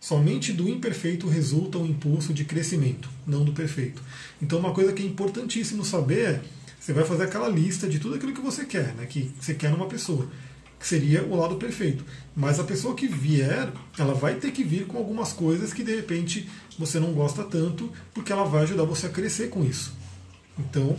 Somente 0.00 0.52
do 0.52 0.68
imperfeito 0.68 1.28
resulta 1.28 1.78
um 1.78 1.86
impulso 1.86 2.34
de 2.34 2.44
crescimento, 2.44 3.08
não 3.24 3.44
do 3.44 3.52
perfeito. 3.52 4.02
Então, 4.42 4.58
uma 4.58 4.72
coisa 4.72 4.92
que 4.92 5.02
é 5.02 5.06
importantíssimo 5.06 5.84
saber 5.84 6.20
é: 6.20 6.42
você 6.78 6.92
vai 6.92 7.04
fazer 7.04 7.24
aquela 7.24 7.48
lista 7.48 7.88
de 7.88 8.00
tudo 8.00 8.16
aquilo 8.16 8.32
que 8.32 8.40
você 8.40 8.64
quer, 8.64 8.94
né, 8.94 9.06
que 9.06 9.30
você 9.40 9.54
quer 9.54 9.70
numa 9.70 9.86
pessoa 9.86 10.28
que 10.80 10.86
seria 10.86 11.22
o 11.22 11.36
lado 11.36 11.56
perfeito. 11.56 12.02
Mas 12.34 12.58
a 12.58 12.64
pessoa 12.64 12.94
que 12.94 13.06
vier, 13.06 13.70
ela 13.98 14.14
vai 14.14 14.36
ter 14.36 14.50
que 14.50 14.64
vir 14.64 14.86
com 14.86 14.96
algumas 14.96 15.30
coisas 15.30 15.74
que 15.74 15.84
de 15.84 15.94
repente 15.94 16.48
você 16.78 16.98
não 16.98 17.12
gosta 17.12 17.44
tanto, 17.44 17.92
porque 18.14 18.32
ela 18.32 18.44
vai 18.44 18.62
ajudar 18.62 18.84
você 18.84 19.06
a 19.06 19.10
crescer 19.10 19.50
com 19.50 19.62
isso. 19.62 19.92
Então, 20.58 20.96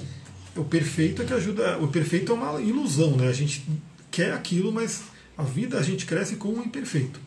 o 0.56 0.64
perfeito 0.64 1.24
é 1.24 1.26
que 1.26 1.34
ajuda. 1.34 1.80
O 1.80 1.88
perfeito 1.88 2.32
é 2.32 2.36
uma 2.36 2.62
ilusão, 2.62 3.18
né? 3.18 3.28
A 3.28 3.34
gente 3.34 3.66
quer 4.12 4.34
aquilo, 4.34 4.72
mas 4.72 5.02
a 5.36 5.42
vida 5.42 5.80
a 5.80 5.84
gente 5.84 6.06
cresce 6.06 6.36
com 6.36 6.50
o 6.50 6.64
imperfeito. 6.64 7.20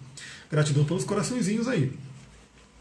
Gratidão 0.48 0.84
pelos 0.84 1.04
coraçõezinhos 1.04 1.66
aí. 1.66 1.92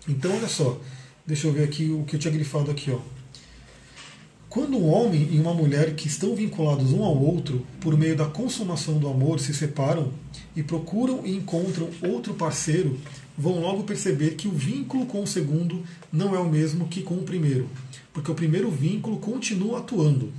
Então, 0.07 0.35
olha 0.35 0.47
só. 0.47 0.79
Deixa 1.25 1.47
eu 1.47 1.53
ver 1.53 1.63
aqui 1.63 1.89
o 1.89 2.03
que 2.03 2.15
eu 2.15 2.19
tinha 2.19 2.33
grifado 2.33 2.69
aqui, 2.69 2.91
ó. 2.91 2.99
Quando 4.53 4.77
um 4.77 4.87
homem 4.87 5.29
e 5.31 5.39
uma 5.39 5.51
mulher 5.51 5.95
que 5.95 6.07
estão 6.07 6.35
vinculados 6.35 6.93
um 6.93 7.03
ao 7.03 7.17
outro 7.17 7.65
por 7.81 7.97
meio 7.97 8.15
da 8.15 8.27
consumação 8.27 8.99
do 8.99 9.07
amor 9.07 9.39
se 9.39 9.51
separam 9.51 10.13
e 10.55 10.61
procuram 10.61 11.25
e 11.25 11.35
encontram 11.35 11.89
outro 12.03 12.35
parceiro, 12.35 12.99
vão 13.35 13.59
logo 13.59 13.83
perceber 13.83 14.35
que 14.35 14.47
o 14.47 14.51
vínculo 14.51 15.07
com 15.07 15.23
o 15.23 15.27
segundo 15.27 15.83
não 16.11 16.35
é 16.35 16.39
o 16.39 16.47
mesmo 16.47 16.87
que 16.87 17.01
com 17.01 17.15
o 17.15 17.23
primeiro, 17.23 17.67
porque 18.13 18.29
o 18.29 18.35
primeiro 18.35 18.69
vínculo 18.69 19.17
continua 19.17 19.79
atuando. 19.79 20.31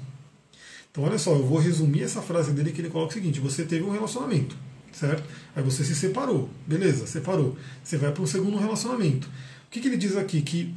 Então, 0.88 1.02
olha 1.02 1.18
só, 1.18 1.32
eu 1.32 1.44
vou 1.44 1.58
resumir 1.58 2.04
essa 2.04 2.22
frase 2.22 2.52
dele 2.52 2.70
que 2.70 2.80
ele 2.80 2.90
coloca 2.90 3.10
o 3.10 3.14
seguinte: 3.14 3.40
você 3.40 3.64
teve 3.64 3.82
um 3.82 3.90
relacionamento, 3.90 4.56
certo? 4.92 5.24
Aí 5.56 5.62
você 5.64 5.82
se 5.82 5.96
separou, 5.96 6.48
beleza, 6.64 7.04
separou. 7.08 7.56
Você 7.82 7.96
vai 7.96 8.12
para 8.12 8.22
um 8.22 8.26
segundo 8.28 8.58
relacionamento. 8.58 9.26
O 9.66 9.70
que, 9.72 9.80
que 9.80 9.88
ele 9.88 9.96
diz 9.96 10.16
aqui? 10.16 10.40
Que 10.40 10.72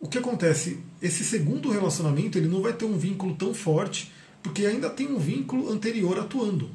o 0.00 0.08
que 0.08 0.18
acontece? 0.18 0.80
Esse 1.02 1.24
segundo 1.24 1.70
relacionamento 1.70 2.38
ele 2.38 2.46
não 2.46 2.62
vai 2.62 2.72
ter 2.72 2.84
um 2.84 2.96
vínculo 2.96 3.34
tão 3.34 3.52
forte, 3.52 4.12
porque 4.42 4.64
ainda 4.64 4.88
tem 4.88 5.08
um 5.08 5.18
vínculo 5.18 5.72
anterior 5.72 6.18
atuando. 6.18 6.70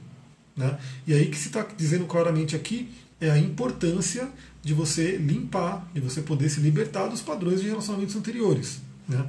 Né? 0.56 0.78
E 1.08 1.14
aí 1.14 1.28
que 1.28 1.38
se 1.38 1.48
está 1.48 1.66
dizendo 1.78 2.06
claramente 2.06 2.56
aqui 2.56 2.90
é 3.22 3.32
a 3.32 3.38
importância 3.38 4.30
de 4.62 4.74
você 4.74 5.16
limpar, 5.16 5.90
de 5.94 6.02
você 6.02 6.22
poder 6.22 6.50
se 6.50 6.60
libertar 6.60 7.08
dos 7.08 7.22
padrões 7.22 7.62
de 7.62 7.68
relacionamentos 7.70 8.16
anteriores. 8.16 8.82
Né? 9.08 9.26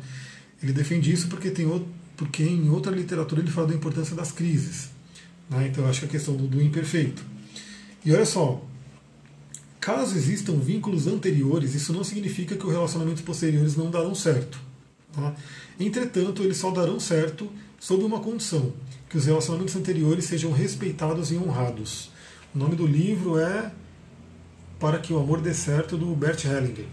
Ele 0.61 0.73
defende 0.73 1.13
isso 1.13 1.29
porque, 1.29 1.51
tem 1.51 1.67
outro, 1.67 1.89
porque 2.17 2.43
em 2.43 2.69
outra 2.69 2.91
literatura 2.91 3.41
ele 3.41 3.51
fala 3.51 3.69
da 3.69 3.75
importância 3.75 4.17
das 4.17 4.33
crises. 4.33 4.91
Né? 5.49 5.69
Então 5.69 5.85
eu 5.85 5.91
acho 5.91 6.01
que 6.01 6.07
é 6.07 6.09
a 6.09 6.11
questão 6.11 6.35
do, 6.35 6.49
do 6.49 6.61
imperfeito. 6.61 7.25
E 8.05 8.13
olha 8.13 8.27
só, 8.27 8.65
caso 9.79 10.17
existam 10.17 10.59
vínculos 10.59 11.07
anteriores, 11.07 11.75
isso 11.75 11.93
não 11.93 12.03
significa 12.03 12.57
que 12.57 12.67
os 12.67 12.73
relacionamentos 12.73 13.23
posteriores 13.23 13.77
não 13.77 13.91
darão 13.91 14.15
certo. 14.15 14.68
Tá? 15.13 15.35
Entretanto, 15.79 16.43
eles 16.43 16.57
só 16.57 16.71
darão 16.71 17.01
certo 17.01 17.51
sob 17.79 18.05
uma 18.05 18.21
condição: 18.21 18.73
que 19.09 19.17
os 19.17 19.27
relacionamentos 19.27 19.77
anteriores 19.77 20.25
sejam 20.25 20.53
respeitados 20.53 21.31
e 21.33 21.37
honrados. 21.37 22.11
O 22.55 22.59
nome 22.59 22.77
do 22.77 22.87
livro 22.87 23.39
é 23.39 23.73
Para 24.79 24.99
que 24.99 25.13
o 25.13 25.19
Amor 25.19 25.41
Dê 25.41 25.55
Certo, 25.55 25.97
do 25.97 26.15
Bert 26.15 26.45
Hellinger. 26.45 26.87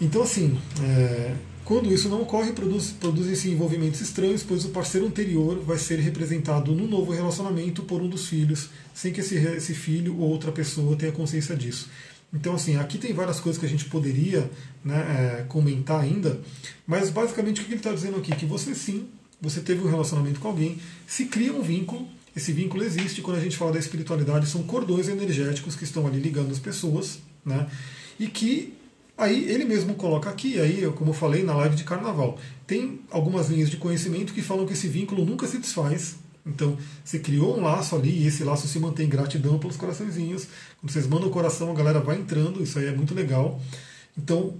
Então, 0.00 0.22
assim, 0.22 0.58
é, 0.82 1.34
quando 1.64 1.92
isso 1.92 2.08
não 2.08 2.22
ocorre, 2.22 2.52
produz, 2.52 2.92
produzem-se 2.92 3.50
envolvimentos 3.50 4.00
estranhos, 4.00 4.42
pois 4.42 4.64
o 4.64 4.70
parceiro 4.70 5.06
anterior 5.06 5.58
vai 5.60 5.76
ser 5.76 5.98
representado 5.98 6.72
no 6.72 6.86
novo 6.86 7.12
relacionamento 7.12 7.82
por 7.82 8.00
um 8.00 8.08
dos 8.08 8.26
filhos, 8.26 8.70
sem 8.94 9.12
que 9.12 9.20
esse, 9.20 9.34
esse 9.36 9.74
filho 9.74 10.16
ou 10.18 10.30
outra 10.30 10.50
pessoa 10.50 10.96
tenha 10.96 11.12
consciência 11.12 11.56
disso. 11.56 11.90
Então, 12.32 12.54
assim, 12.54 12.76
aqui 12.76 12.98
tem 12.98 13.12
várias 13.12 13.40
coisas 13.40 13.58
que 13.58 13.66
a 13.66 13.68
gente 13.68 13.86
poderia 13.86 14.50
né, 14.84 15.40
é, 15.40 15.42
comentar 15.44 16.00
ainda, 16.00 16.40
mas 16.86 17.10
basicamente 17.10 17.60
o 17.60 17.64
que 17.64 17.70
ele 17.70 17.78
está 17.78 17.92
dizendo 17.92 18.18
aqui? 18.18 18.34
Que 18.36 18.44
você 18.44 18.74
sim, 18.74 19.08
você 19.40 19.60
teve 19.60 19.82
um 19.82 19.90
relacionamento 19.90 20.38
com 20.38 20.48
alguém, 20.48 20.78
se 21.06 21.24
cria 21.26 21.52
um 21.52 21.62
vínculo, 21.62 22.06
esse 22.36 22.52
vínculo 22.52 22.84
existe, 22.84 23.22
quando 23.22 23.38
a 23.38 23.40
gente 23.40 23.56
fala 23.56 23.72
da 23.72 23.78
espiritualidade, 23.78 24.46
são 24.46 24.62
cordões 24.62 25.08
energéticos 25.08 25.74
que 25.74 25.84
estão 25.84 26.06
ali 26.06 26.20
ligando 26.20 26.52
as 26.52 26.58
pessoas, 26.58 27.18
né? 27.44 27.66
E 28.20 28.26
que 28.28 28.74
Aí 29.18 29.50
ele 29.50 29.64
mesmo 29.64 29.96
coloca 29.96 30.30
aqui, 30.30 30.60
aí, 30.60 30.88
como 30.94 31.10
eu 31.10 31.14
falei 31.14 31.42
na 31.42 31.52
live 31.56 31.74
de 31.74 31.82
carnaval, 31.82 32.38
tem 32.68 33.00
algumas 33.10 33.48
linhas 33.48 33.68
de 33.68 33.76
conhecimento 33.76 34.32
que 34.32 34.40
falam 34.40 34.64
que 34.64 34.74
esse 34.74 34.86
vínculo 34.86 35.24
nunca 35.24 35.44
se 35.48 35.58
desfaz. 35.58 36.14
Então, 36.48 36.76
você 37.04 37.18
criou 37.18 37.58
um 37.58 37.62
laço 37.62 37.94
ali 37.94 38.22
e 38.22 38.26
esse 38.26 38.42
laço 38.42 38.66
se 38.66 38.78
mantém 38.78 39.08
gratidão 39.08 39.58
pelos 39.58 39.76
coraçõezinhos. 39.76 40.48
Quando 40.80 40.90
vocês 40.90 41.06
mandam 41.06 41.28
o 41.28 41.30
coração, 41.30 41.70
a 41.70 41.74
galera 41.74 42.00
vai 42.00 42.16
entrando, 42.16 42.62
isso 42.62 42.78
aí 42.78 42.86
é 42.86 42.92
muito 42.92 43.14
legal. 43.14 43.60
Então, 44.16 44.54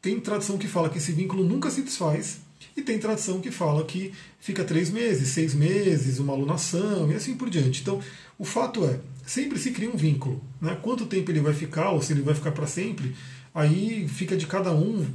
tem 0.00 0.18
tradição 0.20 0.56
que 0.56 0.68
fala 0.68 0.88
que 0.88 0.98
esse 0.98 1.12
vínculo 1.12 1.44
nunca 1.44 1.70
se 1.70 1.82
desfaz, 1.82 2.40
e 2.76 2.80
tem 2.80 2.98
tradição 2.98 3.40
que 3.40 3.50
fala 3.50 3.84
que 3.84 4.12
fica 4.40 4.64
três 4.64 4.88
meses, 4.90 5.28
seis 5.28 5.54
meses, 5.54 6.18
uma 6.18 6.32
alunação 6.32 7.10
e 7.10 7.14
assim 7.14 7.34
por 7.34 7.50
diante. 7.50 7.82
Então, 7.82 8.00
o 8.38 8.44
fato 8.44 8.84
é, 8.84 8.98
sempre 9.26 9.58
se 9.58 9.72
cria 9.72 9.90
um 9.90 9.96
vínculo. 9.96 10.42
Né? 10.60 10.78
Quanto 10.80 11.04
tempo 11.04 11.30
ele 11.30 11.40
vai 11.40 11.52
ficar, 11.52 11.90
ou 11.90 12.00
se 12.00 12.12
ele 12.12 12.22
vai 12.22 12.34
ficar 12.34 12.52
para 12.52 12.66
sempre, 12.66 13.14
Aí 13.54 14.08
fica 14.08 14.36
de 14.36 14.46
cada 14.46 14.72
um 14.72 15.06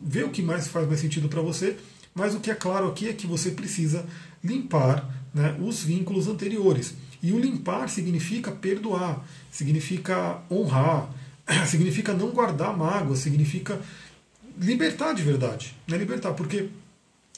ver 0.00 0.24
o 0.24 0.30
que 0.30 0.42
mais 0.42 0.68
faz 0.68 0.86
mais 0.86 1.00
sentido 1.00 1.28
para 1.28 1.40
você, 1.40 1.76
mas 2.14 2.34
o 2.34 2.40
que 2.40 2.50
é 2.50 2.54
claro 2.54 2.88
aqui 2.88 3.08
é 3.08 3.12
que 3.12 3.26
você 3.26 3.50
precisa 3.50 4.04
limpar 4.44 5.10
né, 5.36 5.54
os 5.60 5.82
vínculos 5.82 6.26
anteriores. 6.26 6.94
E 7.22 7.30
o 7.30 7.38
limpar 7.38 7.90
significa 7.90 8.50
perdoar, 8.50 9.22
significa 9.50 10.40
honrar, 10.50 11.10
significa 11.68 12.14
não 12.14 12.30
guardar 12.30 12.76
mágoa, 12.76 13.14
significa 13.14 13.78
libertar 14.58 15.12
de 15.12 15.22
verdade. 15.22 15.76
Né, 15.86 15.98
libertar, 15.98 16.32
porque 16.32 16.70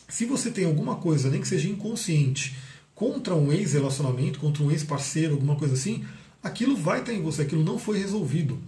se 0.09 0.25
você 0.25 0.51
tem 0.51 0.65
alguma 0.65 0.95
coisa, 0.95 1.29
nem 1.29 1.41
que 1.41 1.49
seja 1.49 1.69
inconsciente, 1.69 2.57
contra 2.95 3.35
um 3.35 3.53
ex-relacionamento, 3.53 4.39
contra 4.39 4.63
um 4.63 4.71
ex-parceiro, 4.71 5.35
alguma 5.35 5.57
coisa 5.57 5.75
assim, 5.75 6.05
aquilo 6.43 6.77
vai 6.77 7.01
estar 7.01 7.13
em 7.13 7.21
você, 7.21 7.43
aquilo 7.43 7.65
não 7.65 7.79
foi 7.79 7.99
resolvido 7.99 8.59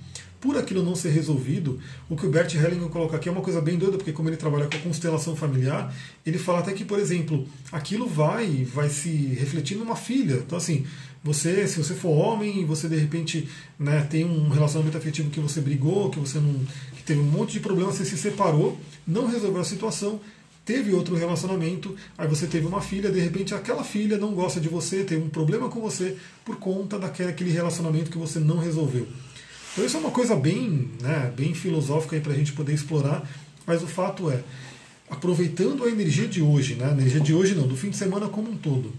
por 0.40 0.56
aquilo 0.56 0.82
não 0.82 0.94
ser 0.94 1.10
resolvido, 1.10 1.78
o 2.08 2.16
que 2.16 2.26
o 2.26 2.30
Bert 2.30 2.54
Hellinger 2.54 2.88
coloca 2.88 3.16
aqui 3.16 3.28
é 3.28 3.32
uma 3.32 3.42
coisa 3.42 3.60
bem 3.60 3.76
doida, 3.76 3.98
porque 3.98 4.12
como 4.12 4.28
ele 4.28 4.36
trabalha 4.36 4.66
com 4.66 4.76
a 4.76 4.80
constelação 4.80 5.36
familiar, 5.36 5.94
ele 6.24 6.38
fala 6.38 6.60
até 6.60 6.72
que, 6.72 6.84
por 6.84 6.98
exemplo, 6.98 7.46
aquilo 7.70 8.06
vai 8.06 8.64
vai 8.64 8.88
se 8.88 9.10
refletir 9.10 9.76
numa 9.76 9.94
filha. 9.94 10.36
Então, 10.36 10.56
assim, 10.56 10.86
você, 11.22 11.68
se 11.68 11.76
você 11.76 11.94
for 11.94 12.10
homem 12.10 12.62
e 12.62 12.64
você 12.64 12.88
de 12.88 12.96
repente 12.96 13.46
né, 13.78 14.06
tem 14.10 14.24
um 14.24 14.48
relacionamento 14.48 14.96
afetivo 14.96 15.28
que 15.28 15.40
você 15.40 15.60
brigou, 15.60 16.08
que 16.08 16.18
você 16.18 16.38
não. 16.38 16.54
que 16.96 17.02
teve 17.02 17.20
um 17.20 17.24
monte 17.24 17.52
de 17.52 17.60
problemas, 17.60 17.96
você 17.96 18.06
se 18.06 18.16
separou, 18.16 18.78
não 19.06 19.26
resolveu 19.26 19.60
a 19.60 19.64
situação, 19.64 20.18
teve 20.64 20.94
outro 20.94 21.14
relacionamento, 21.14 21.94
aí 22.16 22.26
você 22.26 22.46
teve 22.46 22.66
uma 22.66 22.80
filha, 22.80 23.10
de 23.10 23.20
repente 23.20 23.54
aquela 23.54 23.84
filha 23.84 24.16
não 24.16 24.32
gosta 24.32 24.58
de 24.58 24.68
você, 24.68 25.04
tem 25.04 25.18
um 25.18 25.28
problema 25.28 25.68
com 25.68 25.80
você 25.80 26.16
por 26.44 26.56
conta 26.56 26.98
daquele 26.98 27.50
relacionamento 27.50 28.10
que 28.10 28.16
você 28.16 28.38
não 28.38 28.56
resolveu. 28.56 29.06
Então 29.72 29.84
isso 29.84 29.96
é 29.96 30.00
uma 30.00 30.10
coisa 30.10 30.34
bem, 30.34 30.90
né, 31.00 31.32
bem 31.36 31.54
filosófica 31.54 32.18
para 32.20 32.32
a 32.32 32.36
gente 32.36 32.52
poder 32.52 32.74
explorar, 32.74 33.28
mas 33.64 33.82
o 33.82 33.86
fato 33.86 34.30
é, 34.30 34.42
aproveitando 35.08 35.84
a 35.84 35.88
energia 35.88 36.26
de 36.26 36.42
hoje, 36.42 36.74
né, 36.74 36.86
a 36.86 36.92
energia 36.92 37.20
de 37.20 37.32
hoje 37.32 37.54
não, 37.54 37.68
do 37.68 37.76
fim 37.76 37.90
de 37.90 37.96
semana 37.96 38.28
como 38.28 38.50
um 38.50 38.56
todo, 38.56 38.92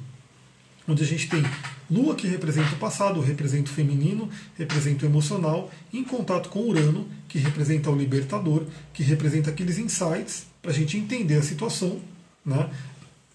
onde 0.87 1.03
a 1.03 1.05
gente 1.05 1.29
tem 1.29 1.43
Lua 1.89 2.15
que 2.15 2.25
representa 2.25 2.73
o 2.73 2.77
passado, 2.77 3.19
representa 3.19 3.69
o 3.69 3.73
feminino, 3.73 4.29
representa 4.57 5.05
o 5.05 5.09
emocional, 5.09 5.69
em 5.91 6.05
contato 6.05 6.47
com 6.47 6.61
Urano, 6.61 7.05
que 7.27 7.37
representa 7.37 7.89
o 7.91 7.95
libertador, 7.95 8.63
que 8.93 9.03
representa 9.03 9.49
aqueles 9.49 9.77
insights 9.77 10.45
para 10.61 10.71
a 10.71 10.73
gente 10.73 10.97
entender 10.97 11.35
a 11.35 11.43
situação, 11.43 11.99
né, 12.45 12.69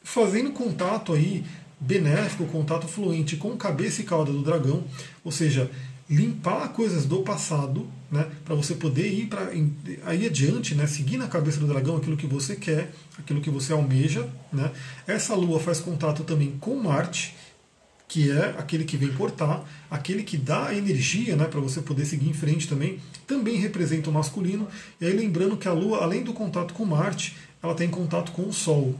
fazendo 0.02 0.52
contato 0.52 1.12
aí 1.12 1.44
benéfico, 1.78 2.46
contato 2.46 2.88
fluente 2.88 3.36
com 3.36 3.54
cabeça 3.58 4.00
e 4.00 4.04
cauda 4.04 4.32
do 4.32 4.42
dragão, 4.42 4.84
ou 5.22 5.30
seja, 5.30 5.70
limpar 6.08 6.68
coisas 6.68 7.04
do 7.04 7.22
passado, 7.22 7.88
né, 8.10 8.26
para 8.44 8.54
você 8.54 8.74
poder 8.74 9.08
ir 9.08 9.26
para 9.26 9.50
aí 10.04 10.26
adiante, 10.26 10.74
né, 10.74 10.86
seguir 10.86 11.16
na 11.16 11.26
cabeça 11.26 11.58
do 11.58 11.66
dragão 11.66 11.96
aquilo 11.96 12.16
que 12.16 12.26
você 12.26 12.54
quer, 12.54 12.92
aquilo 13.18 13.40
que 13.40 13.50
você 13.50 13.72
almeja, 13.72 14.28
né. 14.52 14.70
Essa 15.06 15.34
lua 15.34 15.58
faz 15.58 15.80
contato 15.80 16.22
também 16.22 16.56
com 16.60 16.76
Marte, 16.76 17.34
que 18.08 18.30
é 18.30 18.54
aquele 18.56 18.84
que 18.84 18.96
vem 18.96 19.12
cortar, 19.14 19.68
aquele 19.90 20.22
que 20.22 20.36
dá 20.36 20.72
energia, 20.72 21.34
né, 21.34 21.46
para 21.46 21.58
você 21.60 21.82
poder 21.82 22.04
seguir 22.04 22.28
em 22.28 22.32
frente 22.32 22.68
também, 22.68 23.00
também 23.26 23.56
representa 23.56 24.08
o 24.08 24.12
masculino. 24.12 24.68
E 25.00 25.06
aí 25.06 25.12
lembrando 25.12 25.56
que 25.56 25.66
a 25.66 25.72
lua, 25.72 26.04
além 26.04 26.22
do 26.22 26.32
contato 26.32 26.72
com 26.72 26.84
Marte, 26.84 27.36
ela 27.60 27.74
tem 27.74 27.88
contato 27.88 28.30
com 28.30 28.42
o 28.42 28.52
Sol, 28.52 28.94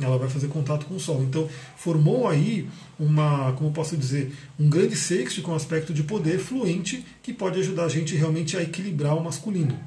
ela 0.00 0.18
vai 0.18 0.28
fazer 0.28 0.48
contato 0.48 0.86
com 0.86 0.94
o 0.94 1.00
Sol. 1.00 1.22
Então, 1.22 1.48
formou 1.76 2.28
aí 2.28 2.68
uma, 2.98 3.52
como 3.52 3.72
posso 3.72 3.96
dizer, 3.96 4.32
um 4.58 4.68
grande 4.68 4.96
sexto 4.96 5.42
com 5.42 5.54
aspecto 5.54 5.92
de 5.92 6.02
poder 6.02 6.38
fluente 6.38 7.04
que 7.22 7.32
pode 7.32 7.58
ajudar 7.60 7.84
a 7.84 7.88
gente 7.88 8.14
realmente 8.14 8.56
a 8.56 8.62
equilibrar 8.62 9.16
o 9.16 9.22
masculino. 9.22 9.78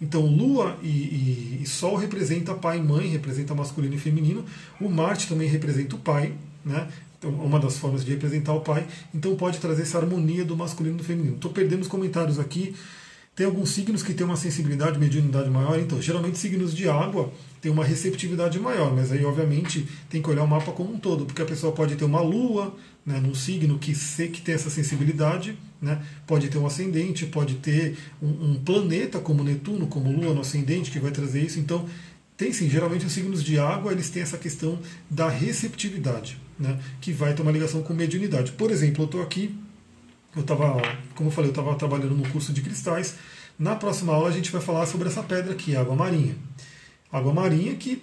Então, 0.00 0.26
Lua 0.26 0.76
e, 0.82 0.88
e, 0.88 1.60
e 1.62 1.66
Sol 1.66 1.96
representa 1.96 2.54
pai 2.54 2.78
e 2.78 2.82
mãe, 2.82 3.08
representa 3.08 3.54
masculino 3.54 3.94
e 3.94 3.98
feminino. 3.98 4.44
O 4.80 4.88
Marte 4.88 5.28
também 5.28 5.48
representa 5.48 5.94
o 5.94 5.98
pai, 5.98 6.34
né? 6.64 6.88
Então, 7.18 7.30
uma 7.30 7.60
das 7.60 7.78
formas 7.78 8.04
de 8.04 8.10
representar 8.10 8.52
o 8.52 8.60
pai. 8.60 8.84
Então, 9.14 9.36
pode 9.36 9.58
trazer 9.58 9.82
essa 9.82 9.98
harmonia 9.98 10.44
do 10.44 10.56
masculino 10.56 10.96
e 10.96 10.98
do 10.98 11.04
feminino. 11.04 11.36
Estou 11.36 11.52
perdendo 11.52 11.82
os 11.82 11.88
comentários 11.88 12.40
aqui. 12.40 12.74
Tem 13.34 13.46
alguns 13.46 13.70
signos 13.70 14.02
que 14.02 14.12
têm 14.12 14.26
uma 14.26 14.36
sensibilidade, 14.36 14.98
mediunidade 14.98 15.48
maior, 15.48 15.78
então 15.78 16.00
geralmente 16.02 16.36
signos 16.36 16.74
de 16.74 16.86
água 16.86 17.32
têm 17.62 17.72
uma 17.72 17.82
receptividade 17.82 18.60
maior, 18.60 18.94
mas 18.94 19.10
aí 19.10 19.24
obviamente 19.24 19.88
tem 20.10 20.20
que 20.20 20.28
olhar 20.28 20.42
o 20.42 20.48
mapa 20.48 20.70
como 20.72 20.92
um 20.92 20.98
todo, 20.98 21.24
porque 21.24 21.40
a 21.40 21.46
pessoa 21.46 21.72
pode 21.72 21.96
ter 21.96 22.04
uma 22.04 22.20
lua 22.20 22.76
né, 23.06 23.18
num 23.20 23.34
signo 23.34 23.78
que, 23.78 23.94
que 24.28 24.42
tem 24.42 24.54
essa 24.54 24.68
sensibilidade, 24.68 25.58
né, 25.80 26.02
pode 26.26 26.48
ter 26.48 26.58
um 26.58 26.66
ascendente, 26.66 27.24
pode 27.24 27.54
ter 27.54 27.96
um, 28.22 28.50
um 28.50 28.54
planeta 28.62 29.18
como 29.18 29.42
Netuno, 29.42 29.86
como 29.86 30.12
Lua 30.12 30.34
no 30.34 30.42
ascendente, 30.42 30.90
que 30.90 31.00
vai 31.00 31.10
trazer 31.10 31.42
isso, 31.42 31.58
então 31.58 31.86
tem 32.36 32.52
sim, 32.52 32.68
geralmente 32.68 33.06
os 33.06 33.12
signos 33.12 33.42
de 33.42 33.58
água 33.58 33.92
eles 33.92 34.10
têm 34.10 34.22
essa 34.22 34.36
questão 34.36 34.78
da 35.08 35.30
receptividade, 35.30 36.38
né, 36.58 36.78
que 37.00 37.12
vai 37.12 37.32
ter 37.32 37.40
uma 37.40 37.50
ligação 37.50 37.82
com 37.82 37.94
mediunidade. 37.94 38.52
Por 38.52 38.70
exemplo, 38.70 39.04
eu 39.04 39.06
estou 39.06 39.22
aqui 39.22 39.54
eu 40.34 40.42
estava, 40.42 40.80
como 41.14 41.28
eu 41.28 41.32
falei, 41.32 41.50
eu 41.50 41.52
estava 41.52 41.74
trabalhando 41.74 42.14
no 42.14 42.28
curso 42.28 42.52
de 42.52 42.62
cristais. 42.62 43.16
Na 43.58 43.76
próxima 43.76 44.12
aula 44.12 44.28
a 44.28 44.32
gente 44.32 44.50
vai 44.50 44.60
falar 44.60 44.86
sobre 44.86 45.08
essa 45.08 45.22
pedra 45.22 45.52
aqui, 45.52 45.76
água 45.76 45.94
marinha. 45.94 46.34
Água 47.12 47.32
marinha 47.32 47.74
que 47.74 48.02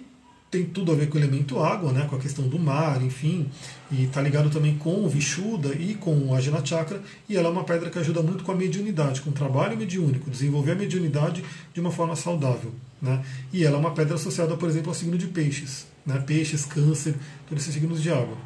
tem 0.50 0.64
tudo 0.64 0.90
a 0.90 0.94
ver 0.96 1.08
com 1.08 1.16
o 1.16 1.20
elemento 1.20 1.60
água, 1.60 1.92
né, 1.92 2.06
com 2.10 2.16
a 2.16 2.18
questão 2.18 2.48
do 2.48 2.58
mar, 2.58 3.00
enfim, 3.02 3.48
e 3.90 4.04
está 4.04 4.20
ligado 4.20 4.50
também 4.50 4.76
com 4.76 5.04
o 5.04 5.08
Vishuddha 5.08 5.74
e 5.74 5.94
com 5.94 6.12
o 6.16 6.34
Ajna 6.34 6.64
Chakra, 6.64 7.00
e 7.28 7.36
ela 7.36 7.48
é 7.48 7.50
uma 7.52 7.62
pedra 7.62 7.88
que 7.88 7.98
ajuda 7.98 8.20
muito 8.20 8.42
com 8.42 8.50
a 8.50 8.54
mediunidade, 8.56 9.20
com 9.20 9.30
o 9.30 9.32
trabalho 9.32 9.76
mediúnico, 9.76 10.28
desenvolver 10.28 10.72
a 10.72 10.74
mediunidade 10.74 11.44
de 11.72 11.80
uma 11.80 11.92
forma 11.92 12.16
saudável. 12.16 12.72
Né? 13.00 13.24
E 13.52 13.64
ela 13.64 13.76
é 13.76 13.78
uma 13.78 13.92
pedra 13.92 14.16
associada, 14.16 14.56
por 14.56 14.68
exemplo, 14.68 14.88
ao 14.88 14.94
signo 14.94 15.16
de 15.16 15.28
peixes, 15.28 15.86
né? 16.04 16.18
peixes, 16.26 16.64
câncer, 16.64 17.14
todos 17.48 17.62
esses 17.62 17.74
signos 17.74 18.02
de 18.02 18.10
água. 18.10 18.36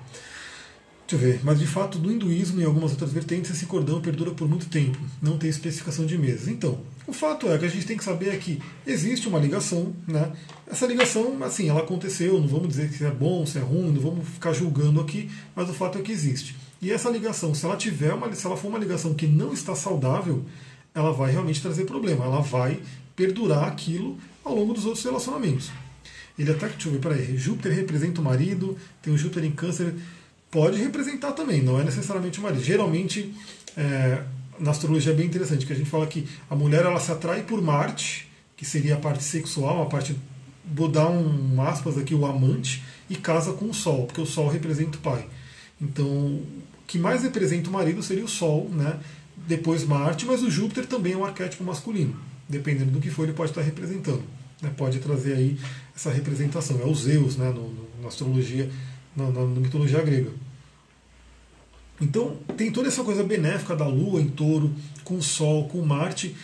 Deixa 1.14 1.26
eu 1.26 1.32
ver, 1.32 1.40
mas 1.44 1.60
de 1.60 1.66
fato 1.66 1.96
no 1.96 2.10
hinduísmo 2.10 2.60
e 2.60 2.64
algumas 2.64 2.90
outras 2.90 3.12
vertentes 3.12 3.48
esse 3.48 3.66
cordão 3.66 4.00
perdura 4.00 4.32
por 4.32 4.48
muito 4.48 4.66
tempo, 4.66 4.98
não 5.22 5.38
tem 5.38 5.48
especificação 5.48 6.04
de 6.04 6.18
meses. 6.18 6.48
Então, 6.48 6.80
o 7.06 7.12
fato 7.12 7.48
é 7.52 7.56
que 7.56 7.64
a 7.64 7.68
gente 7.68 7.86
tem 7.86 7.96
que 7.96 8.02
saber 8.02 8.30
é 8.30 8.36
que 8.36 8.60
existe 8.84 9.28
uma 9.28 9.38
ligação, 9.38 9.94
né? 10.08 10.32
Essa 10.66 10.88
ligação, 10.88 11.40
assim, 11.44 11.68
ela 11.68 11.82
aconteceu, 11.82 12.40
não 12.40 12.48
vamos 12.48 12.66
dizer 12.66 12.90
se 12.90 13.04
é 13.04 13.12
bom, 13.12 13.46
se 13.46 13.58
é 13.58 13.60
ruim, 13.60 13.92
não 13.92 14.00
vamos 14.00 14.28
ficar 14.28 14.52
julgando 14.52 15.00
aqui, 15.00 15.30
mas 15.54 15.70
o 15.70 15.72
fato 15.72 15.98
é 15.98 16.02
que 16.02 16.10
existe. 16.10 16.56
E 16.82 16.90
essa 16.90 17.08
ligação, 17.08 17.54
se 17.54 17.64
ela 17.64 17.76
tiver 17.76 18.12
uma, 18.12 18.32
se 18.34 18.44
ela 18.44 18.56
for 18.56 18.66
uma 18.66 18.78
ligação 18.80 19.14
que 19.14 19.28
não 19.28 19.52
está 19.52 19.76
saudável, 19.76 20.44
ela 20.92 21.12
vai 21.12 21.30
realmente 21.30 21.62
trazer 21.62 21.84
problema, 21.84 22.24
ela 22.24 22.40
vai 22.40 22.80
perdurar 23.14 23.68
aquilo 23.68 24.18
ao 24.44 24.52
longo 24.52 24.74
dos 24.74 24.84
outros 24.84 25.04
relacionamentos. 25.04 25.70
Ele 26.36 26.50
até, 26.50 26.66
deixa 26.66 26.88
eu 26.88 26.92
ver, 26.92 26.98
peraí, 26.98 27.36
Júpiter 27.36 27.72
representa 27.72 28.20
o 28.20 28.24
marido, 28.24 28.76
tem 29.00 29.14
o 29.14 29.16
Júpiter 29.16 29.44
em 29.44 29.52
câncer, 29.52 29.94
pode 30.54 30.80
representar 30.80 31.32
também, 31.32 31.60
não 31.60 31.80
é 31.80 31.82
necessariamente 31.82 32.38
o 32.38 32.42
marido. 32.42 32.62
Geralmente, 32.62 33.34
é, 33.76 34.22
na 34.56 34.70
astrologia 34.70 35.12
é 35.12 35.16
bem 35.16 35.26
interessante, 35.26 35.66
que 35.66 35.72
a 35.72 35.76
gente 35.76 35.90
fala 35.90 36.06
que 36.06 36.28
a 36.48 36.54
mulher 36.54 36.84
ela 36.84 37.00
se 37.00 37.10
atrai 37.10 37.42
por 37.42 37.60
Marte, 37.60 38.30
que 38.56 38.64
seria 38.64 38.94
a 38.94 38.98
parte 38.98 39.24
sexual, 39.24 39.82
a 39.82 39.86
parte, 39.86 40.16
vou 40.64 40.86
dar 40.86 41.10
um 41.10 41.60
aspas 41.60 41.98
aqui, 41.98 42.14
o 42.14 42.24
amante, 42.24 42.84
e 43.10 43.16
casa 43.16 43.52
com 43.52 43.64
o 43.64 43.74
Sol, 43.74 44.06
porque 44.06 44.20
o 44.20 44.26
Sol 44.26 44.48
representa 44.48 44.96
o 44.96 45.00
pai. 45.00 45.26
Então, 45.82 46.06
o 46.06 46.46
que 46.86 47.00
mais 47.00 47.24
representa 47.24 47.68
o 47.68 47.72
marido 47.72 48.00
seria 48.00 48.24
o 48.24 48.28
Sol, 48.28 48.70
né? 48.70 49.00
depois 49.48 49.84
Marte, 49.84 50.24
mas 50.24 50.40
o 50.40 50.48
Júpiter 50.48 50.86
também 50.86 51.14
é 51.14 51.16
um 51.16 51.24
arquétipo 51.24 51.64
masculino. 51.64 52.14
Dependendo 52.48 52.92
do 52.92 53.00
que 53.00 53.10
for, 53.10 53.24
ele 53.24 53.32
pode 53.32 53.50
estar 53.50 53.62
representando. 53.62 54.22
Né? 54.62 54.72
Pode 54.76 55.00
trazer 55.00 55.34
aí 55.34 55.58
essa 55.96 56.12
representação. 56.12 56.80
É 56.80 56.84
o 56.84 56.94
Zeus 56.94 57.36
né? 57.36 57.50
no, 57.50 57.68
no, 57.70 57.88
na 58.00 58.06
astrologia, 58.06 58.70
na, 59.16 59.24
na, 59.30 59.40
na 59.40 59.60
mitologia 59.60 60.00
grega. 60.00 60.30
Então, 62.00 62.36
tem 62.56 62.72
toda 62.72 62.88
essa 62.88 63.04
coisa 63.04 63.22
benéfica 63.22 63.76
da 63.76 63.86
Lua 63.86 64.20
em 64.20 64.28
touro, 64.28 64.74
com 65.04 65.16
o 65.16 65.22
Sol, 65.22 65.68
com 65.68 65.80
Marte. 65.82 66.34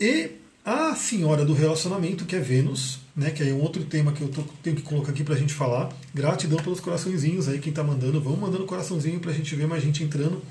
E 0.00 0.30
a 0.64 0.94
senhora 0.94 1.44
do 1.44 1.54
relacionamento, 1.54 2.24
que 2.24 2.36
é 2.36 2.40
Vênus, 2.40 3.00
né, 3.16 3.30
que 3.30 3.42
é 3.42 3.52
um 3.52 3.60
outro 3.60 3.84
tema 3.84 4.12
que 4.12 4.22
eu 4.22 4.28
tô, 4.28 4.42
tenho 4.62 4.76
que 4.76 4.82
colocar 4.82 5.12
aqui 5.12 5.24
para 5.24 5.34
a 5.34 5.38
gente 5.38 5.52
falar. 5.52 5.90
Gratidão 6.14 6.58
pelos 6.58 6.80
coraçõezinhos 6.80 7.48
aí, 7.48 7.58
quem 7.58 7.70
está 7.70 7.82
mandando. 7.82 8.20
Vamos 8.20 8.38
mandando 8.38 8.64
coraçãozinho 8.64 9.18
para 9.20 9.30
a 9.30 9.34
gente 9.34 9.54
ver 9.54 9.66
mais 9.66 9.82
gente 9.82 10.02
entrando. 10.02 10.42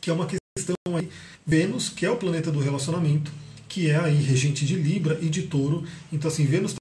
Que 0.00 0.10
é 0.10 0.12
uma 0.12 0.26
questão 0.26 0.76
aí. 0.94 1.08
Vênus, 1.46 1.88
que 1.88 2.04
é 2.04 2.10
o 2.10 2.16
planeta 2.16 2.50
do 2.50 2.60
relacionamento, 2.60 3.32
que 3.68 3.90
é 3.90 3.96
aí 3.96 4.16
regente 4.16 4.66
de 4.66 4.74
Libra 4.74 5.18
e 5.20 5.28
de 5.28 5.42
Touro. 5.42 5.84
Então, 6.12 6.30
assim, 6.30 6.44
Vênus 6.44 6.74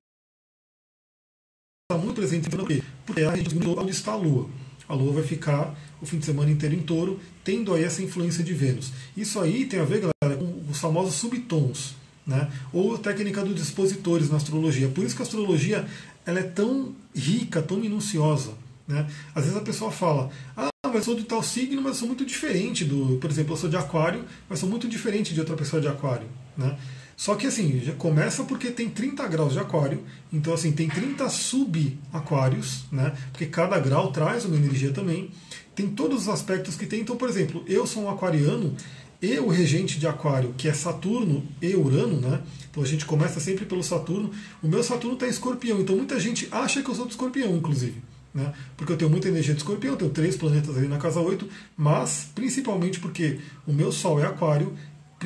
está 1.91 2.01
muito 2.01 2.15
presente 2.15 2.49
porque 2.49 2.82
é 3.21 3.26
a 3.26 3.32
regente 3.32 3.67
onde 3.67 3.91
está 3.91 4.13
a 4.13 4.15
Lua. 4.15 4.49
A 4.88 4.94
Lua 4.94 5.14
vai 5.14 5.24
ficar 5.24 5.76
o 6.02 6.06
fim 6.06 6.20
de 6.20 6.26
semana 6.26 6.52
inteiro 6.52 6.76
em 6.76 6.82
touro, 6.82 7.20
tendo 7.44 7.74
aí 7.74 7.84
essa 7.84 8.02
influência 8.02 8.44
de 8.44 8.54
Vênus. 8.54 8.92
Isso 9.16 9.40
aí 9.40 9.66
tem 9.66 9.80
a 9.80 9.84
ver, 9.84 10.02
galera, 10.22 10.40
com 10.40 10.72
os 10.72 10.80
famosos 10.80 11.16
subtons 11.16 11.96
né? 12.26 12.50
ou 12.74 12.96
a 12.96 12.98
técnica 12.98 13.44
dos 13.44 13.56
dispositores 13.56 14.30
na 14.30 14.38
astrologia. 14.38 14.88
Por 14.90 15.04
isso 15.04 15.16
que 15.16 15.22
a 15.22 15.26
astrologia 15.26 15.86
ela 16.26 16.40
é 16.40 16.44
tão 16.44 16.94
rica, 17.14 17.62
tão 17.62 17.78
minuciosa. 17.78 18.54
Né? 18.88 19.08
Às 19.34 19.44
vezes 19.46 19.58
a 19.58 19.62
pessoa 19.64 19.92
fala, 19.92 20.32
ah, 20.58 20.70
mas 20.92 21.06
sou 21.06 21.16
de 21.16 21.24
tal 21.24 21.44
signo, 21.44 21.82
mas 21.82 21.98
sou 21.98 22.08
muito 22.08 22.26
diferente 22.26 22.84
do. 22.84 23.18
Por 23.18 23.30
exemplo, 23.30 23.54
eu 23.54 23.58
sou 23.58 23.70
de 23.70 23.78
aquário, 23.78 24.24
mas 24.50 24.60
sou 24.60 24.70
muito 24.70 24.88
diferente 24.88 25.34
de 25.34 25.40
outra 25.40 25.56
pessoa 25.56 25.82
de 25.82 25.88
aquário. 25.88 26.28
Né? 26.58 26.78
Só 27.16 27.36
que 27.36 27.47
assim, 27.47 27.80
já 27.82 27.93
começa 27.93 28.43
porque 28.43 28.72
tem 28.72 28.89
30 28.89 29.28
graus 29.28 29.53
de 29.53 29.59
aquário, 29.59 30.03
então 30.34 30.53
assim, 30.53 30.72
tem 30.72 30.89
30 30.89 31.30
sub-aquários, 31.30 32.86
né? 32.91 33.13
Porque 33.32 33.45
cada 33.45 33.80
grau 33.80 34.11
traz 34.11 34.45
uma 34.45 34.55
energia 34.55 34.91
também. 34.91 35.32
Tem 35.74 35.88
todos 35.88 36.24
os 36.24 36.30
aspectos 36.30 36.76
que 36.76 36.86
tem. 36.86 37.01
Então, 37.01 37.16
por 37.16 37.30
exemplo, 37.30 37.63
eu 37.68 37.86
sou 37.86 38.03
um 38.03 38.09
aquariano, 38.09 38.76
e 39.22 39.39
o 39.39 39.47
regente 39.47 39.99
de 39.99 40.07
Aquário, 40.07 40.53
que 40.57 40.68
é 40.68 40.74
Saturno 40.74 41.43
e 41.61 41.76
Urano, 41.76 42.20
né? 42.20 42.41
Então 42.70 42.84
a 42.84 42.86
gente 42.86 43.05
começa 43.05 43.39
sempre 43.39 43.66
pelo 43.66 43.82
Saturno. 43.82 44.30
O 44.61 44.68
meu 44.68 44.84
Saturno 44.84 45.16
está 45.16 45.26
em 45.26 45.30
Escorpião, 45.30 45.80
então 45.80 45.95
muita 45.95 46.20
gente 46.20 46.47
acha 46.51 46.84
que 46.84 46.89
eu 46.89 46.95
sou 46.95 47.05
do 47.05 47.11
Escorpião, 47.11 47.55
inclusive. 47.55 47.95
Né? 48.34 48.53
Porque 48.76 48.91
eu 48.91 48.97
tenho 48.97 49.09
muita 49.09 49.30
energia 49.30 49.53
de 49.53 49.61
escorpião, 49.61 49.95
tenho 49.95 50.11
três 50.11 50.36
planetas 50.36 50.78
ali 50.78 50.89
na 50.89 50.97
casa 50.97 51.22
8, 51.22 51.47
mas 51.78 52.30
principalmente 52.36 52.99
porque 52.99 53.39
o 53.66 53.72
meu 53.72 53.93
Sol 53.93 54.20
é 54.20 54.26
Aquário, 54.26 54.74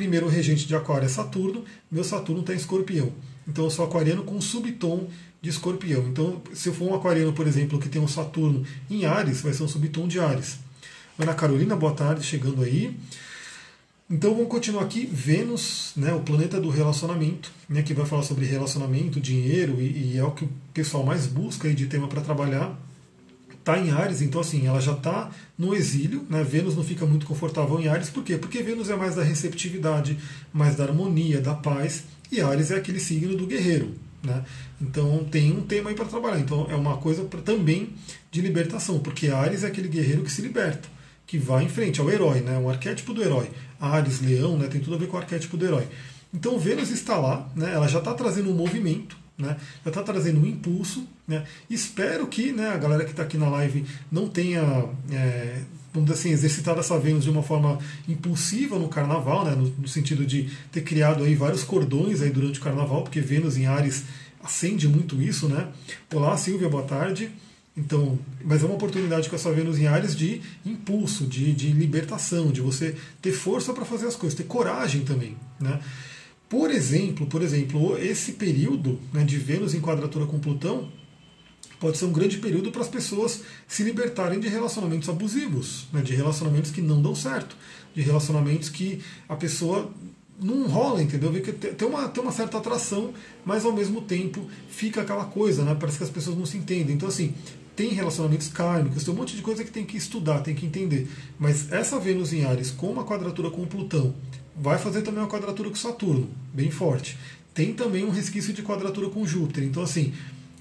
primeiro 0.00 0.28
regente 0.28 0.66
de 0.66 0.74
Aquário 0.74 1.04
é 1.04 1.08
Saturno, 1.10 1.62
meu 1.90 2.02
Saturno 2.02 2.40
está 2.40 2.54
em 2.54 2.56
escorpião. 2.56 3.12
Então 3.46 3.64
eu 3.64 3.70
sou 3.70 3.84
aquariano 3.84 4.24
com 4.24 4.40
subtom 4.40 5.08
de 5.42 5.50
escorpião. 5.50 6.08
Então, 6.08 6.40
se 6.54 6.70
eu 6.70 6.74
for 6.74 6.90
um 6.90 6.94
aquariano, 6.94 7.34
por 7.34 7.46
exemplo, 7.46 7.78
que 7.78 7.86
tem 7.86 8.00
um 8.00 8.08
Saturno 8.08 8.64
em 8.88 9.04
Ares, 9.04 9.42
vai 9.42 9.52
ser 9.52 9.62
um 9.62 9.68
subtom 9.68 10.08
de 10.08 10.18
Ares. 10.18 10.56
Ana 11.18 11.34
Carolina, 11.34 11.76
boa 11.76 11.92
tarde, 11.92 12.24
chegando 12.24 12.62
aí. 12.62 12.96
Então 14.08 14.32
vamos 14.32 14.48
continuar 14.48 14.84
aqui, 14.84 15.04
Vênus, 15.04 15.92
né, 15.94 16.14
o 16.14 16.20
planeta 16.20 16.58
do 16.58 16.70
relacionamento, 16.70 17.52
né, 17.68 17.82
que 17.82 17.92
vai 17.92 18.06
falar 18.06 18.22
sobre 18.22 18.46
relacionamento, 18.46 19.20
dinheiro, 19.20 19.82
e, 19.82 20.14
e 20.14 20.16
é 20.16 20.24
o 20.24 20.30
que 20.30 20.46
o 20.46 20.50
pessoal 20.72 21.04
mais 21.04 21.26
busca 21.26 21.68
aí 21.68 21.74
de 21.74 21.86
tema 21.88 22.08
para 22.08 22.22
trabalhar. 22.22 22.74
Está 23.60 23.78
em 23.78 23.90
Ares, 23.90 24.22
então 24.22 24.40
assim, 24.40 24.66
ela 24.66 24.80
já 24.80 24.92
está 24.92 25.30
no 25.56 25.74
exílio, 25.74 26.26
né, 26.28 26.42
Vênus 26.42 26.74
não 26.74 26.82
fica 26.82 27.04
muito 27.04 27.26
confortável 27.26 27.78
em 27.78 27.88
Ares, 27.88 28.08
por 28.08 28.24
quê? 28.24 28.38
Porque 28.38 28.62
Vênus 28.62 28.88
é 28.88 28.96
mais 28.96 29.14
da 29.14 29.22
receptividade, 29.22 30.18
mais 30.52 30.76
da 30.76 30.84
harmonia, 30.84 31.40
da 31.42 31.54
paz, 31.54 32.04
e 32.32 32.40
Ares 32.40 32.70
é 32.70 32.76
aquele 32.76 32.98
signo 32.98 33.36
do 33.36 33.46
guerreiro. 33.46 33.94
Né? 34.22 34.42
Então 34.80 35.24
tem 35.30 35.52
um 35.52 35.60
tema 35.60 35.90
aí 35.90 35.94
para 35.94 36.06
trabalhar, 36.06 36.40
então 36.40 36.66
é 36.70 36.74
uma 36.74 36.96
coisa 36.96 37.22
pra, 37.24 37.40
também 37.40 37.90
de 38.30 38.40
libertação, 38.40 38.98
porque 38.98 39.28
Ares 39.28 39.62
é 39.62 39.66
aquele 39.66 39.88
guerreiro 39.88 40.22
que 40.22 40.32
se 40.32 40.40
liberta 40.40 40.88
que 41.30 41.38
vai 41.38 41.62
em 41.62 41.68
frente, 41.68 42.00
é 42.00 42.02
o 42.02 42.10
herói, 42.10 42.40
né? 42.40 42.58
um 42.58 42.68
arquétipo 42.68 43.14
do 43.14 43.22
herói. 43.22 43.48
Ares, 43.78 44.20
leão, 44.20 44.58
né? 44.58 44.66
tem 44.66 44.80
tudo 44.80 44.96
a 44.96 44.98
ver 44.98 45.06
com 45.06 45.16
o 45.16 45.20
arquétipo 45.20 45.56
do 45.56 45.64
herói. 45.64 45.86
Então 46.34 46.58
Vênus 46.58 46.90
está 46.90 47.16
lá, 47.16 47.48
né? 47.54 47.72
ela 47.72 47.86
já 47.86 48.00
está 48.00 48.12
trazendo 48.14 48.50
um 48.50 48.54
movimento, 48.54 49.16
né? 49.40 49.56
já 49.84 49.90
está 49.90 50.02
trazendo 50.02 50.40
um 50.40 50.46
impulso. 50.46 51.06
Né? 51.26 51.44
Espero 51.68 52.26
que 52.26 52.52
né, 52.52 52.68
a 52.68 52.76
galera 52.76 53.04
que 53.04 53.10
está 53.10 53.22
aqui 53.22 53.36
na 53.36 53.48
live 53.48 53.84
não 54.10 54.28
tenha, 54.28 54.60
é, 55.10 55.62
vamos 55.92 56.10
dizer 56.10 56.20
assim, 56.20 56.30
exercitado 56.30 56.80
essa 56.80 56.98
Vênus 56.98 57.24
de 57.24 57.30
uma 57.30 57.42
forma 57.42 57.78
impulsiva 58.08 58.78
no 58.78 58.88
carnaval, 58.88 59.44
né? 59.44 59.54
no, 59.54 59.68
no 59.70 59.88
sentido 59.88 60.24
de 60.24 60.50
ter 60.70 60.82
criado 60.82 61.24
aí 61.24 61.34
vários 61.34 61.62
cordões 61.62 62.22
aí 62.22 62.30
durante 62.30 62.60
o 62.60 62.62
carnaval, 62.62 63.02
porque 63.02 63.20
Vênus 63.20 63.56
em 63.56 63.66
Ares 63.66 64.04
acende 64.42 64.88
muito 64.88 65.20
isso. 65.20 65.48
Né? 65.48 65.68
Olá, 66.12 66.36
Silvia, 66.36 66.68
boa 66.68 66.84
tarde. 66.84 67.30
Então, 67.76 68.18
mas 68.44 68.62
é 68.62 68.66
uma 68.66 68.74
oportunidade 68.74 69.28
com 69.28 69.36
essa 69.36 69.50
Vênus 69.52 69.78
em 69.78 69.86
Ares 69.86 70.14
de 70.14 70.42
impulso, 70.66 71.26
de, 71.26 71.52
de 71.52 71.70
libertação, 71.70 72.50
de 72.50 72.60
você 72.60 72.96
ter 73.22 73.32
força 73.32 73.72
para 73.72 73.84
fazer 73.84 74.06
as 74.06 74.16
coisas, 74.16 74.36
ter 74.36 74.44
coragem 74.44 75.02
também. 75.02 75.36
Né? 75.58 75.80
Por 76.50 76.68
exemplo, 76.68 77.28
por 77.28 77.42
exemplo, 77.42 77.96
esse 77.96 78.32
período 78.32 78.98
né, 79.12 79.22
de 79.22 79.38
Vênus 79.38 79.72
em 79.72 79.80
quadratura 79.80 80.26
com 80.26 80.40
Plutão 80.40 80.90
pode 81.78 81.96
ser 81.96 82.06
um 82.06 82.12
grande 82.12 82.38
período 82.38 82.72
para 82.72 82.82
as 82.82 82.88
pessoas 82.88 83.42
se 83.68 83.84
libertarem 83.84 84.40
de 84.40 84.48
relacionamentos 84.48 85.08
abusivos, 85.08 85.86
né, 85.92 86.02
de 86.02 86.12
relacionamentos 86.12 86.72
que 86.72 86.82
não 86.82 87.00
dão 87.00 87.14
certo, 87.14 87.56
de 87.94 88.02
relacionamentos 88.02 88.68
que 88.68 89.00
a 89.28 89.36
pessoa 89.36 89.92
não 90.40 90.66
rola, 90.66 91.00
entendeu? 91.00 91.30
Tem 91.30 91.86
uma, 91.86 92.08
tem 92.08 92.20
uma 92.20 92.32
certa 92.32 92.58
atração, 92.58 93.14
mas 93.44 93.64
ao 93.64 93.72
mesmo 93.72 94.00
tempo 94.00 94.44
fica 94.68 95.02
aquela 95.02 95.26
coisa, 95.26 95.62
né? 95.64 95.76
Parece 95.78 95.98
que 95.98 96.04
as 96.04 96.10
pessoas 96.10 96.36
não 96.36 96.46
se 96.46 96.56
entendem. 96.56 96.96
Então, 96.96 97.08
assim, 97.08 97.32
tem 97.76 97.90
relacionamentos 97.90 98.48
kármicos, 98.48 99.04
tem 99.04 99.14
um 99.14 99.16
monte 99.16 99.36
de 99.36 99.42
coisa 99.42 99.62
que 99.62 99.70
tem 99.70 99.84
que 99.84 99.96
estudar, 99.96 100.40
tem 100.40 100.54
que 100.54 100.66
entender. 100.66 101.08
Mas 101.38 101.70
essa 101.70 102.00
Vênus 102.00 102.32
em 102.32 102.44
Ares 102.44 102.70
com 102.70 102.90
uma 102.90 103.04
quadratura 103.04 103.50
com 103.50 103.64
Plutão 103.66 104.14
vai 104.60 104.78
fazer 104.78 105.00
também 105.00 105.22
uma 105.22 105.28
quadratura 105.28 105.70
com 105.70 105.74
Saturno, 105.74 106.28
bem 106.52 106.70
forte. 106.70 107.18
Tem 107.54 107.72
também 107.72 108.04
um 108.04 108.10
resquício 108.10 108.52
de 108.52 108.62
quadratura 108.62 109.08
com 109.08 109.26
Júpiter. 109.26 109.64
Então, 109.64 109.82
assim, 109.82 110.12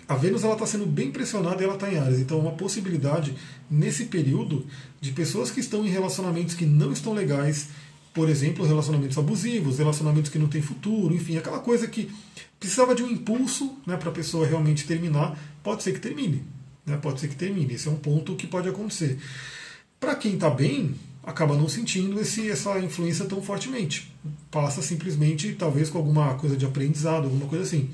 a 0.08 0.16
Vênus 0.16 0.44
ela 0.44 0.54
está 0.54 0.66
sendo 0.66 0.86
bem 0.86 1.12
pressionada 1.12 1.62
e 1.62 1.66
ela 1.66 1.76
está 1.76 1.92
em 1.92 1.98
Ares. 1.98 2.20
Então, 2.20 2.40
é 2.40 2.42
uma 2.42 2.54
possibilidade 2.54 3.36
nesse 3.70 4.06
período 4.06 4.66
de 5.02 5.12
pessoas 5.12 5.52
que 5.52 5.60
estão 5.60 5.86
em 5.86 5.90
relacionamentos 5.90 6.56
que 6.56 6.66
não 6.66 6.94
estão 6.94 7.14
legais, 7.14 7.68
por 8.14 8.30
exemplo, 8.30 8.66
relacionamentos 8.66 9.18
abusivos, 9.18 9.78
relacionamentos 9.78 10.32
que 10.32 10.40
não 10.40 10.48
têm 10.48 10.62
futuro, 10.62 11.14
enfim, 11.14 11.38
aquela 11.38 11.60
coisa 11.60 11.86
que 11.86 12.10
precisava 12.58 12.96
de 12.96 13.04
um 13.04 13.10
impulso 13.10 13.78
né, 13.86 13.98
para 13.98 14.10
a 14.10 14.14
pessoa 14.14 14.48
realmente 14.48 14.88
terminar, 14.88 15.38
pode 15.62 15.84
ser 15.84 15.94
que 15.94 16.00
termine. 16.00 16.44
Né? 16.86 16.98
Pode 16.98 17.20
ser 17.20 17.28
que 17.28 17.36
termine. 17.36 17.74
Esse 17.74 17.90
é 17.90 17.92
um 17.92 17.98
ponto 17.98 18.36
que 18.36 18.48
pode 18.48 18.68
acontecer. 18.70 19.20
Para 20.00 20.16
quem 20.16 20.36
está 20.36 20.50
bem, 20.50 20.96
acaba 21.30 21.56
não 21.56 21.70
sentindo 21.70 22.20
esse, 22.20 22.50
essa 22.50 22.80
influência 22.80 23.26
tão 23.26 23.42
fortemente. 23.42 24.12
Passa 24.50 24.82
simplesmente, 24.82 25.54
talvez, 25.54 25.90
com 25.90 26.00
alguma 26.00 26.34
coisa 26.36 26.58
de 26.58 26.66
aprendizado, 26.66 27.26
alguma 27.26 27.46
coisa 27.46 27.64
assim. 27.64 27.90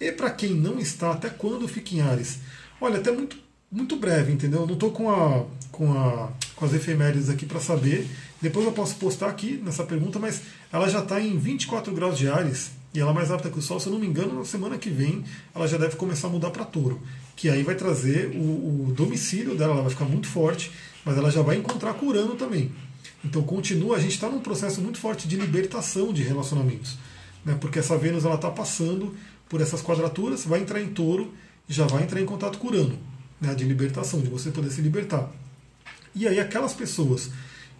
E 0.00 0.10
para 0.10 0.30
quem 0.30 0.54
não 0.54 0.78
está, 0.78 1.12
até 1.12 1.30
quando 1.30 1.68
fica 1.68 1.94
em 1.94 2.00
Ares? 2.00 2.38
Olha, 2.80 2.98
até 2.98 3.12
muito, 3.12 3.36
muito 3.70 3.96
breve, 3.96 4.32
entendeu? 4.32 4.66
não 4.66 4.74
estou 4.74 4.90
com, 4.90 5.08
a, 5.08 5.44
com, 5.70 5.92
a, 5.92 6.32
com 6.56 6.64
as 6.64 6.74
efemérides 6.74 7.28
aqui 7.28 7.46
para 7.46 7.60
saber. 7.60 8.08
Depois 8.42 8.66
eu 8.66 8.72
posso 8.72 8.96
postar 8.96 9.28
aqui 9.28 9.60
nessa 9.64 9.84
pergunta, 9.84 10.18
mas 10.18 10.42
ela 10.72 10.88
já 10.88 11.00
está 11.00 11.20
em 11.20 11.38
24 11.38 11.94
graus 11.94 12.18
de 12.18 12.28
Ares 12.28 12.72
e 12.92 12.98
ela 12.98 13.12
é 13.12 13.14
mais 13.14 13.30
alta 13.30 13.50
que 13.50 13.58
o 13.58 13.62
Sol. 13.62 13.78
Se 13.78 13.86
eu 13.86 13.92
não 13.92 14.00
me 14.00 14.06
engano, 14.06 14.34
na 14.34 14.44
semana 14.44 14.78
que 14.78 14.90
vem 14.90 15.24
ela 15.54 15.68
já 15.68 15.78
deve 15.78 15.96
começar 15.96 16.26
a 16.26 16.30
mudar 16.30 16.50
para 16.50 16.64
Touro 16.64 17.00
que 17.40 17.48
aí 17.48 17.62
vai 17.62 17.74
trazer 17.74 18.36
o, 18.36 18.88
o, 18.88 18.92
domicílio 18.94 19.56
dela, 19.56 19.72
ela 19.72 19.80
vai 19.80 19.90
ficar 19.90 20.04
muito 20.04 20.26
forte, 20.26 20.70
mas 21.04 21.16
ela 21.16 21.30
já 21.30 21.42
vai 21.42 21.56
encontrar 21.56 21.94
com 21.94 22.06
Urano 22.06 22.34
também. 22.34 22.72
Então 23.24 23.42
continua, 23.42 23.96
a 23.96 24.00
gente 24.00 24.12
está 24.12 24.28
num 24.28 24.40
processo 24.40 24.80
muito 24.80 24.98
forte 24.98 25.28
de 25.28 25.36
libertação 25.36 26.12
de 26.12 26.22
relacionamentos, 26.22 26.96
né? 27.44 27.56
porque 27.60 27.78
essa 27.78 27.96
Vênus 27.96 28.24
ela 28.24 28.36
está 28.36 28.50
passando 28.50 29.14
por 29.48 29.60
essas 29.60 29.82
quadraturas, 29.82 30.44
vai 30.44 30.60
entrar 30.60 30.80
em 30.80 30.88
touro 30.88 31.32
e 31.68 31.72
já 31.72 31.86
vai 31.86 32.02
entrar 32.02 32.20
em 32.20 32.26
contato 32.26 32.58
com 32.58 32.68
Urano, 32.68 32.98
né? 33.40 33.54
de 33.54 33.64
libertação, 33.64 34.20
de 34.20 34.28
você 34.28 34.50
poder 34.50 34.70
se 34.70 34.80
libertar. 34.80 35.30
E 36.14 36.26
aí 36.26 36.40
aquelas 36.40 36.72
pessoas 36.72 37.30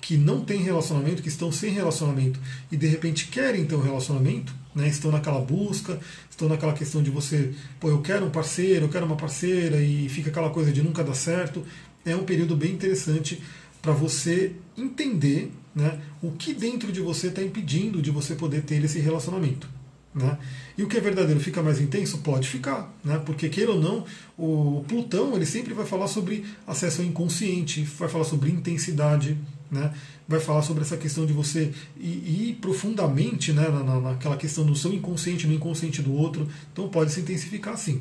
que 0.00 0.16
não 0.16 0.40
têm 0.40 0.62
relacionamento, 0.62 1.22
que 1.22 1.28
estão 1.28 1.52
sem 1.52 1.70
relacionamento 1.70 2.40
e 2.72 2.76
de 2.76 2.86
repente 2.86 3.26
querem 3.26 3.66
ter 3.66 3.74
um 3.74 3.82
relacionamento, 3.82 4.54
né, 4.74 4.88
estão 4.88 5.10
naquela 5.10 5.40
busca, 5.40 5.98
estão 6.30 6.48
naquela 6.48 6.72
questão 6.72 7.02
de 7.02 7.10
você, 7.10 7.52
pô, 7.78 7.90
eu 7.90 8.00
quero 8.00 8.24
um 8.24 8.30
parceiro, 8.30 8.86
eu 8.86 8.88
quero 8.88 9.04
uma 9.04 9.16
parceira 9.16 9.80
e 9.80 10.08
fica 10.08 10.30
aquela 10.30 10.50
coisa 10.50 10.72
de 10.72 10.82
nunca 10.82 11.04
dar 11.04 11.14
certo. 11.14 11.64
É 12.05 12.16
um 12.16 12.24
período 12.24 12.57
bem 12.57 12.72
interessante 12.72 13.42
para 13.82 13.92
você 13.92 14.53
entender 14.76 15.53
né, 15.74 16.01
o 16.22 16.32
que 16.32 16.53
dentro 16.53 16.92
de 16.92 17.01
você 17.01 17.28
está 17.28 17.42
impedindo 17.42 18.03
de 18.03 18.11
você 18.11 18.34
poder 18.34 18.62
ter 18.62 18.82
esse 18.84 18.98
relacionamento. 18.98 19.68
Né? 20.12 20.36
E 20.76 20.82
o 20.82 20.88
que 20.88 20.96
é 20.96 21.01
verdadeiro 21.01 21.38
fica 21.40 21.62
mais 21.62 21.80
intenso? 21.80 22.18
Pode 22.18 22.48
ficar, 22.48 22.92
né? 23.05 23.20
porque 23.24 23.48
queira 23.48 23.70
ou 23.70 23.80
não, 23.80 24.05
o 24.36 24.84
Plutão 24.88 25.34
ele 25.36 25.46
sempre 25.46 25.72
vai 25.72 25.86
falar 25.86 26.09
sobre 26.09 26.44
acesso 26.66 27.01
ao 27.01 27.07
inconsciente, 27.07 27.82
vai 27.82 28.09
falar 28.09 28.24
sobre 28.24 28.51
intensidade, 28.51 29.38
né? 29.70 29.94
vai 30.26 30.40
falar 30.40 30.62
sobre 30.62 30.82
essa 30.82 30.96
questão 30.96 31.24
de 31.24 31.32
você 31.32 31.72
ir, 31.96 32.51
ir 32.51 32.59
profundamente 32.61 33.53
né, 33.53 33.68
na, 33.68 34.01
naquela 34.01 34.36
questão 34.36 34.66
do 34.66 34.74
seu 34.74 34.92
inconsciente, 34.92 35.46
no 35.46 35.55
inconsciente 35.55 36.03
do 36.03 36.12
outro, 36.12 36.48
então 36.72 36.88
pode 36.88 37.12
se 37.12 37.20
intensificar 37.20 37.76
sim. 37.78 38.01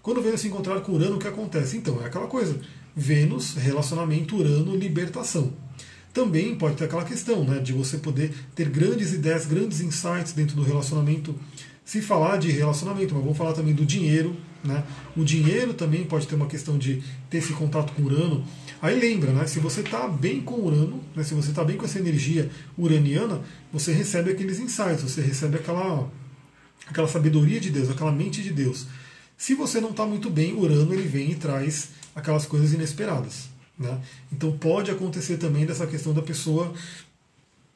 Quando 0.00 0.22
Vênus 0.22 0.40
se 0.40 0.48
encontrar 0.48 0.80
com 0.80 0.92
Urano, 0.92 1.16
o 1.16 1.18
que 1.18 1.28
acontece? 1.28 1.76
Então, 1.76 2.00
é 2.00 2.06
aquela 2.06 2.26
coisa, 2.26 2.58
Vênus, 2.98 3.54
relacionamento, 3.54 4.36
Urano, 4.36 4.76
libertação 4.76 5.52
também 6.18 6.56
pode 6.56 6.74
ter 6.74 6.84
aquela 6.84 7.04
questão 7.04 7.44
né, 7.44 7.60
de 7.60 7.72
você 7.72 7.96
poder 7.98 8.34
ter 8.52 8.68
grandes 8.68 9.12
ideias, 9.12 9.46
grandes 9.46 9.80
insights 9.80 10.32
dentro 10.32 10.56
do 10.56 10.64
relacionamento. 10.64 11.32
Se 11.84 12.02
falar 12.02 12.38
de 12.38 12.50
relacionamento, 12.50 13.14
mas 13.14 13.22
vamos 13.22 13.38
falar 13.38 13.52
também 13.52 13.72
do 13.72 13.86
dinheiro. 13.86 14.36
Né? 14.64 14.82
O 15.16 15.24
dinheiro 15.24 15.72
também 15.74 16.04
pode 16.04 16.26
ter 16.26 16.34
uma 16.34 16.48
questão 16.48 16.76
de 16.76 17.02
ter 17.30 17.38
esse 17.38 17.52
contato 17.52 17.92
com 17.92 18.02
Urano. 18.02 18.44
Aí 18.82 18.98
lembra, 18.98 19.32
né, 19.32 19.46
se 19.46 19.60
você 19.60 19.80
está 19.80 20.08
bem 20.08 20.40
com 20.40 20.56
Urano, 20.56 21.00
né, 21.14 21.22
se 21.22 21.34
você 21.34 21.50
está 21.50 21.62
bem 21.62 21.76
com 21.76 21.84
essa 21.84 21.98
energia 22.00 22.50
uraniana, 22.76 23.40
você 23.72 23.92
recebe 23.92 24.30
aqueles 24.32 24.58
insights, 24.58 25.02
você 25.02 25.20
recebe 25.20 25.56
aquela, 25.56 26.10
aquela 26.86 27.06
sabedoria 27.06 27.60
de 27.60 27.70
Deus, 27.70 27.90
aquela 27.90 28.12
mente 28.12 28.42
de 28.42 28.52
Deus. 28.52 28.86
Se 29.36 29.54
você 29.54 29.80
não 29.80 29.90
está 29.90 30.04
muito 30.04 30.28
bem, 30.28 30.52
Urano 30.52 30.92
ele 30.92 31.06
vem 31.06 31.30
e 31.30 31.34
traz 31.36 31.90
aquelas 32.18 32.46
coisas 32.46 32.72
inesperadas. 32.72 33.48
Né? 33.78 34.00
Então 34.32 34.56
pode 34.58 34.90
acontecer 34.90 35.36
também 35.36 35.64
dessa 35.64 35.86
questão 35.86 36.12
da 36.12 36.22
pessoa, 36.22 36.72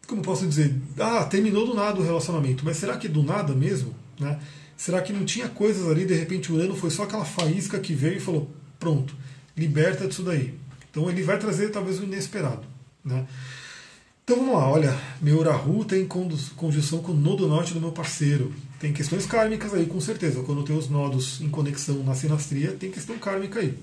como 0.07 0.23
posso 0.23 0.47
dizer, 0.47 0.75
ah, 0.99 1.25
terminou 1.25 1.67
do 1.67 1.75
nada 1.75 2.01
o 2.01 2.03
relacionamento, 2.03 2.65
mas 2.65 2.77
será 2.77 2.97
que 2.97 3.09
do 3.09 3.23
nada 3.23 3.55
mesmo? 3.55 3.95
Né? 4.19 4.39
Será 4.77 5.01
que 5.01 5.13
não 5.13 5.25
tinha 5.25 5.49
coisas 5.49 5.89
ali, 5.89 6.05
de 6.05 6.15
repente 6.15 6.53
o 6.53 6.57
ano 6.57 6.75
foi 6.75 6.91
só 6.91 7.05
aquela 7.05 7.25
faísca 7.25 7.79
que 7.79 7.95
veio 7.95 8.17
e 8.17 8.21
falou, 8.21 8.51
pronto, 8.79 9.15
liberta 9.57 10.09
disso 10.09 10.23
daí. 10.23 10.55
Então 10.91 11.09
ele 11.09 11.23
vai 11.23 11.39
trazer 11.39 11.71
talvez 11.71 12.01
o 12.01 12.05
inesperado. 12.05 12.65
Né? 13.05 13.27
Então 14.25 14.37
vamos 14.37 14.55
lá, 14.55 14.69
olha, 14.69 14.97
meu 15.21 15.39
Urahu 15.39 15.85
tem 15.85 16.07
conjunção 16.07 17.01
com 17.01 17.13
o 17.13 17.17
nodo 17.17 17.47
norte 17.49 17.75
do 17.75 17.81
meu 17.81 17.93
parceiro. 17.93 18.53
Tem 18.79 18.93
questões 18.93 19.27
kármicas 19.27 19.73
aí, 19.73 19.87
com 19.87 20.01
certeza. 20.01 20.43
Quando 20.43 20.65
tem 20.65 20.77
os 20.77 20.89
nodos 20.89 21.41
em 21.41 21.49
conexão 21.49 22.03
na 22.03 22.15
sinastria, 22.15 22.73
tem 22.73 22.91
questão 22.91 23.17
kármica 23.19 23.61
aí. 23.61 23.79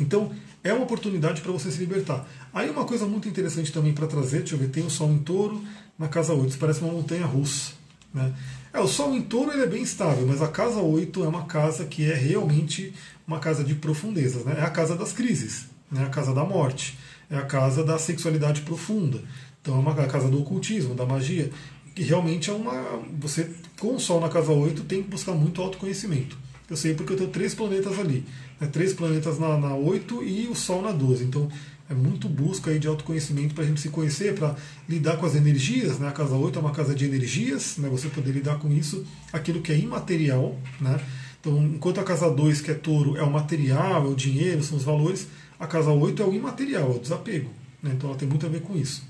Então, 0.00 0.32
é 0.62 0.72
uma 0.72 0.84
oportunidade 0.84 1.40
para 1.40 1.52
você 1.52 1.70
se 1.70 1.78
libertar. 1.78 2.26
Aí 2.52 2.70
uma 2.70 2.84
coisa 2.84 3.06
muito 3.06 3.28
interessante 3.28 3.72
também 3.72 3.92
para 3.92 4.06
trazer, 4.06 4.38
deixa 4.38 4.54
eu 4.54 4.58
ver, 4.58 4.68
tem 4.68 4.84
o 4.84 4.90
Sol 4.90 5.10
em 5.10 5.18
touro 5.18 5.62
na 5.98 6.08
casa 6.08 6.32
8, 6.32 6.48
isso 6.48 6.58
parece 6.58 6.80
uma 6.80 6.92
montanha 6.92 7.26
russa. 7.26 7.72
Né? 8.12 8.32
É, 8.72 8.80
o 8.80 8.88
Sol 8.88 9.14
em 9.14 9.22
touro 9.22 9.52
ele 9.52 9.62
é 9.62 9.66
bem 9.66 9.82
estável, 9.82 10.26
mas 10.26 10.40
a 10.40 10.48
casa 10.48 10.80
8 10.80 11.24
é 11.24 11.28
uma 11.28 11.44
casa 11.44 11.84
que 11.84 12.10
é 12.10 12.14
realmente 12.14 12.94
uma 13.26 13.38
casa 13.38 13.62
de 13.62 13.74
profundezas. 13.74 14.44
Né? 14.44 14.56
É 14.58 14.62
a 14.62 14.70
casa 14.70 14.96
das 14.96 15.12
crises, 15.12 15.66
né? 15.90 16.04
a 16.04 16.10
casa 16.10 16.34
da 16.34 16.44
morte, 16.44 16.98
é 17.30 17.36
a 17.36 17.42
casa 17.42 17.84
da 17.84 17.98
sexualidade 17.98 18.62
profunda. 18.62 19.22
Então 19.60 19.76
é 19.76 19.78
uma 19.78 19.92
a 19.92 20.06
casa 20.06 20.28
do 20.28 20.40
ocultismo, 20.40 20.94
da 20.94 21.06
magia, 21.06 21.50
que 21.94 22.02
realmente 22.02 22.50
é 22.50 22.52
uma. 22.52 22.72
Você, 23.18 23.50
com 23.78 23.94
o 23.94 24.00
Sol 24.00 24.20
na 24.20 24.28
casa 24.28 24.52
8, 24.52 24.84
tem 24.84 25.02
que 25.02 25.08
buscar 25.08 25.32
muito 25.32 25.62
autoconhecimento. 25.62 26.36
Eu 26.68 26.76
sei 26.76 26.94
porque 26.94 27.12
eu 27.12 27.16
tenho 27.16 27.30
três 27.30 27.54
planetas 27.54 27.98
ali. 27.98 28.24
Né? 28.60 28.66
Três 28.68 28.92
planetas 28.92 29.38
na, 29.38 29.58
na 29.58 29.74
8 29.74 30.22
e 30.22 30.48
o 30.48 30.54
Sol 30.54 30.82
na 30.82 30.92
12. 30.92 31.24
Então 31.24 31.48
é 31.88 31.94
muito 31.94 32.28
busca 32.28 32.70
aí 32.70 32.78
de 32.78 32.88
autoconhecimento 32.88 33.54
para 33.54 33.64
a 33.64 33.66
gente 33.66 33.80
se 33.80 33.90
conhecer, 33.90 34.34
para 34.34 34.56
lidar 34.88 35.18
com 35.18 35.26
as 35.26 35.34
energias. 35.34 35.98
Né? 35.98 36.08
A 36.08 36.12
casa 36.12 36.34
8 36.34 36.58
é 36.58 36.62
uma 36.62 36.72
casa 36.72 36.94
de 36.94 37.04
energias, 37.04 37.76
né? 37.76 37.88
você 37.88 38.08
poder 38.08 38.32
lidar 38.32 38.58
com 38.58 38.72
isso, 38.72 39.04
aquilo 39.32 39.60
que 39.60 39.70
é 39.70 39.78
imaterial. 39.78 40.58
Né? 40.80 40.98
Então, 41.40 41.62
enquanto 41.62 42.00
a 42.00 42.04
casa 42.04 42.30
2, 42.30 42.62
que 42.62 42.70
é 42.70 42.74
touro, 42.74 43.16
é 43.16 43.22
o 43.22 43.30
material, 43.30 44.06
é 44.06 44.08
o 44.08 44.14
dinheiro, 44.14 44.62
são 44.62 44.78
os 44.78 44.84
valores, 44.84 45.26
a 45.60 45.66
casa 45.66 45.90
8 45.90 46.22
é 46.22 46.26
o 46.26 46.32
imaterial, 46.32 46.92
é 46.92 46.96
o 46.96 46.98
desapego. 46.98 47.50
Né? 47.82 47.92
Então 47.94 48.08
ela 48.08 48.18
tem 48.18 48.26
muito 48.26 48.46
a 48.46 48.48
ver 48.48 48.62
com 48.62 48.74
isso. 48.74 49.04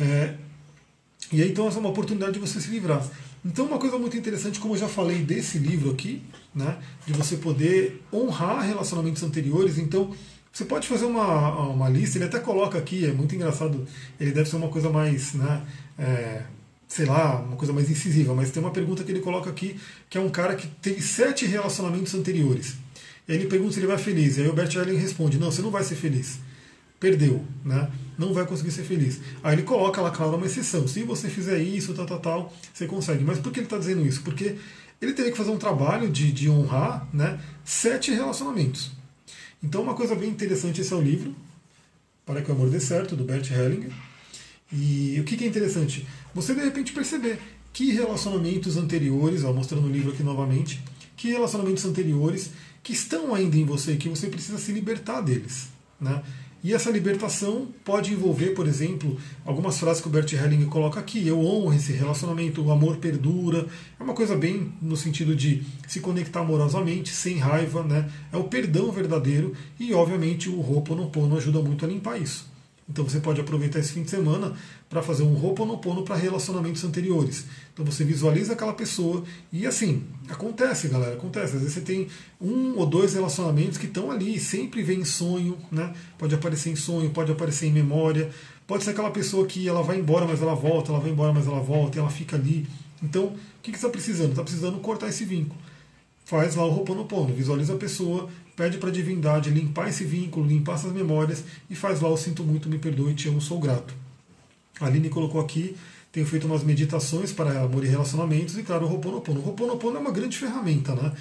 É, 0.00 0.34
e 1.32 1.42
aí 1.42 1.50
então 1.50 1.68
essa 1.68 1.78
é 1.78 1.80
uma 1.80 1.90
oportunidade 1.90 2.32
de 2.32 2.38
você 2.38 2.60
se 2.60 2.70
livrar. 2.70 3.06
Então, 3.44 3.64
uma 3.64 3.78
coisa 3.78 3.98
muito 3.98 4.16
interessante, 4.18 4.60
como 4.60 4.74
eu 4.74 4.78
já 4.78 4.88
falei 4.88 5.22
desse 5.22 5.58
livro 5.58 5.90
aqui, 5.90 6.22
né, 6.54 6.76
de 7.06 7.12
você 7.14 7.36
poder 7.36 8.02
honrar 8.12 8.66
relacionamentos 8.66 9.22
anteriores. 9.22 9.78
Então, 9.78 10.14
você 10.52 10.64
pode 10.64 10.86
fazer 10.86 11.06
uma, 11.06 11.68
uma 11.68 11.88
lista, 11.88 12.18
ele 12.18 12.26
até 12.26 12.38
coloca 12.38 12.76
aqui, 12.76 13.06
é 13.06 13.12
muito 13.12 13.34
engraçado, 13.34 13.86
ele 14.18 14.32
deve 14.32 14.48
ser 14.48 14.56
uma 14.56 14.68
coisa 14.68 14.90
mais, 14.90 15.32
né, 15.32 15.62
é, 15.98 16.42
sei 16.86 17.06
lá, 17.06 17.40
uma 17.40 17.56
coisa 17.56 17.72
mais 17.72 17.88
incisiva, 17.90 18.34
mas 18.34 18.50
tem 18.50 18.62
uma 18.62 18.72
pergunta 18.72 19.02
que 19.04 19.10
ele 19.10 19.20
coloca 19.20 19.48
aqui, 19.48 19.80
que 20.10 20.18
é 20.18 20.20
um 20.20 20.28
cara 20.28 20.54
que 20.54 20.66
teve 20.66 21.00
sete 21.00 21.46
relacionamentos 21.46 22.14
anteriores. 22.14 22.74
Ele 23.26 23.46
pergunta 23.46 23.72
se 23.72 23.78
ele 23.78 23.86
vai 23.86 23.96
feliz, 23.96 24.36
e 24.36 24.42
aí 24.42 24.48
o 24.48 24.52
Bert 24.52 24.76
Allen 24.76 24.98
responde, 24.98 25.38
não, 25.38 25.50
você 25.50 25.62
não 25.62 25.70
vai 25.70 25.84
ser 25.84 25.94
feliz 25.94 26.40
perdeu, 27.00 27.44
né? 27.64 27.90
não 28.20 28.34
vai 28.34 28.46
conseguir 28.46 28.70
ser 28.70 28.82
feliz. 28.82 29.18
Aí 29.42 29.54
ele 29.54 29.62
coloca 29.62 30.02
lá, 30.02 30.10
claro, 30.10 30.36
uma 30.36 30.44
exceção. 30.44 30.86
Se 30.86 31.02
você 31.02 31.30
fizer 31.30 31.58
isso, 31.58 31.94
tal, 31.94 32.04
tal, 32.04 32.20
tal, 32.20 32.54
você 32.72 32.86
consegue. 32.86 33.24
Mas 33.24 33.38
por 33.38 33.50
que 33.50 33.60
ele 33.60 33.66
está 33.66 33.78
dizendo 33.78 34.06
isso? 34.06 34.20
Porque 34.22 34.56
ele 35.00 35.14
teria 35.14 35.32
que 35.32 35.38
fazer 35.38 35.50
um 35.50 35.56
trabalho 35.56 36.10
de, 36.10 36.30
de 36.30 36.50
honrar 36.50 37.08
né, 37.14 37.40
sete 37.64 38.12
relacionamentos. 38.12 38.90
Então, 39.62 39.82
uma 39.82 39.94
coisa 39.94 40.14
bem 40.14 40.28
interessante, 40.28 40.82
esse 40.82 40.92
é 40.92 40.96
o 40.96 41.00
livro, 41.00 41.34
Para 42.26 42.42
que 42.42 42.50
o 42.50 42.54
Amor 42.54 42.68
Dê 42.68 42.78
Certo, 42.78 43.16
do 43.16 43.24
Bert 43.24 43.50
Hellinger. 43.50 43.90
E 44.70 45.18
o 45.18 45.24
que, 45.24 45.36
que 45.36 45.44
é 45.44 45.46
interessante? 45.46 46.06
Você, 46.34 46.54
de 46.54 46.60
repente, 46.60 46.92
perceber 46.92 47.38
que 47.72 47.90
relacionamentos 47.92 48.76
anteriores, 48.76 49.44
ó, 49.44 49.52
mostrando 49.52 49.86
o 49.86 49.90
livro 49.90 50.12
aqui 50.12 50.22
novamente, 50.22 50.82
que 51.16 51.30
relacionamentos 51.30 51.84
anteriores 51.86 52.50
que 52.82 52.92
estão 52.92 53.34
ainda 53.34 53.56
em 53.56 53.64
você, 53.64 53.96
que 53.96 54.08
você 54.08 54.26
precisa 54.28 54.58
se 54.58 54.72
libertar 54.72 55.22
deles. 55.22 55.68
Né? 55.98 56.22
E 56.62 56.74
essa 56.74 56.90
libertação 56.90 57.68
pode 57.84 58.12
envolver, 58.12 58.50
por 58.50 58.66
exemplo, 58.66 59.18
algumas 59.46 59.78
frases 59.78 60.02
que 60.02 60.08
o 60.08 60.10
Bert 60.10 60.30
Helling 60.32 60.66
coloca 60.66 61.00
aqui. 61.00 61.26
Eu 61.26 61.40
honro 61.40 61.72
esse 61.72 61.92
relacionamento, 61.92 62.62
o 62.62 62.70
amor 62.70 62.98
perdura. 62.98 63.66
É 63.98 64.02
uma 64.02 64.12
coisa 64.12 64.36
bem 64.36 64.72
no 64.82 64.96
sentido 64.96 65.34
de 65.34 65.62
se 65.88 66.00
conectar 66.00 66.40
amorosamente, 66.40 67.10
sem 67.10 67.38
raiva, 67.38 67.82
né? 67.82 68.10
É 68.30 68.36
o 68.36 68.44
perdão 68.44 68.92
verdadeiro 68.92 69.54
e, 69.78 69.94
obviamente, 69.94 70.50
o 70.50 70.60
Ho'oponopono 70.60 71.36
ajuda 71.36 71.60
muito 71.62 71.84
a 71.84 71.88
limpar 71.88 72.20
isso. 72.20 72.50
Então 72.90 73.04
você 73.04 73.20
pode 73.20 73.40
aproveitar 73.40 73.78
esse 73.78 73.92
fim 73.92 74.02
de 74.02 74.10
semana 74.10 74.52
para 74.88 75.00
fazer 75.00 75.22
um 75.22 75.34
Ho'oponopono 75.34 76.02
para 76.02 76.16
relacionamentos 76.16 76.82
anteriores. 76.82 77.46
Então 77.72 77.84
você 77.84 78.04
visualiza 78.04 78.54
aquela 78.54 78.72
pessoa 78.72 79.22
e 79.52 79.64
assim, 79.64 80.02
acontece, 80.28 80.88
galera, 80.88 81.14
acontece. 81.14 81.54
Às 81.54 81.62
vezes 81.62 81.72
você 81.72 81.80
tem 81.80 82.08
um 82.40 82.76
ou 82.76 82.84
dois 82.86 83.14
relacionamentos 83.14 83.78
que 83.78 83.86
estão 83.86 84.10
ali, 84.10 84.40
sempre 84.40 84.82
vem 84.82 85.00
em 85.00 85.04
sonho, 85.04 85.56
né? 85.70 85.94
Pode 86.18 86.34
aparecer 86.34 86.70
em 86.70 86.76
sonho, 86.76 87.10
pode 87.10 87.30
aparecer 87.30 87.66
em 87.66 87.72
memória. 87.72 88.30
Pode 88.66 88.84
ser 88.84 88.90
aquela 88.90 89.10
pessoa 89.10 89.46
que 89.46 89.68
ela 89.68 89.82
vai 89.82 89.98
embora, 89.98 90.26
mas 90.26 90.42
ela 90.42 90.54
volta, 90.54 90.90
ela 90.90 91.00
vai 91.00 91.10
embora, 91.10 91.32
mas 91.32 91.46
ela 91.46 91.60
volta, 91.60 91.98
e 91.98 92.00
ela 92.00 92.10
fica 92.10 92.36
ali. 92.36 92.68
Então, 93.02 93.24
o 93.24 93.32
que, 93.62 93.72
que 93.72 93.78
você 93.78 93.86
está 93.86 93.88
precisando? 93.88 94.30
Está 94.30 94.42
precisando 94.42 94.78
cortar 94.78 95.08
esse 95.08 95.24
vínculo. 95.24 95.60
Faz 96.30 96.54
lá 96.54 96.64
o 96.64 96.70
Ho'oponopono, 96.70 97.34
visualiza 97.34 97.74
a 97.74 97.76
pessoa, 97.76 98.30
pede 98.54 98.78
para 98.78 98.88
a 98.88 98.92
divindade 98.92 99.50
limpar 99.50 99.88
esse 99.88 100.04
vínculo, 100.04 100.46
limpar 100.46 100.76
essas 100.76 100.92
memórias 100.92 101.42
e 101.68 101.74
faz 101.74 102.00
lá 102.00 102.08
o 102.08 102.16
sinto 102.16 102.44
muito, 102.44 102.68
me 102.68 102.78
perdoe, 102.78 103.14
te 103.14 103.28
amo, 103.28 103.40
sou 103.40 103.58
grato. 103.58 103.92
A 104.80 104.86
Aline 104.86 105.08
colocou 105.08 105.40
aqui, 105.40 105.74
tenho 106.12 106.24
feito 106.24 106.46
umas 106.46 106.62
meditações 106.62 107.32
para 107.32 107.60
amor 107.60 107.84
e 107.84 107.88
relacionamentos 107.88 108.56
e 108.56 108.62
claro, 108.62 108.86
o 108.86 108.92
Ho'oponopono. 108.92 109.40
O 109.40 109.48
Ho'oponopono 109.48 109.96
é 109.96 109.98
uma 109.98 110.12
grande 110.12 110.38
ferramenta, 110.38 110.94
né? 110.94 111.12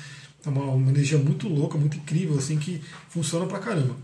É 0.46 0.50
uma, 0.50 0.66
uma 0.66 0.92
energia 0.92 1.18
muito 1.18 1.50
louca, 1.50 1.76
muito 1.76 1.98
incrível, 1.98 2.38
assim, 2.38 2.60
que 2.60 2.80
funciona 3.10 3.48
pra 3.48 3.58
caramba. 3.58 3.96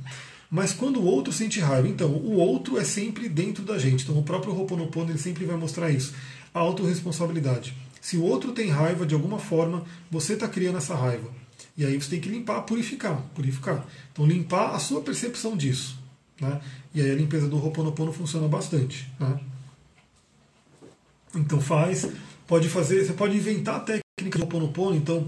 Mas 0.49 0.73
quando 0.73 0.99
o 0.99 1.05
outro 1.05 1.31
sente 1.31 1.59
raiva, 1.59 1.87
então, 1.87 2.09
o 2.09 2.37
outro 2.37 2.79
é 2.79 2.83
sempre 2.83 3.29
dentro 3.29 3.63
da 3.63 3.77
gente. 3.77 4.01
Então, 4.05 4.17
o 4.17 4.23
próprio 4.23 4.55
Ho'oponopono 4.55 5.11
ele 5.11 5.19
sempre 5.19 5.45
vai 5.45 5.55
mostrar 5.55 5.91
isso. 5.91 6.15
A 6.51 6.61
autorresponsabilidade. 6.61 7.75
Se 8.05 8.17
o 8.17 8.23
outro 8.23 8.51
tem 8.51 8.69
raiva 8.69 9.03
de 9.03 9.15
alguma 9.15 9.39
forma, 9.39 9.83
você 10.11 10.33
está 10.33 10.47
criando 10.47 10.77
essa 10.77 10.93
raiva. 10.93 11.27
E 11.75 11.83
aí 11.83 11.99
você 11.99 12.11
tem 12.11 12.21
que 12.21 12.29
limpar, 12.29 12.61
purificar, 12.61 13.19
purificar. 13.33 13.83
Então 14.13 14.27
limpar 14.27 14.75
a 14.75 14.79
sua 14.79 15.01
percepção 15.01 15.57
disso. 15.57 15.97
Né? 16.39 16.61
E 16.93 17.01
aí 17.01 17.09
a 17.09 17.15
limpeza 17.15 17.47
do 17.47 17.57
Ho'oponopono 17.57 18.13
funciona 18.13 18.47
bastante. 18.47 19.11
Né? 19.19 19.39
Então 21.35 21.59
faz, 21.59 22.07
pode 22.45 22.69
fazer, 22.69 23.03
você 23.03 23.13
pode 23.13 23.35
inventar 23.37 23.77
a 23.77 23.79
técnica 23.79 24.37
do 24.37 24.43
Ho'oponopono, 24.43 24.95
então, 24.95 25.27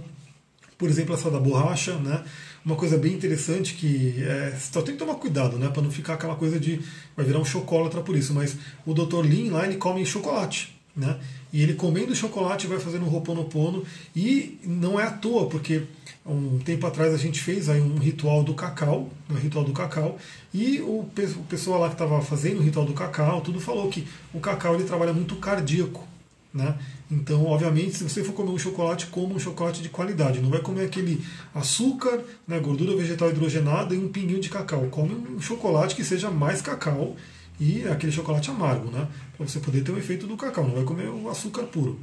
por 0.78 0.88
exemplo, 0.88 1.16
essa 1.16 1.32
da 1.32 1.40
borracha, 1.40 1.96
né? 1.96 2.24
Uma 2.64 2.76
coisa 2.76 2.96
bem 2.96 3.14
interessante 3.14 3.74
que 3.74 4.24
é, 4.24 4.56
só 4.56 4.84
tem 4.84 4.94
que 4.94 5.00
tomar 5.00 5.16
cuidado, 5.16 5.58
né, 5.58 5.68
para 5.70 5.82
não 5.82 5.90
ficar 5.90 6.14
aquela 6.14 6.36
coisa 6.36 6.60
de 6.60 6.80
vai 7.16 7.26
virar 7.26 7.40
um 7.40 7.46
chocolatra 7.46 8.02
por 8.02 8.16
isso, 8.16 8.36
mas 8.36 8.56
o 8.86 8.94
Dr. 8.94 9.26
Lin 9.26 9.50
lá 9.50 9.66
ele 9.66 9.78
come 9.78 10.06
chocolate. 10.06 10.78
né? 10.96 11.20
E 11.58 11.64
ele 11.64 11.74
comendo 11.74 12.16
chocolate 12.16 12.68
vai 12.68 12.78
fazendo 12.78 13.08
um 13.08 13.12
Ho'oponopono 13.12 13.84
e 14.16 14.60
não 14.64 15.00
é 15.00 15.06
à 15.06 15.10
toa, 15.10 15.50
porque 15.50 15.82
um 16.24 16.60
tempo 16.60 16.86
atrás 16.86 17.12
a 17.12 17.18
gente 17.18 17.42
fez 17.42 17.68
aí 17.68 17.82
um 17.82 17.98
ritual 17.98 18.44
do 18.44 18.54
cacau, 18.54 19.10
um 19.28 19.34
ritual 19.34 19.66
do 19.66 19.74
cacau, 19.74 20.20
e 20.54 20.80
o, 20.82 21.00
o 21.00 21.46
pessoal 21.50 21.80
lá 21.80 21.88
que 21.88 21.96
estava 21.96 22.22
fazendo 22.22 22.60
o 22.60 22.62
ritual 22.62 22.86
do 22.86 22.94
cacau, 22.94 23.42
tudo 23.42 23.60
falou 23.60 23.90
que 23.90 24.08
o 24.32 24.40
cacau 24.40 24.76
ele 24.76 24.84
trabalha 24.84 25.12
muito 25.12 25.36
cardíaco, 25.38 26.08
né? 26.54 26.78
Então, 27.10 27.44
obviamente, 27.48 27.96
se 27.96 28.04
você 28.04 28.24
for 28.24 28.34
comer 28.34 28.52
um 28.52 28.60
chocolate, 28.60 29.08
coma 29.08 29.34
um 29.34 29.40
chocolate 29.40 29.82
de 29.82 29.90
qualidade. 29.90 30.40
Não 30.40 30.52
vai 30.52 30.62
comer 30.62 30.86
aquele 30.86 31.26
açúcar, 31.56 32.24
né, 32.48 32.60
gordura 32.60 32.96
vegetal 32.96 33.32
hidrogenada 33.32 33.96
e 33.96 33.98
um 33.98 34.10
pinguinho 34.10 34.40
de 34.40 34.50
cacau. 34.50 34.86
Come 34.92 35.16
um 35.36 35.42
chocolate 35.42 35.96
que 35.96 36.04
seja 36.04 36.30
mais 36.30 36.62
cacau 36.62 37.16
e 37.60 37.88
aquele 37.88 38.12
chocolate 38.12 38.50
amargo, 38.50 38.92
né? 38.92 39.08
Para 39.36 39.48
você 39.48 39.60
poder 39.60 39.84
ter 39.84 39.92
o 39.92 39.98
efeito 39.98 40.28
do 40.28 40.38
cacau. 40.38 40.66
Não 40.68 40.76
vai 40.76 40.84
comer 40.84 41.10
o 41.10 41.30
açúcar 41.30 41.64
puro. 41.64 42.00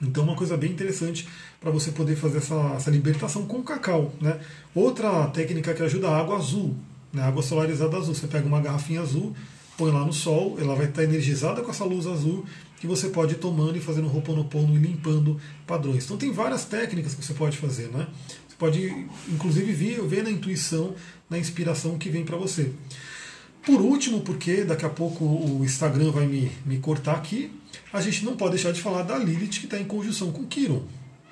Então, 0.00 0.22
uma 0.22 0.36
coisa 0.36 0.56
bem 0.56 0.70
interessante 0.70 1.28
para 1.60 1.70
você 1.70 1.90
poder 1.90 2.14
fazer 2.14 2.38
essa, 2.38 2.74
essa 2.76 2.90
libertação 2.90 3.46
com 3.46 3.62
cacau. 3.62 4.12
Né? 4.20 4.38
Outra 4.74 5.26
técnica 5.28 5.74
que 5.74 5.82
ajuda 5.82 6.08
a 6.08 6.18
água 6.18 6.36
azul, 6.36 6.76
né? 7.12 7.22
água 7.22 7.42
solarizada 7.42 7.96
azul. 7.96 8.14
Você 8.14 8.28
pega 8.28 8.46
uma 8.46 8.60
garrafinha 8.60 9.00
azul, 9.00 9.34
põe 9.76 9.90
lá 9.90 10.04
no 10.04 10.12
sol, 10.12 10.56
ela 10.60 10.74
vai 10.74 10.86
estar 10.86 11.02
energizada 11.02 11.62
com 11.62 11.70
essa 11.70 11.84
luz 11.84 12.06
azul 12.06 12.44
que 12.80 12.86
você 12.86 13.08
pode 13.08 13.34
ir 13.34 13.38
tomando 13.38 13.76
e 13.76 13.80
fazendo 13.80 14.06
roponopono 14.06 14.74
e 14.74 14.78
limpando 14.78 15.40
padrões. 15.66 16.04
Então 16.04 16.16
tem 16.16 16.30
várias 16.30 16.64
técnicas 16.64 17.14
que 17.14 17.24
você 17.24 17.34
pode 17.34 17.56
fazer, 17.56 17.88
né? 17.88 18.06
Você 18.48 18.54
pode, 18.56 19.06
inclusive, 19.28 19.72
ver, 19.72 20.00
ver 20.02 20.22
na 20.22 20.30
intuição, 20.30 20.94
na 21.28 21.38
inspiração 21.38 21.98
que 21.98 22.08
vem 22.08 22.24
para 22.24 22.36
você. 22.36 22.72
Por 23.68 23.82
último, 23.82 24.22
porque 24.22 24.64
daqui 24.64 24.86
a 24.86 24.88
pouco 24.88 25.26
o 25.26 25.62
Instagram 25.62 26.10
vai 26.10 26.26
me, 26.26 26.50
me 26.64 26.78
cortar 26.78 27.16
aqui, 27.16 27.52
a 27.92 28.00
gente 28.00 28.24
não 28.24 28.34
pode 28.34 28.52
deixar 28.52 28.72
de 28.72 28.80
falar 28.80 29.02
da 29.02 29.18
Lilith 29.18 29.60
que 29.60 29.66
está 29.66 29.78
em 29.78 29.84
conjunção 29.84 30.32
com 30.32 30.46
Quiron. 30.46 30.84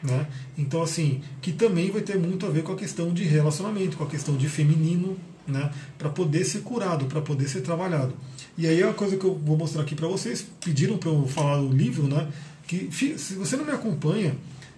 Né? 0.03 0.27
Então, 0.59 0.83
assim, 0.83 1.23
que 1.41 1.51
também 1.51 1.91
vai 1.91 2.03
ter 2.03 2.19
muito 2.19 2.45
a 2.45 2.51
ver 2.51 2.63
com 2.63 2.73
a 2.73 2.77
questão 2.77 3.11
de 3.11 3.25
relacionamento, 3.25 3.97
com 3.97 4.05
a 4.05 4.07
questão 4.07 4.37
de 4.37 4.51
feminino, 4.51 5.17
né? 5.49 5.73
para 5.97 6.11
poder 6.11 6.45
ser 6.45 6.61
curado, 6.61 7.07
para 7.07 7.23
poder 7.23 7.49
ser 7.49 7.63
trabalhado. 7.63 8.13
E 8.59 8.67
aí 8.67 8.85
uma 8.85 8.93
coisa 8.93 9.17
que 9.17 9.25
eu 9.25 9.35
vou 9.35 9.57
mostrar 9.57 9.81
aqui 9.81 9.95
para 9.95 10.07
vocês, 10.07 10.47
pediram 10.63 10.99
para 10.99 11.09
eu 11.09 11.27
falar 11.27 11.57
do 11.57 11.73
livro, 11.73 12.07
né? 12.07 12.29
que 12.67 12.91
se 12.93 13.33
você 13.33 13.57
não 13.57 13.65
me 13.65 13.73
acompanha, 13.73 14.37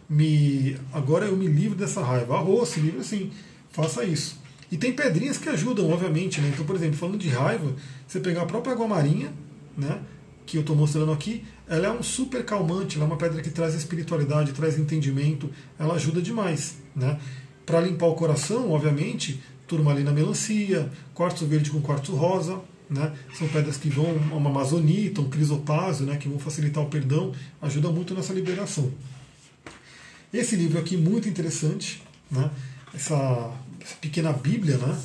me 0.08 0.76
agora 0.92 1.26
eu 1.26 1.36
me 1.36 1.48
livro 1.48 1.76
dessa 1.76 2.04
raiva. 2.04 2.36
Arroz, 2.36 2.70
esse 2.70 2.78
livro 2.78 3.00
assim, 3.00 3.32
faça 3.72 4.04
isso. 4.04 4.46
E 4.70 4.76
tem 4.76 4.92
pedrinhas 4.92 5.38
que 5.38 5.48
ajudam, 5.48 5.90
obviamente. 5.90 6.40
Né? 6.40 6.50
Então, 6.52 6.64
por 6.64 6.76
exemplo, 6.76 6.96
falando 6.96 7.18
de 7.18 7.28
raiva, 7.28 7.74
você 8.06 8.20
pegar 8.20 8.42
a 8.42 8.46
própria 8.46 8.72
água 8.72 8.86
marinha, 8.86 9.32
né? 9.76 10.00
que 10.44 10.56
eu 10.56 10.62
estou 10.62 10.74
mostrando 10.74 11.12
aqui, 11.12 11.44
ela 11.68 11.88
é 11.88 11.90
um 11.90 12.02
super 12.02 12.44
calmante, 12.44 12.96
ela 12.96 13.04
é 13.04 13.08
uma 13.08 13.18
pedra 13.18 13.42
que 13.42 13.50
traz 13.50 13.74
espiritualidade, 13.74 14.52
traz 14.52 14.78
entendimento, 14.78 15.50
ela 15.78 15.94
ajuda 15.94 16.22
demais. 16.22 16.76
Né? 16.96 17.18
Para 17.66 17.80
limpar 17.80 18.06
o 18.06 18.14
coração, 18.14 18.70
obviamente, 18.70 19.42
turmalina 19.66 20.10
melancia, 20.10 20.90
quartzo 21.14 21.46
verde 21.46 21.70
com 21.70 21.80
quartzo 21.82 22.14
rosa, 22.14 22.60
né? 22.88 23.12
São 23.34 23.46
pedras 23.48 23.76
que 23.76 23.90
vão, 23.90 24.14
uma 24.32 24.48
amazonita, 24.48 25.20
um 25.20 25.28
crisopásio, 25.28 26.06
né? 26.06 26.16
que 26.16 26.28
vão 26.28 26.38
facilitar 26.38 26.82
o 26.82 26.88
perdão, 26.88 27.34
ajuda 27.60 27.90
muito 27.90 28.14
nessa 28.14 28.32
liberação. 28.32 28.90
Esse 30.32 30.56
livro 30.56 30.78
aqui, 30.78 30.96
muito 30.96 31.28
interessante, 31.28 32.02
né? 32.30 32.50
essa, 32.94 33.52
essa 33.80 33.96
pequena 34.00 34.32
Bíblia, 34.32 34.76
né? 34.78 34.98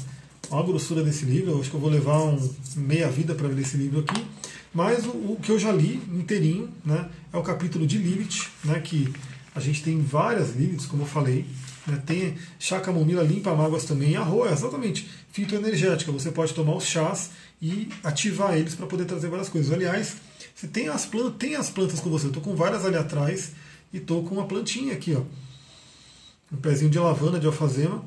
Olha 0.49 0.63
a 0.63 0.67
grossura 0.67 1.03
desse 1.03 1.25
livro, 1.25 1.51
eu 1.51 1.59
acho 1.59 1.69
que 1.69 1.75
eu 1.75 1.79
vou 1.79 1.89
levar 1.89 2.21
um, 2.21 2.53
meia 2.75 3.09
vida 3.09 3.33
para 3.33 3.47
ler 3.47 3.61
esse 3.61 3.77
livro 3.77 4.01
aqui. 4.01 4.25
Mas 4.73 5.05
o, 5.05 5.09
o, 5.09 5.39
que 5.41 5.51
eu 5.51 5.59
já 5.59 5.71
li 5.71 5.95
inteirinho 6.11 6.69
né, 6.83 7.09
é 7.31 7.37
o 7.37 7.43
capítulo 7.43 7.85
de 7.85 7.97
Lilith, 7.97 8.49
né, 8.63 8.79
que 8.79 9.13
a 9.55 9.59
gente 9.59 9.83
tem 9.83 10.01
várias 10.01 10.55
Liliths, 10.55 10.85
como 10.85 11.03
eu 11.03 11.07
falei. 11.07 11.45
Né, 11.87 12.01
tem 12.05 12.35
chá 12.59 12.79
camomila 12.79 13.23
limpa 13.23 13.53
mágoas 13.55 13.85
também. 13.85 14.15
Arroz, 14.15 14.51
exatamente, 14.51 15.09
fitoenergética. 15.31 16.11
Você 16.11 16.31
pode 16.31 16.53
tomar 16.53 16.75
os 16.75 16.85
chás 16.85 17.31
e 17.61 17.87
ativar 18.03 18.57
eles 18.57 18.75
para 18.75 18.87
poder 18.87 19.05
trazer 19.05 19.29
várias 19.29 19.49
coisas. 19.49 19.71
Aliás, 19.71 20.17
você 20.53 20.67
tem 20.67 20.89
as 20.89 21.05
plantas, 21.05 21.35
tem 21.37 21.55
as 21.55 21.69
plantas 21.69 21.99
com 21.99 22.09
você. 22.09 22.25
Eu 22.25 22.29
estou 22.29 22.43
com 22.43 22.55
várias 22.55 22.85
ali 22.85 22.97
atrás 22.97 23.51
e 23.93 23.97
estou 23.97 24.23
com 24.23 24.35
uma 24.35 24.45
plantinha 24.45 24.93
aqui, 24.93 25.15
ó. 25.15 25.21
Um 26.51 26.57
pezinho 26.57 26.91
de 26.91 26.99
lavanda, 26.99 27.39
de 27.39 27.47
alfazema 27.47 28.03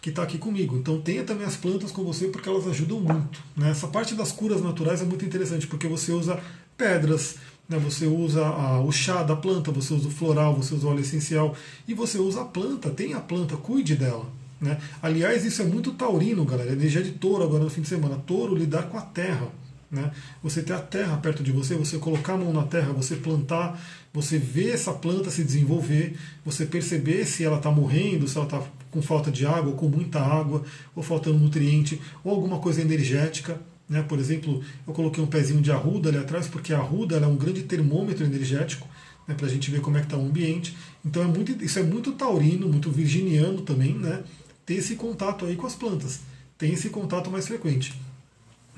que 0.00 0.10
está 0.10 0.22
aqui 0.22 0.38
comigo. 0.38 0.76
Então 0.76 1.00
tenha 1.00 1.24
também 1.24 1.46
as 1.46 1.56
plantas 1.56 1.92
com 1.92 2.02
você 2.02 2.28
porque 2.28 2.48
elas 2.48 2.66
ajudam 2.66 3.00
muito. 3.00 3.42
Né? 3.56 3.70
Essa 3.70 3.86
parte 3.86 4.14
das 4.14 4.32
curas 4.32 4.62
naturais 4.62 5.02
é 5.02 5.04
muito 5.04 5.24
interessante 5.24 5.66
porque 5.66 5.86
você 5.86 6.12
usa 6.12 6.40
pedras, 6.76 7.36
né? 7.68 7.78
você 7.78 8.06
usa 8.06 8.44
a, 8.44 8.80
o 8.80 8.90
chá 8.90 9.22
da 9.22 9.36
planta, 9.36 9.70
você 9.70 9.92
usa 9.92 10.08
o 10.08 10.10
floral, 10.10 10.56
você 10.56 10.74
usa 10.74 10.86
o 10.86 10.90
óleo 10.90 11.00
essencial 11.00 11.54
e 11.86 11.94
você 11.94 12.18
usa 12.18 12.42
a 12.42 12.44
planta. 12.44 12.90
Tenha 12.90 13.18
a 13.18 13.20
planta, 13.20 13.56
cuide 13.56 13.94
dela. 13.94 14.26
Né? 14.60 14.78
Aliás, 15.02 15.44
isso 15.44 15.62
é 15.62 15.64
muito 15.64 15.92
taurino, 15.92 16.44
galera. 16.44 16.72
Energia 16.72 17.02
de 17.02 17.12
touro 17.12 17.44
agora 17.44 17.64
no 17.64 17.70
fim 17.70 17.82
de 17.82 17.88
semana. 17.88 18.16
Touro 18.26 18.54
lidar 18.54 18.84
com 18.84 18.96
a 18.96 19.02
terra. 19.02 19.48
Né? 19.90 20.10
Você 20.42 20.62
ter 20.62 20.72
a 20.72 20.78
terra 20.78 21.16
perto 21.16 21.42
de 21.42 21.50
você, 21.50 21.74
você 21.74 21.98
colocar 21.98 22.34
a 22.34 22.36
mão 22.36 22.52
na 22.52 22.62
terra, 22.62 22.92
você 22.92 23.16
plantar, 23.16 23.80
você 24.12 24.38
ver 24.38 24.70
essa 24.70 24.92
planta 24.92 25.30
se 25.30 25.42
desenvolver, 25.42 26.16
você 26.44 26.64
perceber 26.64 27.26
se 27.26 27.44
ela 27.44 27.56
está 27.56 27.70
morrendo, 27.70 28.28
se 28.28 28.36
ela 28.36 28.46
está 28.46 28.62
com 28.90 29.00
falta 29.00 29.30
de 29.30 29.46
água, 29.46 29.70
ou 29.70 29.76
com 29.76 29.88
muita 29.88 30.20
água, 30.20 30.64
ou 30.94 31.02
faltando 31.02 31.38
nutriente, 31.38 32.00
ou 32.24 32.32
alguma 32.32 32.58
coisa 32.58 32.80
energética. 32.80 33.60
Né? 33.88 34.02
Por 34.02 34.18
exemplo, 34.18 34.62
eu 34.86 34.92
coloquei 34.92 35.22
um 35.22 35.26
pezinho 35.26 35.60
de 35.60 35.70
arruda 35.70 36.08
ali 36.08 36.18
atrás, 36.18 36.48
porque 36.48 36.72
a 36.72 36.78
arruda 36.78 37.16
é 37.16 37.26
um 37.26 37.36
grande 37.36 37.62
termômetro 37.62 38.24
energético, 38.24 38.88
né, 39.26 39.34
para 39.34 39.46
a 39.46 39.50
gente 39.50 39.70
ver 39.70 39.80
como 39.80 39.96
é 39.96 40.00
que 40.00 40.06
está 40.06 40.16
o 40.16 40.24
ambiente. 40.24 40.76
Então 41.04 41.22
é 41.22 41.26
muito, 41.26 41.52
isso 41.64 41.78
é 41.78 41.82
muito 41.82 42.12
taurino, 42.12 42.68
muito 42.68 42.90
virginiano 42.90 43.62
também, 43.62 43.94
né? 43.94 44.22
ter 44.70 44.74
esse 44.74 44.94
contato 44.94 45.46
aí 45.46 45.56
com 45.56 45.66
as 45.66 45.74
plantas, 45.74 46.20
tem 46.56 46.72
esse 46.72 46.90
contato 46.90 47.28
mais 47.28 47.48
frequente. 47.48 47.92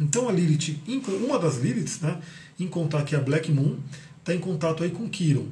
Então 0.00 0.26
a 0.26 0.32
Lilith, 0.32 0.80
uma 1.26 1.38
das 1.38 1.58
Liliths, 1.58 2.00
né, 2.00 2.18
em 2.58 2.66
contato 2.66 3.04
que 3.04 3.14
é 3.14 3.18
a 3.18 3.20
Black 3.20 3.52
Moon, 3.52 3.76
está 4.18 4.34
em 4.34 4.38
contato 4.38 4.82
aí 4.82 4.90
com 4.90 5.06
Kiron. 5.06 5.46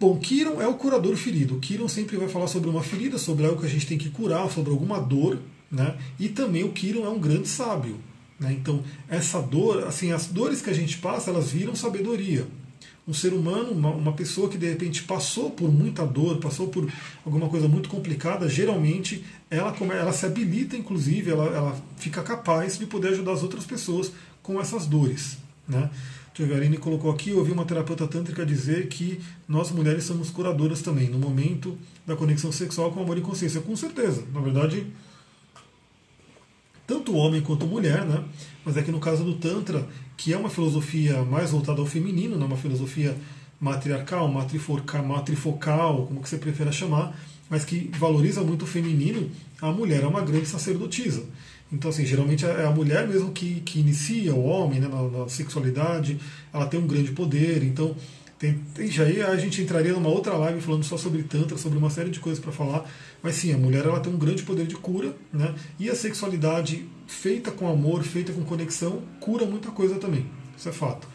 Bom, 0.00 0.16
Kiron 0.16 0.62
é 0.62 0.66
o 0.68 0.74
curador 0.74 1.16
ferido. 1.16 1.58
Kiron 1.58 1.88
sempre 1.88 2.16
vai 2.16 2.28
falar 2.28 2.46
sobre 2.46 2.70
uma 2.70 2.84
ferida, 2.84 3.18
sobre 3.18 3.44
algo 3.44 3.60
que 3.60 3.66
a 3.66 3.70
gente 3.70 3.86
tem 3.86 3.98
que 3.98 4.10
curar, 4.10 4.48
sobre 4.48 4.70
alguma 4.70 5.00
dor, 5.00 5.40
né? 5.70 5.96
E 6.20 6.28
também 6.28 6.62
o 6.62 6.70
Kiron 6.70 7.04
é 7.04 7.08
um 7.08 7.18
grande 7.18 7.48
sábio, 7.48 7.98
né? 8.38 8.52
Então, 8.52 8.84
essa 9.08 9.40
dor, 9.42 9.84
assim, 9.84 10.12
as 10.12 10.26
dores 10.28 10.62
que 10.62 10.70
a 10.70 10.74
gente 10.74 10.98
passa, 10.98 11.30
elas 11.30 11.50
viram 11.50 11.74
sabedoria. 11.74 12.46
Um 13.08 13.12
ser 13.12 13.32
humano, 13.32 13.72
uma, 13.72 13.90
uma 13.90 14.12
pessoa 14.12 14.48
que 14.48 14.56
de 14.56 14.68
repente 14.68 15.02
passou 15.02 15.50
por 15.50 15.72
muita 15.72 16.06
dor, 16.06 16.38
passou 16.38 16.68
por 16.68 16.88
alguma 17.24 17.48
coisa 17.48 17.66
muito 17.66 17.88
complicada, 17.88 18.48
geralmente 18.48 19.24
ela, 19.50 19.74
ela 19.80 20.12
se 20.12 20.26
habilita, 20.26 20.76
inclusive, 20.76 21.30
ela, 21.30 21.46
ela 21.46 21.82
fica 21.96 22.22
capaz 22.22 22.78
de 22.78 22.86
poder 22.86 23.08
ajudar 23.08 23.32
as 23.32 23.42
outras 23.42 23.64
pessoas 23.64 24.12
com 24.42 24.60
essas 24.60 24.86
dores, 24.86 25.38
né? 25.66 25.90
Aline 26.44 26.76
colocou 26.76 27.10
aqui, 27.10 27.30
eu 27.30 27.38
ouvi 27.38 27.52
uma 27.52 27.64
terapeuta 27.64 28.06
tântrica 28.06 28.46
dizer 28.46 28.88
que 28.88 29.20
nós 29.46 29.70
mulheres 29.70 30.04
somos 30.04 30.30
curadoras 30.30 30.82
também, 30.82 31.08
no 31.08 31.18
momento 31.18 31.76
da 32.06 32.14
conexão 32.14 32.52
sexual 32.52 32.92
com 32.92 33.00
amor 33.00 33.18
e 33.18 33.20
consciência. 33.20 33.60
Com 33.60 33.74
certeza, 33.74 34.24
na 34.32 34.40
verdade, 34.40 34.86
tanto 36.86 37.14
homem 37.14 37.42
quanto 37.42 37.66
mulher, 37.66 38.04
né? 38.04 38.24
Mas 38.64 38.76
é 38.76 38.82
que 38.82 38.90
no 38.90 39.00
caso 39.00 39.24
do 39.24 39.34
Tantra, 39.34 39.86
que 40.16 40.32
é 40.32 40.36
uma 40.36 40.48
filosofia 40.48 41.22
mais 41.22 41.50
voltada 41.50 41.80
ao 41.80 41.86
feminino, 41.86 42.36
né? 42.36 42.44
uma 42.44 42.56
filosofia 42.56 43.16
matriarcal, 43.60 44.28
matrifocal, 44.28 45.04
matrifocal, 45.04 46.06
como 46.06 46.22
que 46.22 46.28
você 46.28 46.38
prefira 46.38 46.72
chamar, 46.72 47.18
mas 47.50 47.64
que 47.64 47.90
valoriza 47.98 48.42
muito 48.42 48.62
o 48.62 48.66
feminino, 48.66 49.30
a 49.60 49.72
mulher 49.72 50.02
é 50.02 50.06
uma 50.06 50.20
grande 50.20 50.46
sacerdotisa. 50.46 51.24
Então, 51.72 51.90
assim, 51.90 52.04
geralmente 52.04 52.46
é 52.46 52.64
a 52.64 52.70
mulher 52.70 53.06
mesmo 53.06 53.30
que, 53.30 53.60
que 53.60 53.80
inicia 53.80 54.34
o 54.34 54.44
homem 54.44 54.80
né, 54.80 54.88
na, 54.88 55.02
na 55.02 55.28
sexualidade, 55.28 56.18
ela 56.52 56.66
tem 56.66 56.80
um 56.80 56.86
grande 56.86 57.12
poder, 57.12 57.62
então 57.62 57.94
tem, 58.38 58.54
tem, 58.72 58.88
já 58.88 59.02
aí 59.02 59.20
a 59.20 59.36
gente 59.36 59.60
entraria 59.60 59.92
numa 59.92 60.08
outra 60.08 60.34
live 60.34 60.60
falando 60.60 60.84
só 60.84 60.96
sobre 60.96 61.24
Tantra, 61.24 61.58
sobre 61.58 61.76
uma 61.76 61.90
série 61.90 62.08
de 62.08 62.20
coisas 62.20 62.42
para 62.42 62.52
falar, 62.52 62.88
mas 63.22 63.34
sim, 63.34 63.52
a 63.52 63.58
mulher 63.58 63.84
ela 63.84 64.00
tem 64.00 64.12
um 64.12 64.16
grande 64.16 64.44
poder 64.44 64.66
de 64.66 64.76
cura, 64.76 65.14
né? 65.32 65.54
E 65.78 65.90
a 65.90 65.94
sexualidade 65.94 66.88
feita 67.06 67.50
com 67.50 67.68
amor, 67.68 68.02
feita 68.04 68.32
com 68.32 68.42
conexão, 68.44 69.02
cura 69.20 69.44
muita 69.44 69.70
coisa 69.70 69.96
também, 69.96 70.24
isso 70.56 70.68
é 70.68 70.72
fato. 70.72 71.08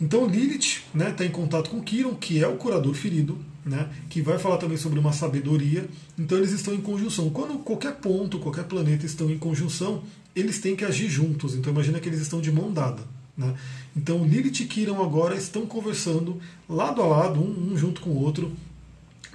Então 0.00 0.26
Lilith 0.26 0.58
está 0.58 0.80
né, 0.94 1.10
tá 1.10 1.24
em 1.24 1.30
contato 1.30 1.70
com 1.70 1.82
Kiron, 1.82 2.14
que 2.14 2.42
é 2.42 2.48
o 2.48 2.56
curador 2.56 2.94
ferido, 2.94 3.38
né, 3.64 3.88
que 4.10 4.20
vai 4.20 4.38
falar 4.38 4.58
também 4.58 4.76
sobre 4.76 4.98
uma 4.98 5.12
sabedoria. 5.12 5.88
Então 6.18 6.38
eles 6.38 6.52
estão 6.52 6.74
em 6.74 6.80
conjunção. 6.80 7.30
Quando 7.30 7.58
qualquer 7.58 7.94
ponto, 7.94 8.38
qualquer 8.38 8.64
planeta 8.64 9.06
estão 9.06 9.30
em 9.30 9.38
conjunção, 9.38 10.02
eles 10.34 10.60
têm 10.60 10.76
que 10.76 10.84
agir 10.84 11.08
juntos. 11.08 11.54
Então 11.54 11.72
imagina 11.72 12.00
que 12.00 12.08
eles 12.08 12.20
estão 12.20 12.40
de 12.40 12.52
mão 12.52 12.72
dada. 12.72 13.02
Né? 13.36 13.54
Então 13.96 14.24
Lilith 14.24 14.60
e 14.60 14.66
Kiron 14.66 15.02
agora 15.02 15.36
estão 15.36 15.66
conversando 15.66 16.40
lado 16.68 17.02
a 17.02 17.06
lado, 17.06 17.40
um, 17.40 17.72
um 17.72 17.76
junto 17.76 18.00
com 18.00 18.10
o 18.10 18.22
outro, 18.22 18.52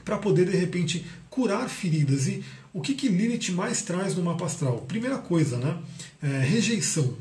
para 0.06 0.18
poder 0.18 0.46
de 0.50 0.56
repente 0.56 1.06
curar 1.30 1.68
feridas. 1.70 2.28
E 2.28 2.44
o 2.74 2.82
que, 2.82 2.94
que 2.94 3.08
Lilith 3.08 3.52
mais 3.52 3.82
traz 3.82 4.16
no 4.16 4.24
mapa 4.24 4.46
astral? 4.46 4.80
Primeira 4.88 5.18
coisa, 5.18 5.58
né? 5.58 5.78
É, 6.22 6.40
rejeição. 6.40 7.16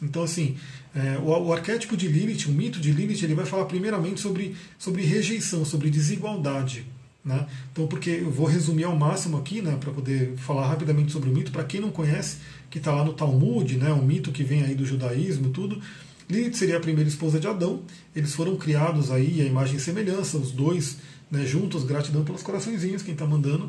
Então, 0.00 0.22
assim, 0.22 0.56
É, 0.96 1.18
o, 1.18 1.26
o, 1.26 1.52
arquétipo 1.52 1.94
de 1.94 2.08
Lilith, 2.08 2.46
o 2.46 2.52
mito 2.52 2.80
de 2.80 2.90
Lilith, 2.90 3.22
ele 3.22 3.34
vai 3.34 3.44
falar 3.44 3.66
primeiramente 3.66 4.18
sobre, 4.18 4.56
sobre 4.78 5.02
rejeição, 5.02 5.62
sobre 5.62 5.90
desigualdade. 5.90 6.86
Né? 7.22 7.46
Então, 7.70 7.86
porque 7.86 8.08
eu 8.08 8.30
vou 8.30 8.46
resumir 8.46 8.84
ao 8.84 8.96
máximo 8.96 9.36
aqui, 9.36 9.60
né, 9.60 9.76
para 9.78 9.92
poder 9.92 10.34
falar 10.38 10.66
rapidamente 10.66 11.12
sobre 11.12 11.28
o 11.28 11.32
mito, 11.32 11.52
para 11.52 11.64
quem 11.64 11.80
não 11.80 11.90
conhece, 11.90 12.38
que 12.70 12.78
está 12.78 12.92
lá 12.92 13.04
no 13.04 13.12
Talmud, 13.12 13.76
né, 13.76 13.92
um 13.92 14.02
mito 14.02 14.32
que 14.32 14.42
vem 14.42 14.62
aí 14.62 14.74
do 14.74 14.86
judaísmo 14.86 15.50
tudo. 15.50 15.82
Lilith 16.30 16.54
seria 16.54 16.78
a 16.78 16.80
primeira 16.80 17.08
esposa 17.08 17.38
de 17.38 17.46
Adão, 17.46 17.82
eles 18.14 18.34
foram 18.34 18.56
criados 18.56 19.10
aí 19.10 19.42
a 19.42 19.44
imagem 19.44 19.76
e 19.76 19.80
semelhança, 19.80 20.38
os 20.38 20.50
dois 20.50 20.96
né, 21.30 21.44
juntos, 21.44 21.84
gratidão 21.84 22.24
pelos 22.24 22.42
coraçõezinhos, 22.42 23.02
quem 23.02 23.12
está 23.12 23.26
mandando. 23.26 23.68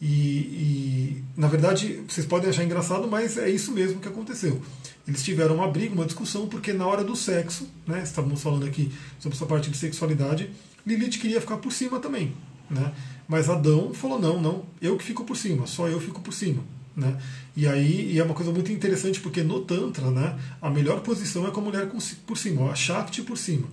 E, 0.00 0.06
e, 0.06 1.24
na 1.36 1.48
verdade, 1.48 2.02
vocês 2.08 2.26
podem 2.26 2.48
achar 2.48 2.64
engraçado, 2.64 3.08
mas 3.08 3.36
é 3.36 3.50
isso 3.50 3.72
mesmo 3.72 4.00
que 4.00 4.08
aconteceu. 4.08 4.62
Eles 5.06 5.24
tiveram 5.24 5.56
uma 5.56 5.68
briga, 5.68 5.94
uma 5.94 6.04
discussão, 6.04 6.46
porque 6.46 6.72
na 6.72 6.86
hora 6.86 7.02
do 7.02 7.16
sexo, 7.16 7.68
né, 7.86 8.02
estávamos 8.02 8.40
falando 8.40 8.64
aqui 8.64 8.92
sobre 9.18 9.36
essa 9.36 9.46
parte 9.46 9.70
de 9.70 9.76
sexualidade, 9.76 10.50
Lilith 10.86 11.18
queria 11.18 11.40
ficar 11.40 11.56
por 11.56 11.72
cima 11.72 11.98
também. 11.98 12.32
Né? 12.70 12.92
Mas 13.26 13.48
Adão 13.48 13.92
falou: 13.92 14.20
não, 14.20 14.40
não, 14.40 14.64
eu 14.80 14.96
que 14.96 15.04
fico 15.04 15.24
por 15.24 15.36
cima, 15.36 15.66
só 15.66 15.88
eu 15.88 16.00
fico 16.00 16.20
por 16.20 16.32
cima. 16.32 16.62
Né? 16.94 17.16
E 17.56 17.66
aí 17.66 18.12
e 18.12 18.18
é 18.18 18.24
uma 18.24 18.34
coisa 18.34 18.50
muito 18.50 18.72
interessante 18.72 19.20
porque 19.20 19.42
no 19.42 19.60
Tantra 19.60 20.10
né, 20.10 20.38
a 20.60 20.68
melhor 20.68 21.00
posição 21.00 21.46
é 21.46 21.50
com 21.50 21.60
a 21.60 21.62
mulher 21.62 21.88
por 22.26 22.36
cima, 22.36 22.70
a 22.70 22.74
Shakti 22.74 23.22
por 23.22 23.38
cima. 23.38 23.68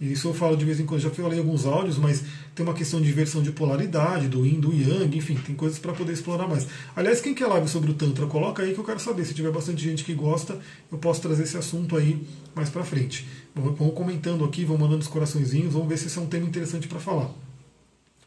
Isso 0.00 0.28
eu 0.28 0.32
falo 0.32 0.56
de 0.56 0.64
vez 0.64 0.80
em 0.80 0.86
quando, 0.86 1.00
já 1.00 1.10
falei 1.10 1.38
em 1.38 1.42
alguns 1.42 1.66
áudios, 1.66 1.98
mas 1.98 2.24
tem 2.54 2.64
uma 2.64 2.72
questão 2.72 3.02
de 3.02 3.10
inversão 3.10 3.42
de 3.42 3.52
polaridade, 3.52 4.28
do 4.28 4.46
yin, 4.46 4.58
do 4.58 4.72
yang, 4.72 5.14
enfim, 5.14 5.34
tem 5.34 5.54
coisas 5.54 5.78
para 5.78 5.92
poder 5.92 6.14
explorar 6.14 6.48
mais. 6.48 6.66
Aliás, 6.96 7.20
quem 7.20 7.34
quer 7.34 7.46
live 7.46 7.68
sobre 7.68 7.90
o 7.90 7.94
Tantra, 7.94 8.26
coloca 8.26 8.62
aí 8.62 8.72
que 8.72 8.80
eu 8.80 8.84
quero 8.84 8.98
saber. 8.98 9.26
Se 9.26 9.34
tiver 9.34 9.52
bastante 9.52 9.82
gente 9.82 10.02
que 10.02 10.14
gosta, 10.14 10.58
eu 10.90 10.96
posso 10.96 11.20
trazer 11.20 11.42
esse 11.42 11.58
assunto 11.58 11.98
aí 11.98 12.26
mais 12.54 12.70
para 12.70 12.82
frente. 12.82 13.28
Vão 13.54 13.90
comentando 13.90 14.42
aqui, 14.42 14.64
vão 14.64 14.78
mandando 14.78 15.00
os 15.00 15.06
coraçõezinhos, 15.06 15.74
vamos 15.74 15.88
ver 15.88 15.98
se 15.98 16.06
esse 16.06 16.18
é 16.18 16.22
um 16.22 16.26
tema 16.26 16.46
interessante 16.46 16.88
para 16.88 16.98
falar. 16.98 17.30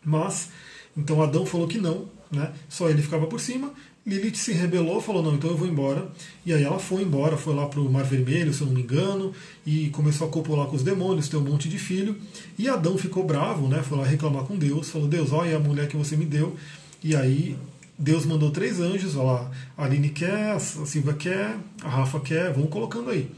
Mas, 0.05 0.49
então 0.95 1.23
Adão 1.23 1.43
falou 1.43 1.67
que 1.67 1.79
não, 1.79 2.05
né? 2.33 2.51
só 2.67 2.89
ele 2.89 3.01
ficava 3.01 3.27
por 3.27 3.39
cima, 3.39 3.71
Lilith 4.05 4.35
se 4.35 4.51
rebelou, 4.51 5.01
falou: 5.01 5.23
Não, 5.23 5.35
então 5.35 5.49
eu 5.49 5.57
vou 5.57 5.67
embora. 5.67 6.07
E 6.45 6.53
aí 6.53 6.63
ela 6.63 6.77
foi 6.77 7.03
embora, 7.03 7.37
foi 7.37 7.55
lá 7.55 7.67
para 7.67 7.79
o 7.79 7.89
Mar 7.89 8.03
Vermelho, 8.03 8.53
se 8.53 8.61
eu 8.61 8.67
não 8.67 8.73
me 8.73 8.81
engano, 8.81 9.33
e 9.65 9.89
começou 9.91 10.27
a 10.27 10.29
copular 10.29 10.67
com 10.67 10.75
os 10.75 10.83
demônios, 10.83 11.29
ter 11.29 11.37
um 11.37 11.41
monte 11.41 11.69
de 11.69 11.79
filho. 11.79 12.17
E 12.57 12.67
Adão 12.67 12.97
ficou 12.97 13.25
bravo, 13.25 13.67
né? 13.69 13.81
Foi 13.81 13.97
lá 13.97 14.03
reclamar 14.03 14.43
com 14.43 14.57
Deus, 14.57 14.89
falou: 14.89 15.07
Deus, 15.07 15.31
olha 15.31 15.55
a 15.55 15.59
mulher 15.59 15.87
que 15.87 15.95
você 15.95 16.17
me 16.17 16.25
deu. 16.25 16.55
E 17.01 17.15
aí 17.15 17.57
Deus 17.97 18.25
mandou 18.25 18.51
três 18.51 18.79
anjos, 18.79 19.15
olha 19.15 19.31
lá, 19.31 19.51
a 19.77 19.85
Aline 19.85 20.09
quer, 20.09 20.51
a 20.51 20.59
Silvia 20.59 21.13
quer, 21.13 21.55
a 21.81 21.89
Rafa 21.89 22.19
quer, 22.19 22.51
vão 22.51 22.65
colocando 22.67 23.09
aí. 23.09 23.29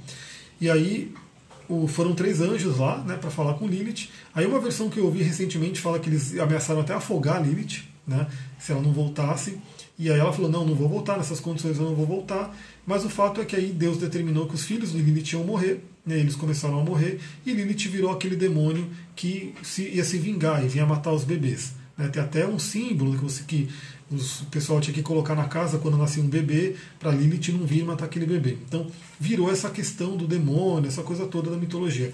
E 0.59 0.69
aí 0.69 1.13
foram 1.89 2.13
três 2.13 2.41
anjos 2.41 2.77
lá, 2.77 2.99
né, 2.99 3.17
para 3.17 3.29
falar 3.29 3.55
com 3.55 3.67
Lilith. 3.67 4.09
Aí 4.33 4.45
uma 4.45 4.59
versão 4.59 4.89
que 4.89 4.99
eu 4.99 5.05
ouvi 5.05 5.21
recentemente 5.21 5.81
fala 5.81 5.99
que 5.99 6.09
eles 6.09 6.37
ameaçaram 6.39 6.81
até 6.81 6.93
afogar 6.93 7.43
Lilith, 7.43 7.83
né, 8.07 8.27
se 8.59 8.71
ela 8.71 8.81
não 8.81 8.91
voltasse. 8.91 9.57
E 9.97 10.11
aí 10.11 10.19
ela 10.19 10.33
falou: 10.33 10.51
Não, 10.51 10.65
não 10.65 10.75
vou 10.75 10.89
voltar, 10.89 11.17
nessas 11.17 11.39
condições 11.39 11.77
eu 11.77 11.85
não 11.85 11.95
vou 11.95 12.05
voltar. 12.05 12.55
Mas 12.85 13.05
o 13.05 13.09
fato 13.09 13.41
é 13.41 13.45
que 13.45 13.55
aí 13.55 13.71
Deus 13.71 13.97
determinou 13.97 14.47
que 14.47 14.55
os 14.55 14.63
filhos 14.63 14.91
de 14.91 14.99
Lilith 14.99 15.33
iam 15.33 15.43
morrer, 15.43 15.83
né, 16.05 16.19
eles 16.19 16.35
começaram 16.35 16.79
a 16.79 16.83
morrer, 16.83 17.19
e 17.45 17.51
Lilith 17.51 17.89
virou 17.89 18.11
aquele 18.11 18.35
demônio 18.35 18.87
que 19.15 19.53
se, 19.63 19.89
ia 19.89 20.03
se 20.03 20.17
vingar 20.17 20.63
e 20.63 20.67
vinha 20.67 20.85
matar 20.85 21.11
os 21.11 21.23
bebês. 21.23 21.73
Né, 21.97 22.07
tem 22.09 22.21
até 22.21 22.45
um 22.45 22.59
símbolo 22.59 23.17
que, 23.17 23.23
você, 23.23 23.43
que 23.43 23.69
o 24.11 24.45
pessoal 24.51 24.79
tinha 24.79 24.93
que 24.93 25.01
colocar 25.01 25.33
na 25.33 25.45
casa 25.45 25.79
quando 25.79 25.97
nascia 25.97 26.21
um 26.21 26.27
bebê, 26.27 26.75
para 26.99 27.11
Lilith 27.11 27.51
não 27.53 27.65
vir 27.65 27.83
matar 27.83 28.05
aquele 28.05 28.25
bebê. 28.25 28.57
Então 28.67 28.87
virou 29.19 29.49
essa 29.49 29.69
questão 29.69 30.15
do 30.15 30.27
demônio, 30.27 30.87
essa 30.87 31.01
coisa 31.01 31.25
toda 31.25 31.49
da 31.49 31.57
mitologia. 31.57 32.13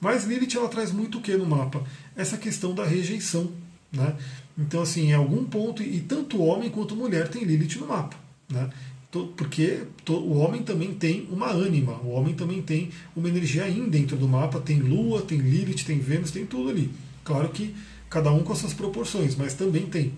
Mas 0.00 0.24
Lilith 0.24 0.56
ela 0.56 0.68
traz 0.68 0.92
muito 0.92 1.18
o 1.18 1.20
que 1.20 1.36
no 1.36 1.46
mapa? 1.46 1.82
Essa 2.16 2.36
questão 2.36 2.74
da 2.74 2.84
rejeição. 2.84 3.52
Né? 3.92 4.16
Então, 4.58 4.82
assim, 4.82 5.08
em 5.08 5.14
algum 5.14 5.44
ponto, 5.44 5.82
e 5.82 6.00
tanto 6.00 6.42
homem 6.42 6.70
quanto 6.70 6.94
mulher 6.94 7.28
tem 7.28 7.44
Lilith 7.44 7.78
no 7.78 7.86
mapa. 7.86 8.16
Né? 8.50 8.68
Porque 9.36 9.82
o 10.08 10.38
homem 10.38 10.62
também 10.62 10.94
tem 10.94 11.28
uma 11.30 11.50
ânima, 11.50 12.00
o 12.02 12.10
homem 12.10 12.34
também 12.34 12.62
tem 12.62 12.90
uma 13.14 13.28
energia 13.28 13.68
in 13.68 13.88
dentro 13.88 14.16
do 14.16 14.26
mapa, 14.26 14.58
tem 14.60 14.78
Lua, 14.80 15.20
tem 15.22 15.38
Lilith, 15.38 15.84
tem 15.84 15.98
Vênus, 15.98 16.30
tem 16.30 16.46
tudo 16.46 16.70
ali. 16.70 16.90
Claro 17.22 17.50
que 17.50 17.74
cada 18.08 18.32
um 18.32 18.42
com 18.42 18.52
as 18.52 18.58
suas 18.58 18.72
proporções, 18.72 19.36
mas 19.36 19.54
também 19.54 19.86
tem. 19.86 20.12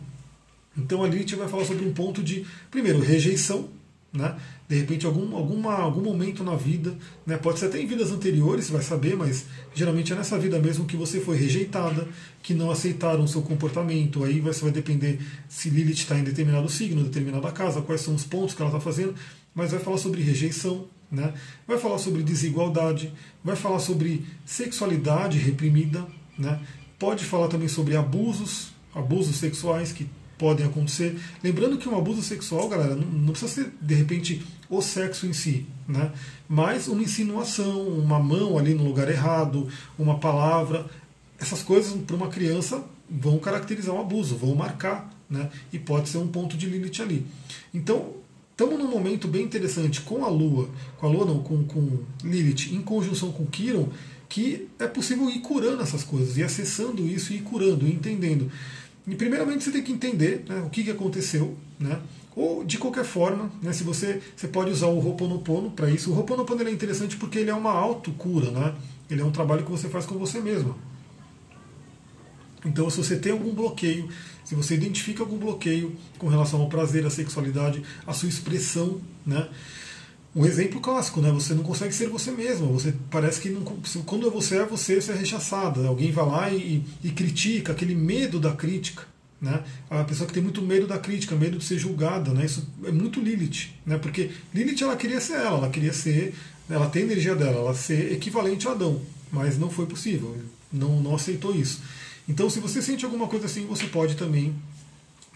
Então 0.76 1.03
a 1.03 1.09
Lilith 1.09 1.37
vai 1.37 1.49
falar 1.49 1.64
sobre 1.64 1.85
um 1.85 1.93
ponto 1.93 2.22
de, 2.22 2.45
primeiro, 2.70 3.01
rejeição, 3.01 3.68
né? 4.15 4.37
De 4.69 4.77
repente, 4.77 5.05
algum, 5.05 5.37
alguma, 5.37 5.75
algum 5.75 6.01
momento 6.01 6.45
na 6.45 6.55
vida, 6.55 6.97
né? 7.27 7.37
pode 7.37 7.59
ser 7.59 7.67
até 7.67 7.81
em 7.81 7.87
vidas 7.87 8.12
anteriores, 8.12 8.67
você 8.67 8.73
vai 8.73 8.83
saber, 8.83 9.17
mas 9.17 9.47
geralmente 9.75 10.12
é 10.12 10.17
nessa 10.17 10.39
vida 10.39 10.59
mesmo 10.61 10.85
que 10.85 10.97
você 10.97 11.21
foi 11.21 11.37
rejeitada, 11.37 12.07
que 12.41 12.55
não 12.55 12.71
aceitaram 12.71 13.25
o 13.25 13.29
seu 13.29 13.43
comportamento. 13.43 14.23
Aí 14.23 14.39
você 14.39 14.62
vai 14.62 14.71
depender 14.71 15.19
se 15.49 15.69
Lilith 15.69 15.95
está 15.95 16.17
em 16.17 16.23
determinado 16.23 16.69
signo, 16.71 17.03
determinada 17.03 17.51
casa, 17.51 17.83
quais 17.83 18.03
são 18.03 18.15
os 18.15 18.25
pontos 18.25 18.55
que 18.55 18.62
ela 18.62 18.71
está 18.71 18.81
fazendo, 18.81 19.15
mas 19.53 19.73
vai 19.73 19.81
falar 19.81 19.99
sobre 19.99 20.23
rejeição, 20.23 20.87
né? 21.11 21.35
vai 21.67 21.77
falar 21.77 21.99
sobre 21.99 22.23
desigualdade, 22.23 23.12
vai 23.43 23.57
falar 23.57 23.81
sobre 23.81 24.25
sexualidade 24.47 25.39
reprimida, 25.39 26.07
né? 26.39 26.61
pode 27.01 27.25
falar 27.25 27.49
também 27.49 27.69
sobre 27.69 27.97
abusos, 27.97 28.73
abusos 28.95 29.37
sexuais 29.37 29.93
que 29.93 30.07
podem 30.39 30.66
acontecer. 30.66 31.18
Lembrando 31.43 31.78
que 31.78 31.89
um 31.89 31.97
abuso 31.97 32.22
sexual, 32.22 32.68
galera, 32.68 32.95
não, 32.95 33.32
precisa 33.32 33.53
ser 33.53 33.72
de 33.80 33.95
repente 33.95 34.43
o 34.68 34.80
sexo 34.80 35.26
em 35.26 35.32
si, 35.32 35.66
né? 35.87 36.12
mas 36.49 36.89
uma 36.89 37.03
insinuação, 37.03 37.87
uma 37.89 38.18
mão 38.18 38.59
ali 38.59 38.74
no 38.74 38.85
lugar 38.85 39.09
errado, 39.09 39.68
uma 39.99 40.18
palavra, 40.18 40.87
essas 41.39 41.62
coisas 41.62 41.93
para 42.03 42.16
uma 42.16 42.28
criança 42.28 42.82
vão 43.09 43.39
caracterizar 43.39 43.95
um 43.95 44.01
abuso, 44.01 44.37
vão 44.37 44.55
marcar, 44.55 45.12
né? 45.28 45.51
e 45.72 45.78
pode 45.78 46.09
ser 46.09 46.18
um 46.18 46.28
ponto 46.28 46.57
de 46.57 46.66
Lilith 46.66 47.03
ali. 47.03 47.26
Então, 47.72 48.14
estamos 48.51 48.78
num 48.78 48.89
momento 48.89 49.28
bem 49.28 49.45
interessante 49.45 50.01
com 50.01 50.24
a 50.24 50.28
Lua, 50.28 50.68
com 50.97 51.07
a 51.07 51.11
Lua 51.11 51.24
não, 51.24 51.43
com, 51.43 51.64
com 51.64 51.99
Lilith 52.22 52.72
em 52.74 52.80
conjunção 52.80 53.30
com 53.30 53.47
Kiron, 53.47 53.89
que 54.28 54.68
é 54.78 54.87
possível 54.87 55.28
ir 55.30 55.41
curando 55.41 55.82
essas 55.82 56.03
coisas, 56.03 56.37
e 56.37 56.43
acessando 56.43 57.07
isso 57.07 57.32
e 57.32 57.37
ir 57.37 57.43
curando, 57.43 57.87
entendendo. 57.87 58.51
E 59.07 59.15
primeiramente 59.15 59.65
você 59.65 59.71
tem 59.71 59.83
que 59.83 59.93
entender 59.93 60.45
né, 60.49 60.63
o 60.67 60.71
que, 60.71 60.83
que 60.83 60.91
aconteceu, 60.91 61.57
né? 61.79 62.01
Ou 62.35 62.65
de 62.65 62.79
qualquer 62.79 63.05
forma, 63.05 63.51
né, 63.63 63.73
se 63.73 63.85
você, 63.85 64.21
você 64.35 64.49
pode 64.49 64.71
usar 64.71 64.87
o 64.87 64.99
Ho'oponopono 64.99 65.71
para 65.71 65.91
isso. 65.91 66.11
O 66.11 66.17
Ho'oponopono 66.17 66.67
é 66.67 66.71
interessante 66.71 67.17
porque 67.17 67.39
ele 67.39 67.51
é 67.51 67.55
uma 67.55 67.73
autocura, 67.73 68.51
né? 68.51 68.75
Ele 69.09 69.21
é 69.21 69.25
um 69.25 69.31
trabalho 69.31 69.65
que 69.65 69.71
você 69.71 69.89
faz 69.89 70.07
com 70.07 70.19
você 70.19 70.41
mesmo. 70.41 70.75
Então, 72.65 72.89
se 72.89 72.97
você 72.97 73.17
tem 73.17 73.31
algum 73.31 73.55
bloqueio, 73.55 74.09
se 74.43 74.55
você 74.55 74.75
identifica 74.75 75.23
algum 75.23 75.37
bloqueio 75.37 75.95
com 76.19 76.27
relação 76.29 76.63
ao 76.63 76.69
prazer, 76.69 77.05
à 77.05 77.11
sexualidade, 77.11 77.83
à 78.07 78.13
sua 78.13 78.29
expressão, 78.29 79.01
né? 79.25 79.49
Um 80.35 80.45
exemplo 80.45 80.80
clássico, 80.80 81.20
né? 81.20 81.30
Você 81.30 81.55
não 81.55 81.62
consegue 81.62 81.95
ser 81.95 82.09
você 82.09 82.32
mesmo. 82.32 82.72
Você 82.72 82.93
parece 83.11 83.41
que 83.41 83.51
não, 83.51 83.62
quando 83.62 84.28
você 84.30 84.57
é 84.57 84.66
você, 84.66 85.01
você 85.01 85.12
é 85.12 85.14
rechaçada. 85.14 85.87
Alguém 85.87 86.11
vai 86.11 86.26
lá 86.26 86.51
e, 86.51 86.82
e, 87.05 87.11
critica, 87.11 87.72
aquele 87.72 87.95
medo 87.95 88.41
da 88.41 88.53
crítica. 88.53 89.05
Né? 89.41 89.62
A 89.91 90.03
pessoa 90.05 90.26
que 90.26 90.32
tem 90.32 90.43
muito 90.43 90.62
medo 90.62 90.87
da 90.87 90.99
crítica, 90.99 91.37
medo 91.37 91.59
de 91.59 91.64
ser 91.64 91.78
julgada, 91.78 92.32
né? 92.32 92.47
Isso 92.47 92.66
é 92.85 92.91
muito 92.91 93.20
Lilith, 93.20 93.68
né? 93.85 93.99
Porque 93.99 94.30
Lilith 94.53 94.82
ela 94.82 94.97
queria 94.97 95.20
ser 95.20 95.35
ela, 95.35 95.59
ela 95.59 95.68
queria 95.68 95.93
ser, 95.93 96.35
ela 96.68 96.89
tem 96.89 97.03
a 97.03 97.07
energia 97.07 97.35
dela, 97.35 97.59
ela 97.59 97.74
ser 97.74 98.12
equivalente 98.12 98.66
a 98.66 98.70
Adão, 98.70 99.03
mas 99.30 99.59
não 99.59 99.68
foi 99.68 99.85
possível, 99.85 100.35
não, 100.72 101.01
não 101.03 101.14
aceitou 101.14 101.55
isso. 101.55 101.82
Então, 102.26 102.49
se 102.49 102.59
você 102.59 102.80
sente 102.80 103.05
alguma 103.05 103.26
coisa 103.26 103.45
assim, 103.45 103.66
você 103.66 103.87
pode 103.87 104.16
também 104.16 104.55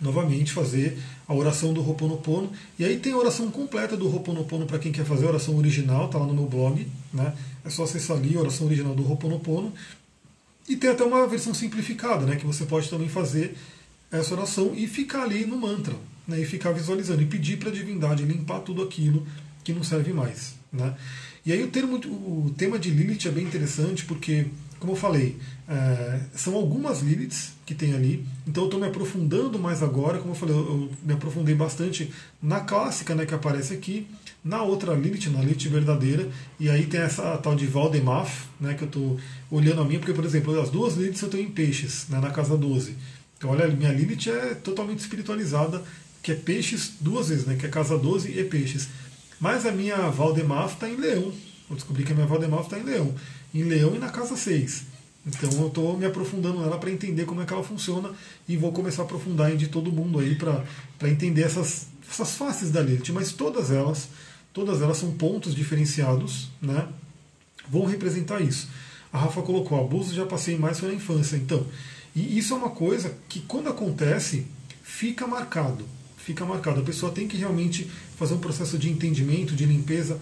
novamente 0.01 0.53
fazer 0.53 0.99
a 1.27 1.35
oração 1.35 1.73
do 1.73 1.81
Ho'oponopono. 1.81 2.53
E 2.79 2.85
aí 2.85 2.99
tem 2.99 3.13
a 3.13 3.17
oração 3.17 3.51
completa 3.51 3.97
do 3.97 4.09
Ho'oponopono 4.09 4.67
para 4.67 4.79
quem 4.79 4.93
quer 4.93 5.05
fazer 5.05 5.27
a 5.27 5.31
oração 5.31 5.57
original, 5.57 6.07
está 6.07 6.19
lá 6.19 6.27
no 6.27 6.35
meu 6.35 6.47
blog, 6.47 6.87
né? 7.13 7.35
É 7.65 7.71
só 7.71 7.85
acessar 7.85 8.17
ali 8.17 8.37
a 8.37 8.41
oração 8.41 8.67
original 8.67 8.95
do 8.95 9.09
Ho'oponopono. 9.09 9.73
E 10.69 10.77
tem 10.77 10.91
até 10.91 11.03
uma 11.03 11.27
versão 11.27 11.55
simplificada, 11.55 12.27
né, 12.27 12.37
que 12.37 12.45
você 12.45 12.67
pode 12.67 12.91
também 12.91 13.09
fazer 13.09 13.57
essa 14.13 14.35
oração 14.35 14.75
e 14.75 14.87
ficar 14.87 15.23
ali 15.23 15.47
no 15.47 15.57
mantra, 15.57 15.95
né, 16.27 16.41
e 16.41 16.45
ficar 16.45 16.73
visualizando 16.73 17.23
e 17.23 17.27
pedir 17.27 17.57
para 17.59 17.71
a 17.71 17.73
divindade 17.73 18.23
limpar 18.23 18.61
tudo 18.61 18.83
aquilo 18.83 19.27
que 19.65 19.73
não 19.73 19.83
serve 19.83 20.13
mais, 20.13 20.55
né? 20.71 20.95
E 21.45 21.53
aí 21.53 21.63
o, 21.63 21.69
termo, 21.69 21.97
o 21.97 22.53
tema 22.59 22.79
de 22.79 22.91
Lilith 22.91 23.27
é 23.27 23.31
bem 23.31 23.45
interessante 23.45 24.05
porque 24.05 24.47
como 24.79 24.93
eu 24.93 24.97
falei, 24.97 25.37
é, 25.69 26.21
são 26.35 26.55
algumas 26.55 27.01
Liliths 27.01 27.53
que 27.67 27.75
tem 27.75 27.95
ali, 27.95 28.25
então 28.47 28.65
eu 28.65 28.69
estou 28.69 28.81
me 28.81 28.87
aprofundando 28.87 29.59
mais 29.59 29.83
agora, 29.83 30.19
como 30.19 30.33
eu 30.33 30.35
falei, 30.35 30.55
eu, 30.55 30.91
me 31.03 31.13
aprofundei 31.13 31.55
bastante 31.55 32.13
na 32.43 32.61
clássica 32.61 33.15
né, 33.15 33.27
que 33.27 33.35
aparece 33.35 33.75
aqui, 33.75 34.07
na 34.45 34.63
outra 34.63 34.95
Lilith, 34.95 35.29
na 35.31 35.41
Lilith 35.41 35.69
verdadeira, 35.69 36.29
e 36.59 36.71
aí 36.71 36.87
tem 36.87 37.01
essa 37.01 37.37
tal 37.39 37.55
de 37.55 37.67
Valdemaf, 37.67 38.47
né, 38.61 38.75
que 38.75 38.83
eu 38.83 38.87
estou 38.87 39.21
olhando 39.51 39.83
a 39.83 39.85
minha, 39.85 39.99
porque, 39.99 40.15
por 40.15 40.25
exemplo, 40.25 40.59
as 40.61 40.71
duas 40.71 40.95
Liliths 40.95 41.23
eu 41.23 41.29
tenho 41.29 41.45
em 41.45 41.51
peixes, 41.51 42.07
né, 42.09 42.21
na 42.21 42.31
casa 42.31 42.57
12. 42.57 42.97
Então, 43.37 43.51
olha, 43.51 43.69
minha 43.69 43.93
Lilith 43.93 44.31
é 44.31 44.55
totalmente 44.55 45.01
espiritualizada, 45.01 45.83
que 46.23 46.33
é 46.33 46.35
peixes 46.35 46.95
duas 47.01 47.29
vezes, 47.29 47.47
né, 47.47 47.57
que 47.57 47.67
é 47.67 47.69
casa 47.69 47.99
12 47.99 48.39
e 48.39 48.45
peixes. 48.45 48.89
Mas 49.41 49.67
a 49.67 49.73
minha 49.73 50.09
Valdemaf 50.09 50.75
está 50.75 50.89
em 50.89 50.97
leão, 50.97 51.33
Eu 51.69 51.77
descobri 51.77 52.05
que 52.05 52.13
a 52.13 52.15
minha 52.15 52.27
Valdemar 52.27 52.61
está 52.61 52.79
em 52.79 52.83
Leão. 52.83 53.15
Em 53.55 53.63
Leão 53.65 53.95
e 53.95 53.99
na 53.99 54.09
casa 54.09 54.37
6. 54.37 54.85
Então 55.27 55.51
eu 55.61 55.69
estou 55.69 55.97
me 55.97 56.07
aprofundando 56.07 56.61
nela 56.61 56.79
para 56.79 56.91
entender 56.91 57.27
como 57.27 57.43
é 57.43 57.45
que 57.45 57.53
ela 57.53 57.63
funciona 57.63 58.11
e 58.49 58.57
vou 58.57 58.73
começar 58.73 59.03
a 59.03 59.05
aprofundar 59.05 59.53
em 59.53 59.57
de 59.57 59.69
todo 59.69 59.93
mundo 59.93 60.19
aí 60.19 60.35
para 60.35 60.65
entender 61.09 61.43
essas, 61.43 61.89
essas 62.11 62.37
faces 62.37 62.71
da 62.71 62.81
Lilith. 62.81 63.13
Mas 63.13 63.33
todas 63.33 63.71
elas, 63.71 64.09
todas 64.53 64.81
elas 64.81 64.97
são 64.97 65.13
pontos 65.13 65.55
diferenciados, 65.55 66.49
né? 66.63 66.89
Vão 67.69 67.85
representar 67.85 68.41
isso. 68.41 68.69
A 69.13 69.19
Rafa 69.19 69.43
colocou, 69.43 69.79
abuso 69.79 70.15
já 70.15 70.25
passei 70.25 70.57
mais 70.57 70.79
foi 70.79 70.89
na 70.89 70.95
infância. 70.95 71.37
Então, 71.37 71.67
e 72.15 72.39
isso 72.39 72.55
é 72.55 72.57
uma 72.57 72.71
coisa 72.71 73.15
que 73.29 73.41
quando 73.41 73.69
acontece, 73.69 74.47
fica 74.83 75.27
marcado. 75.27 75.85
Fica 76.17 76.45
marcado. 76.45 76.81
A 76.81 76.85
pessoa 76.85 77.13
tem 77.13 77.29
que 77.29 77.37
realmente 77.37 77.91
fazer 78.17 78.35
um 78.35 78.39
processo 78.39 78.79
de 78.79 78.91
entendimento, 78.91 79.55
de 79.55 79.65
limpeza. 79.65 80.19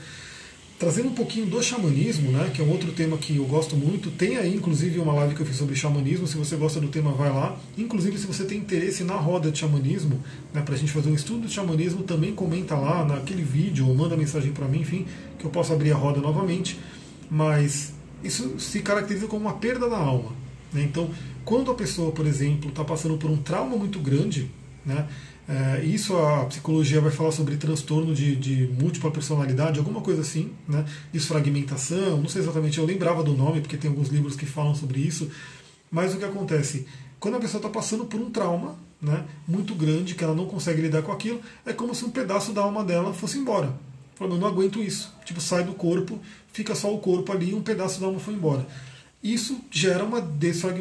Trazendo 0.78 1.08
um 1.08 1.14
pouquinho 1.14 1.46
do 1.46 1.62
xamanismo, 1.62 2.30
né, 2.30 2.50
que 2.54 2.60
é 2.60 2.64
um 2.64 2.70
outro 2.70 2.92
tema 2.92 3.16
que 3.16 3.36
eu 3.36 3.46
gosto 3.46 3.74
muito, 3.74 4.10
tem 4.10 4.36
aí 4.36 4.54
inclusive 4.54 4.98
uma 4.98 5.14
live 5.14 5.34
que 5.34 5.40
eu 5.40 5.46
fiz 5.46 5.56
sobre 5.56 5.74
xamanismo, 5.74 6.26
se 6.26 6.36
você 6.36 6.54
gosta 6.54 6.78
do 6.78 6.88
tema 6.88 7.12
vai 7.12 7.30
lá. 7.30 7.58
Inclusive 7.78 8.18
se 8.18 8.26
você 8.26 8.44
tem 8.44 8.58
interesse 8.58 9.02
na 9.02 9.14
roda 9.14 9.50
de 9.50 9.58
xamanismo, 9.58 10.22
né, 10.52 10.60
para 10.60 10.74
a 10.74 10.78
gente 10.78 10.92
fazer 10.92 11.08
um 11.08 11.14
estudo 11.14 11.46
de 11.46 11.52
xamanismo, 11.54 12.02
também 12.02 12.34
comenta 12.34 12.76
lá 12.76 13.06
naquele 13.06 13.42
vídeo 13.42 13.88
ou 13.88 13.94
manda 13.94 14.18
mensagem 14.18 14.52
para 14.52 14.68
mim, 14.68 14.80
enfim, 14.80 15.06
que 15.38 15.46
eu 15.46 15.50
possa 15.50 15.72
abrir 15.72 15.92
a 15.92 15.96
roda 15.96 16.20
novamente. 16.20 16.78
Mas 17.30 17.94
isso 18.22 18.60
se 18.60 18.80
caracteriza 18.80 19.26
como 19.26 19.46
uma 19.46 19.54
perda 19.54 19.88
da 19.88 19.96
alma. 19.96 20.32
Né? 20.74 20.82
Então, 20.82 21.10
quando 21.42 21.70
a 21.70 21.74
pessoa, 21.74 22.12
por 22.12 22.26
exemplo, 22.26 22.68
está 22.68 22.84
passando 22.84 23.16
por 23.16 23.30
um 23.30 23.38
trauma 23.38 23.76
muito 23.76 23.98
grande, 23.98 24.50
né, 24.84 25.06
é, 25.48 25.84
isso 25.84 26.16
a 26.16 26.44
psicologia 26.46 27.00
vai 27.00 27.12
falar 27.12 27.30
sobre 27.30 27.56
transtorno 27.56 28.12
de, 28.12 28.34
de, 28.34 28.66
múltipla 28.66 29.10
personalidade, 29.12 29.78
alguma 29.78 30.00
coisa 30.00 30.20
assim, 30.20 30.52
né? 30.68 30.84
desfragmentação, 31.12 32.20
não 32.20 32.28
sei 32.28 32.42
exatamente, 32.42 32.78
eu 32.78 32.84
lembrava 32.84 33.22
do 33.22 33.32
nome, 33.32 33.60
porque 33.60 33.76
tem 33.76 33.88
alguns 33.88 34.08
livros 34.08 34.34
que 34.34 34.44
falam 34.44 34.74
sobre 34.74 35.00
isso, 35.00 35.30
mas 35.90 36.14
o 36.14 36.18
que 36.18 36.24
acontece? 36.24 36.86
Quando 37.20 37.36
a 37.36 37.40
pessoa 37.40 37.60
está 37.60 37.68
passando 37.68 38.04
por 38.06 38.20
um 38.20 38.28
trauma 38.28 38.76
né, 39.00 39.24
muito 39.46 39.74
grande, 39.74 40.14
que 40.14 40.24
ela 40.24 40.34
não 40.34 40.46
consegue 40.46 40.82
lidar 40.82 41.02
com 41.02 41.12
aquilo, 41.12 41.40
é 41.64 41.72
como 41.72 41.94
se 41.94 42.04
um 42.04 42.10
pedaço 42.10 42.52
da 42.52 42.62
alma 42.62 42.82
dela 42.82 43.14
fosse 43.14 43.38
embora. 43.38 43.72
Falando, 44.16 44.34
eu 44.34 44.40
não 44.40 44.48
aguento 44.48 44.82
isso. 44.82 45.14
Tipo, 45.24 45.40
sai 45.40 45.62
do 45.62 45.74
corpo, 45.74 46.18
fica 46.52 46.74
só 46.74 46.92
o 46.92 46.98
corpo 46.98 47.30
ali 47.32 47.50
e 47.50 47.54
um 47.54 47.62
pedaço 47.62 48.00
da 48.00 48.06
alma 48.06 48.18
foi 48.18 48.34
embora. 48.34 48.66
Isso 49.22 49.60
gera 49.70 50.04
uma, 50.04 50.20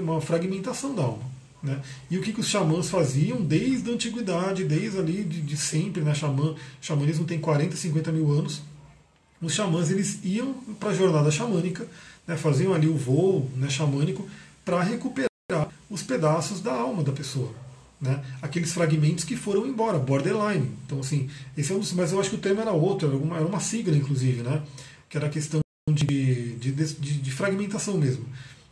uma 0.02 0.22
fragmentação 0.22 0.96
da 0.96 1.04
alma. 1.04 1.35
Né? 1.66 1.82
E 2.12 2.18
o 2.18 2.22
que, 2.22 2.32
que 2.32 2.40
os 2.40 2.48
xamãs 2.48 2.90
faziam 2.90 3.42
desde 3.42 3.90
a 3.90 3.94
antiguidade, 3.94 4.64
desde 4.64 5.00
ali 5.00 5.24
de, 5.24 5.42
de 5.42 5.58
sempre, 5.58 6.04
né? 6.04 6.14
Xamã, 6.14 6.56
xamanismo 6.80 7.26
tem 7.26 7.40
40, 7.40 7.76
50 7.76 8.12
mil 8.12 8.32
anos. 8.32 8.62
Os 9.42 9.52
xamãs 9.52 9.90
eles 9.90 10.20
iam 10.24 10.54
para 10.80 10.90
a 10.90 10.94
jornada 10.94 11.32
xamânica, 11.32 11.88
né? 12.28 12.38
faziam 12.38 12.74
ali 12.74 12.88
o 12.88 12.96
voo 12.96 13.50
né, 13.56 13.68
xamânico 13.68 14.28
para 14.64 14.82
recuperar 14.84 15.30
os 15.90 16.04
pedaços 16.04 16.62
da 16.62 16.72
alma 16.72 17.04
da 17.04 17.12
pessoa. 17.12 17.52
Né? 18.00 18.24
Aqueles 18.42 18.72
fragmentos 18.72 19.24
que 19.24 19.36
foram 19.36 19.66
embora, 19.66 19.98
borderline. 19.98 20.72
Então, 20.86 21.00
assim, 21.00 21.30
esse 21.58 21.72
é 21.72 21.76
um 21.76 21.80
dos, 21.80 21.94
mas 21.94 22.12
eu 22.12 22.20
acho 22.20 22.30
que 22.30 22.36
o 22.36 22.40
tema 22.40 22.62
era 22.62 22.72
outro, 22.72 23.08
era 23.08 23.18
uma, 23.18 23.38
era 23.38 23.46
uma 23.46 23.60
sigla, 23.60 23.98
inclusive, 23.98 24.44
né? 24.44 24.62
que 25.10 25.18
era 25.18 25.26
a 25.26 25.30
questão 25.30 25.62
de, 25.92 26.56
de, 26.56 26.72
de, 26.72 26.94
de 26.94 27.32
fragmentação 27.32 27.98
mesmo 27.98 28.26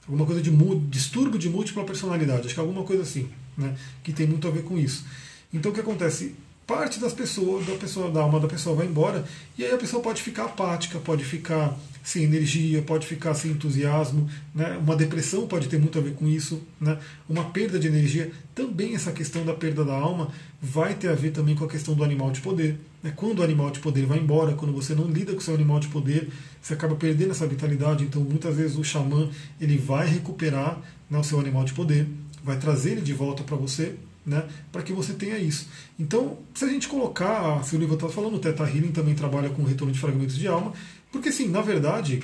alguma 0.08 0.26
coisa 0.26 0.42
de 0.42 0.52
distúrbio 0.90 1.40
de 1.40 1.50
múltipla 1.50 1.84
personalidade, 1.84 2.46
acho 2.46 2.54
que 2.54 2.60
é 2.60 2.64
alguma 2.64 2.84
coisa 2.84 3.04
assim, 3.04 3.30
né, 3.58 3.76
que 4.04 4.12
tem 4.12 4.28
muito 4.28 4.48
a 4.48 4.52
ver 4.52 4.64
com 4.64 4.78
isso. 4.78 5.06
Então 5.54 5.72
o 5.72 5.74
que 5.74 5.80
acontece? 5.80 6.36
Parte 6.66 7.00
das 7.00 7.14
pessoas, 7.14 7.66
da 7.66 7.76
pessoa, 7.76 8.10
da 8.10 8.22
alma 8.22 8.40
da 8.40 8.48
pessoa 8.48 8.76
vai 8.76 8.86
embora, 8.86 9.26
e 9.58 9.66
aí 9.66 9.74
a 9.74 9.78
pessoa 9.78 10.02
pode 10.02 10.22
ficar 10.22 10.46
apática, 10.46 10.98
pode 11.00 11.24
ficar 11.24 11.78
sem 12.04 12.24
energia, 12.24 12.82
pode 12.82 13.08
ficar 13.08 13.34
sem 13.34 13.52
entusiasmo, 13.52 14.30
né? 14.54 14.78
uma 14.78 14.96
depressão 14.96 15.48
pode 15.48 15.70
ter 15.70 15.80
muito 15.80 15.98
a 15.98 16.02
ver 16.02 16.14
com 16.14 16.28
isso, 16.28 16.62
né? 16.80 16.98
uma 17.30 17.46
perda 17.46 17.80
de 17.80 17.88
energia. 17.88 18.32
Também 18.54 18.94
essa 18.94 19.12
questão 19.12 19.46
da 19.46 19.54
perda 19.54 19.86
da 19.86 19.94
alma 19.94 20.30
vai 20.62 20.94
ter 20.94 21.08
a 21.08 21.16
ver 21.16 21.32
também 21.32 21.56
com 21.56 21.64
a 21.64 21.70
questão 21.70 21.94
do 21.94 22.04
animal 22.04 22.30
de 22.32 22.42
poder. 22.42 22.78
Né? 23.02 23.14
Quando 23.16 23.40
o 23.40 23.44
animal 23.44 23.72
de 23.72 23.80
poder 23.80 24.06
vai 24.06 24.20
embora, 24.20 24.54
quando 24.54 24.74
você 24.74 24.94
não 24.94 25.06
lida 25.06 25.32
com 25.32 25.40
o 25.40 25.42
seu 25.42 25.56
animal 25.56 25.80
de 25.80 25.88
poder, 25.88 26.30
você 26.62 26.74
acaba 26.74 26.96
perdendo 26.96 27.32
essa 27.32 27.48
vitalidade. 27.48 28.04
Então, 28.04 28.22
muitas 28.22 28.56
vezes 28.58 28.78
o 28.78 28.84
xamã 28.84 29.30
ele 29.62 29.78
vai 29.78 30.06
recuperar 30.06 30.82
né, 31.10 31.18
o 31.18 31.24
seu 31.24 31.40
animal 31.40 31.64
de 31.64 31.74
poder, 31.74 32.06
vai 32.44 32.58
trazer 32.58 32.92
ele 32.92 33.02
de 33.02 33.14
volta 33.14 33.44
para 33.44 33.56
você, 33.56 33.96
né, 34.26 34.48
para 34.72 34.82
que 34.82 34.94
você 34.94 35.14
tenha 35.14 35.38
isso. 35.38 35.68
Então, 36.00 36.38
se 36.54 36.66
a 36.66 36.68
gente 36.68 36.88
colocar, 36.88 37.60
a 37.60 37.64
Silvia 37.64 37.92
está 37.94 38.10
falando, 38.10 38.36
o 38.36 38.40
Teta 38.40 38.64
Healing 38.64 38.92
também 38.92 39.16
trabalha 39.16 39.50
com 39.50 39.64
retorno 39.64 39.94
de 39.94 40.00
fragmentos 40.00 40.36
de 40.36 40.48
alma, 40.48 40.74
porque, 41.12 41.32
sim, 41.32 41.50
na 41.50 41.62
verdade, 41.62 42.24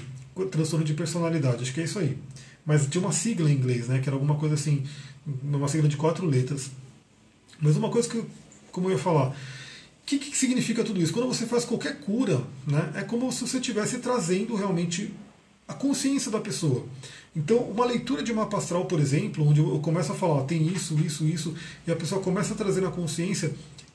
transtorno 0.52 0.86
de 0.86 0.94
personalidade, 0.94 1.64
acho 1.64 1.74
que 1.74 1.82
é 1.82 1.84
isso 1.84 2.00
aí. 2.00 2.18
Mas 2.66 2.88
tinha 2.88 3.02
uma 3.02 3.12
sigla 3.12 3.50
em 3.50 3.54
inglês, 3.54 3.88
né, 3.88 4.00
que 4.00 4.08
era 4.08 4.16
alguma 4.16 4.36
coisa 4.36 4.56
assim, 4.56 4.84
uma 5.44 5.68
sigla 5.68 5.90
de 5.90 5.98
quatro 5.98 6.26
letras. 6.26 6.72
Mas 7.60 7.76
uma 7.76 7.90
coisa 7.90 8.08
que, 8.08 8.24
como 8.72 8.88
eu 8.88 8.94
ia 8.94 8.98
falar, 8.98 9.30
o 9.30 9.36
que, 10.06 10.18
que 10.18 10.38
significa 10.38 10.84
tudo 10.84 11.02
isso? 11.02 11.14
Quando 11.14 11.28
você 11.28 11.46
faz 11.46 11.66
qualquer 11.66 12.00
cura, 12.00 12.42
né, 12.66 12.92
é 12.96 13.02
como 13.02 13.32
se 13.32 13.42
você 13.42 13.58
estivesse 13.58 14.00
trazendo 14.00 14.56
realmente 14.56 15.14
a 15.70 15.74
consciência 15.76 16.32
da 16.32 16.40
pessoa. 16.40 16.84
Então, 17.36 17.58
uma 17.58 17.86
leitura 17.86 18.24
de 18.24 18.34
mapa 18.34 18.58
astral, 18.58 18.86
por 18.86 19.00
exemplo, 19.00 19.48
onde 19.48 19.60
eu 19.60 19.80
começo 19.80 20.12
a 20.12 20.16
falar, 20.16 20.44
tem 20.46 20.68
isso, 20.68 20.96
isso, 21.00 21.26
isso, 21.26 21.54
e 21.86 21.92
a 21.92 21.96
pessoa 21.96 22.20
começa 22.20 22.56
a 22.56 22.58
trazer 22.58 22.82
na 22.82 22.90
consciência, 22.90 23.54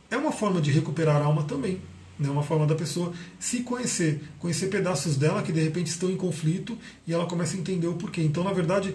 é 0.08 0.16
uma 0.16 0.30
forma 0.30 0.60
de 0.60 0.70
recuperar 0.70 1.16
a 1.16 1.24
alma 1.24 1.42
também. 1.42 1.80
É 2.22 2.30
uma 2.30 2.44
forma 2.44 2.64
da 2.64 2.76
pessoa 2.76 3.12
se 3.40 3.60
conhecer, 3.60 4.22
conhecer 4.38 4.68
pedaços 4.68 5.16
dela 5.16 5.42
que 5.42 5.50
de 5.50 5.60
repente 5.60 5.88
estão 5.88 6.08
em 6.08 6.16
conflito 6.16 6.78
e 7.08 7.12
ela 7.12 7.26
começa 7.26 7.56
a 7.56 7.58
entender 7.58 7.88
o 7.88 7.94
porquê. 7.94 8.22
Então, 8.22 8.44
na 8.44 8.52
verdade, 8.52 8.94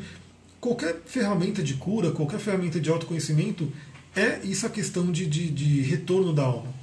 qualquer 0.61 1.01
ferramenta 1.05 1.61
de 1.61 1.73
cura, 1.73 2.11
qualquer 2.11 2.39
ferramenta 2.39 2.79
de 2.79 2.89
autoconhecimento 2.89 3.69
é 4.15 4.39
isso 4.45 4.65
a 4.65 4.69
questão 4.69 5.11
de, 5.11 5.25
de, 5.25 5.49
de 5.49 5.81
retorno 5.81 6.31
da 6.31 6.43
alma. 6.43 6.73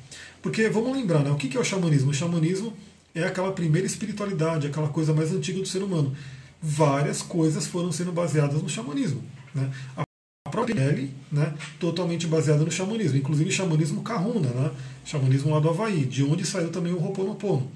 Porque 0.43 0.69
vamos 0.69 0.95
lembrar, 0.95 1.25
né, 1.25 1.31
o 1.31 1.37
que 1.37 1.57
é 1.57 1.61
o 1.61 1.65
xamanismo? 1.65 2.11
O 2.11 2.15
xamanismo 2.15 2.75
é 3.17 3.25
aquela 3.25 3.51
primeira 3.51 3.87
espiritualidade, 3.87 4.67
aquela 4.67 4.89
coisa 4.89 5.15
mais 5.15 5.33
antiga 5.33 5.59
do 5.59 5.67
ser 5.67 5.83
humano. 5.83 6.15
Várias 6.61 7.23
coisas 7.23 7.67
foram 7.67 7.91
sendo 7.91 8.13
baseadas 8.13 8.63
no 8.63 8.69
xamanismo. 8.69 9.25
Né? 9.55 9.71
A 9.97 10.51
própria 10.51 10.75
PNL, 10.77 11.11
né, 11.33 11.55
totalmente 11.81 12.27
baseada 12.27 12.63
no 12.63 12.71
xamanismo, 12.71 13.17
inclusive 13.17 13.51
xamanismo 13.51 14.03
Kahuna, 14.03 14.51
né, 14.51 14.71
xamanismo 15.05 15.51
lá 15.51 15.61
do 15.61 15.71
Havaí, 15.71 16.05
de 16.05 16.23
onde 16.23 16.45
saiu 16.47 16.71
também 16.71 16.93
o 16.93 17.03
Ho'oponopono. 17.03 17.71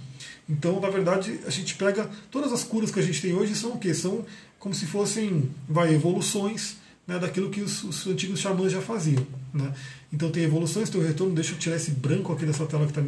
Então, 0.48 0.78
na 0.78 0.90
verdade, 0.90 1.40
a 1.46 1.50
gente 1.50 1.74
pega 1.74 2.10
todas 2.30 2.52
as 2.52 2.62
curas 2.62 2.90
que 2.90 3.00
a 3.00 3.02
gente 3.02 3.22
tem 3.22 3.32
hoje 3.32 3.54
são 3.54 3.72
o 3.72 3.78
quê? 3.78 3.94
São 3.94 4.26
como 4.58 4.74
se 4.74 4.84
fossem 4.84 5.50
vai, 5.66 5.94
evoluções 5.94 6.76
né, 7.06 7.18
daquilo 7.18 7.50
que 7.50 7.62
os, 7.62 7.82
os, 7.82 8.06
antigos 8.06 8.40
xamãs 8.40 8.72
já 8.72 8.82
faziam. 8.82 9.26
Né? 9.54 9.72
Então 10.12 10.30
tem 10.30 10.42
evoluções, 10.42 10.90
tem 10.90 11.00
o 11.00 11.04
retorno. 11.04 11.34
Deixa 11.34 11.54
eu 11.54 11.58
tirar 11.58 11.76
esse 11.76 11.92
branco 11.92 12.32
aqui 12.32 12.44
dessa 12.44 12.66
tela 12.66 12.84
que 12.84 12.90
está. 12.90 13.02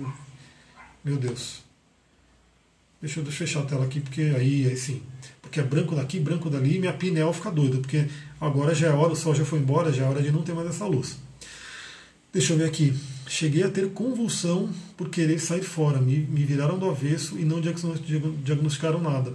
Meu 1.05 1.16
Deus. 1.16 1.62
Deixa 3.03 3.21
eu, 3.21 3.27
fechar 3.27 3.61
a 3.61 3.67
tela 3.67 3.85
aqui, 3.85 4.01
porque 4.01 4.23
aí, 4.23 4.67
aí 4.67 4.77
sim 4.77 5.03
porque 5.53 5.61
é 5.61 5.63
branco 5.63 5.95
daqui, 5.95 6.19
branco 6.19 6.49
dali, 6.49 6.79
minha 6.79 6.95
pineal 6.95 7.31
fica 7.31 7.51
doida, 7.51 7.77
porque 7.77 8.07
agora 8.41 8.75
já 8.75 8.87
é 8.87 8.91
hora, 8.91 9.13
o 9.13 9.17
sol 9.17 9.35
já 9.35 9.45
foi 9.45 9.59
embora, 9.59 9.93
já 9.93 10.07
é 10.07 10.09
hora 10.09 10.23
de 10.23 10.33
não 10.33 10.41
ter 10.41 10.55
mais 10.55 10.67
essa 10.67 10.87
luz. 10.87 11.19
Deixa 12.33 12.55
eu 12.55 12.57
ver 12.57 12.65
aqui. 12.65 12.95
Cheguei 13.29 13.63
a 13.63 13.69
ter 13.69 13.91
convulsão 13.91 14.71
por 14.97 15.11
querer 15.11 15.39
sair 15.39 15.63
fora. 15.63 16.01
Me, 16.01 16.17
me 16.21 16.43
viraram 16.43 16.79
do 16.79 16.89
avesso 16.89 17.39
e 17.39 17.45
não 17.45 17.61
diagnosticaram 17.61 19.03
nada. 19.03 19.35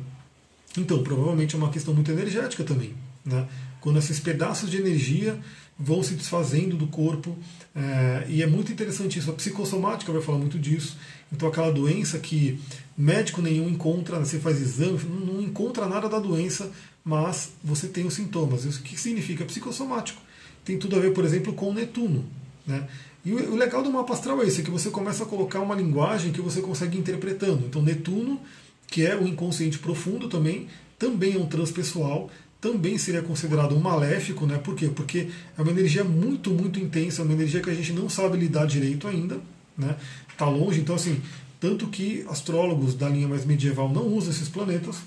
Então, 0.76 1.04
provavelmente 1.04 1.54
é 1.54 1.58
uma 1.60 1.70
questão 1.70 1.94
muito 1.94 2.12
energética 2.12 2.64
também. 2.64 2.96
Né? 3.24 3.48
Quando 3.80 4.00
esses 4.00 4.20
pedaços 4.20 4.72
de 4.72 4.78
energia 4.78 5.40
vão 5.80 6.02
se 6.02 6.16
desfazendo 6.16 6.76
do 6.76 6.88
corpo. 6.88 7.38
É, 7.76 8.26
e 8.28 8.42
é 8.42 8.48
muito 8.48 8.72
interessante 8.72 9.20
isso. 9.20 9.30
A 9.30 9.34
psicossomática 9.34 10.12
vai 10.12 10.22
falar 10.22 10.38
muito 10.38 10.58
disso. 10.58 10.98
Então, 11.32 11.48
aquela 11.50 11.72
doença 11.72 12.18
que 12.20 12.60
médico 12.98 13.42
nenhum 13.42 13.70
encontra, 13.70 14.20
você 14.20 14.40
faz 14.40 14.60
exame, 14.60 15.00
não 15.04 15.42
encontra 15.42 15.88
nada 15.88 16.10
da 16.10 16.20
doença, 16.20 16.72
mas 17.04 17.52
você 17.64 17.88
tem 17.88 18.06
os 18.06 18.14
sintomas. 18.14 18.66
Isso 18.66 18.82
que 18.82 19.00
significa 19.00 19.46
psicossomático? 19.46 20.22
Tem 20.66 20.78
tudo 20.78 20.96
a 20.96 21.00
ver, 21.00 21.14
por 21.14 21.24
exemplo, 21.24 21.54
com 21.54 21.74
Netuno. 21.74 22.26
Né? 22.66 22.88
E 23.24 23.34
o 23.34 23.56
legal 23.56 23.84
do 23.84 23.92
mapa 23.92 24.14
astral 24.14 24.42
é 24.42 24.46
isso, 24.46 24.62
é 24.62 24.64
que 24.64 24.72
você 24.72 24.90
começa 24.90 25.24
a 25.24 25.28
colocar 25.28 25.60
uma 25.60 25.76
linguagem 25.76 26.32
que 26.32 26.42
você 26.42 26.62
consegue 26.62 26.98
interpretando. 26.98 27.66
Então, 27.66 27.82
Netuno, 27.82 28.40
que 28.88 29.06
é 29.06 29.16
o 29.16 29.28
inconsciente 29.28 29.80
profundo 29.80 30.28
também, 30.28 30.68
também 30.98 31.36
é 31.36 31.38
um 31.38 31.46
transpessoal, 31.46 32.30
também 32.60 32.98
seria 32.98 33.22
considerado 33.22 33.76
um 33.76 33.80
maléfico, 33.80 34.46
né? 34.46 34.58
Por 34.58 34.76
quê? 34.76 34.90
Porque 34.90 35.30
é 35.58 35.62
uma 35.62 35.72
energia 35.72 36.04
muito, 36.04 36.50
muito 36.52 36.80
intensa, 36.80 37.24
uma 37.24 37.34
energia 37.34 37.62
que 37.62 37.70
a 37.70 37.74
gente 37.74 37.94
não 37.94 38.10
sabe 38.10 38.38
lidar 38.38 38.66
direito 38.66 39.08
ainda, 39.08 39.40
né? 39.78 39.96
Está 40.32 40.50
longe, 40.50 40.80
então 40.80 40.96
assim, 40.96 41.22
tanto 41.60 41.88
que 41.88 42.26
astrólogos 42.30 42.96
da 42.96 43.10
linha 43.10 43.28
mais 43.28 43.46
medieval 43.46 43.90
não 43.90 44.08
usam 44.08 44.32
esses 44.32 44.50
planetas, 44.50 44.98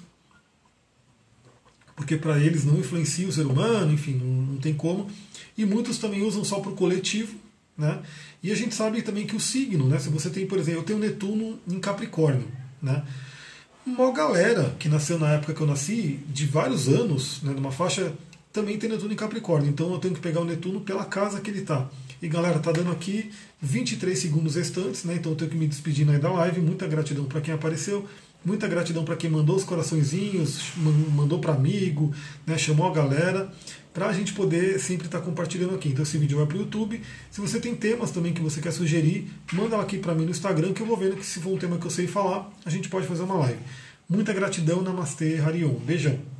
porque 1.96 2.16
para 2.16 2.38
eles 2.38 2.64
não 2.64 2.78
influencia 2.78 3.28
o 3.28 3.32
ser 3.32 3.46
humano, 3.46 3.92
enfim, 3.92 4.14
não, 4.14 4.52
não 4.52 4.56
tem 4.56 4.72
como. 4.72 5.08
E 5.56 5.66
muitos 5.66 5.98
também 5.98 6.22
usam 6.22 6.42
só 6.44 6.60
para 6.60 6.70
o 6.70 6.76
coletivo, 6.76 7.34
né? 7.76 8.00
E 8.42 8.50
a 8.50 8.54
gente 8.54 8.74
sabe 8.74 9.02
também 9.02 9.26
que 9.26 9.36
o 9.36 9.40
signo, 9.40 9.86
né? 9.86 9.98
Se 9.98 10.08
você 10.08 10.30
tem, 10.30 10.46
por 10.46 10.58
exemplo, 10.58 10.80
eu 10.80 10.84
tenho 10.84 10.98
Netuno 10.98 11.58
em 11.68 11.78
Capricórnio, 11.78 12.48
né? 12.80 13.04
Uma 13.98 14.12
galera 14.12 14.74
que 14.78 14.88
nasceu 14.88 15.18
na 15.18 15.32
época 15.34 15.54
que 15.54 15.60
eu 15.60 15.66
nasci, 15.66 16.20
de 16.28 16.46
vários 16.46 16.88
anos, 16.88 17.42
né, 17.42 17.52
numa 17.52 17.72
faixa, 17.72 18.12
também 18.52 18.78
tem 18.78 18.90
Netuno 18.90 19.12
em 19.12 19.16
Capricórnio. 19.16 19.68
Então 19.68 19.92
eu 19.92 19.98
tenho 19.98 20.14
que 20.14 20.20
pegar 20.20 20.40
o 20.40 20.44
Netuno 20.44 20.80
pela 20.80 21.04
casa 21.04 21.40
que 21.40 21.50
ele 21.50 21.60
está. 21.60 21.88
E 22.22 22.28
galera, 22.28 22.58
tá 22.58 22.72
dando 22.72 22.90
aqui 22.90 23.30
23 23.60 24.18
segundos 24.18 24.56
restantes, 24.56 25.04
né? 25.04 25.14
Então 25.14 25.32
eu 25.32 25.36
tenho 25.36 25.50
que 25.50 25.56
me 25.56 25.66
despedir 25.66 26.08
aí 26.08 26.18
da 26.18 26.30
live. 26.30 26.60
Muita 26.60 26.86
gratidão 26.86 27.24
para 27.24 27.40
quem 27.40 27.54
apareceu. 27.54 28.06
Muita 28.44 28.66
gratidão 28.66 29.04
para 29.04 29.16
quem 29.16 29.28
mandou 29.28 29.54
os 29.54 29.64
coraçõezinhos, 29.64 30.72
mandou 31.14 31.38
para 31.40 31.52
amigo, 31.52 32.10
né, 32.46 32.56
chamou 32.56 32.88
a 32.88 32.94
galera, 32.94 33.52
para 33.92 34.06
a 34.06 34.12
gente 34.12 34.32
poder 34.32 34.78
sempre 34.78 35.06
estar 35.06 35.18
tá 35.18 35.24
compartilhando 35.24 35.74
aqui. 35.74 35.88
Então 35.88 36.02
esse 36.02 36.16
vídeo 36.16 36.38
vai 36.38 36.46
para 36.46 36.56
o 36.56 36.60
YouTube. 36.60 37.00
Se 37.30 37.40
você 37.40 37.58
tem 37.60 37.74
temas 37.74 38.10
também 38.10 38.32
que 38.32 38.40
você 38.40 38.60
quer 38.60 38.72
sugerir, 38.72 39.28
manda 39.52 39.78
aqui 39.80 39.98
para 39.98 40.14
mim 40.14 40.24
no 40.24 40.30
Instagram, 40.30 40.72
que 40.72 40.80
eu 40.80 40.86
vou 40.86 40.96
vendo 40.96 41.16
que 41.16 41.26
se 41.26 41.40
for 41.40 41.54
um 41.54 41.58
tema 41.58 41.78
que 41.78 41.86
eu 41.86 41.90
sei 41.90 42.06
falar, 42.06 42.50
a 42.64 42.70
gente 42.70 42.88
pode 42.88 43.06
fazer 43.06 43.22
uma 43.22 43.34
live. 43.34 43.58
Muita 44.08 44.32
gratidão, 44.32 44.82
Namastê, 44.82 45.38
Harion. 45.38 45.74
Beijão. 45.74 46.30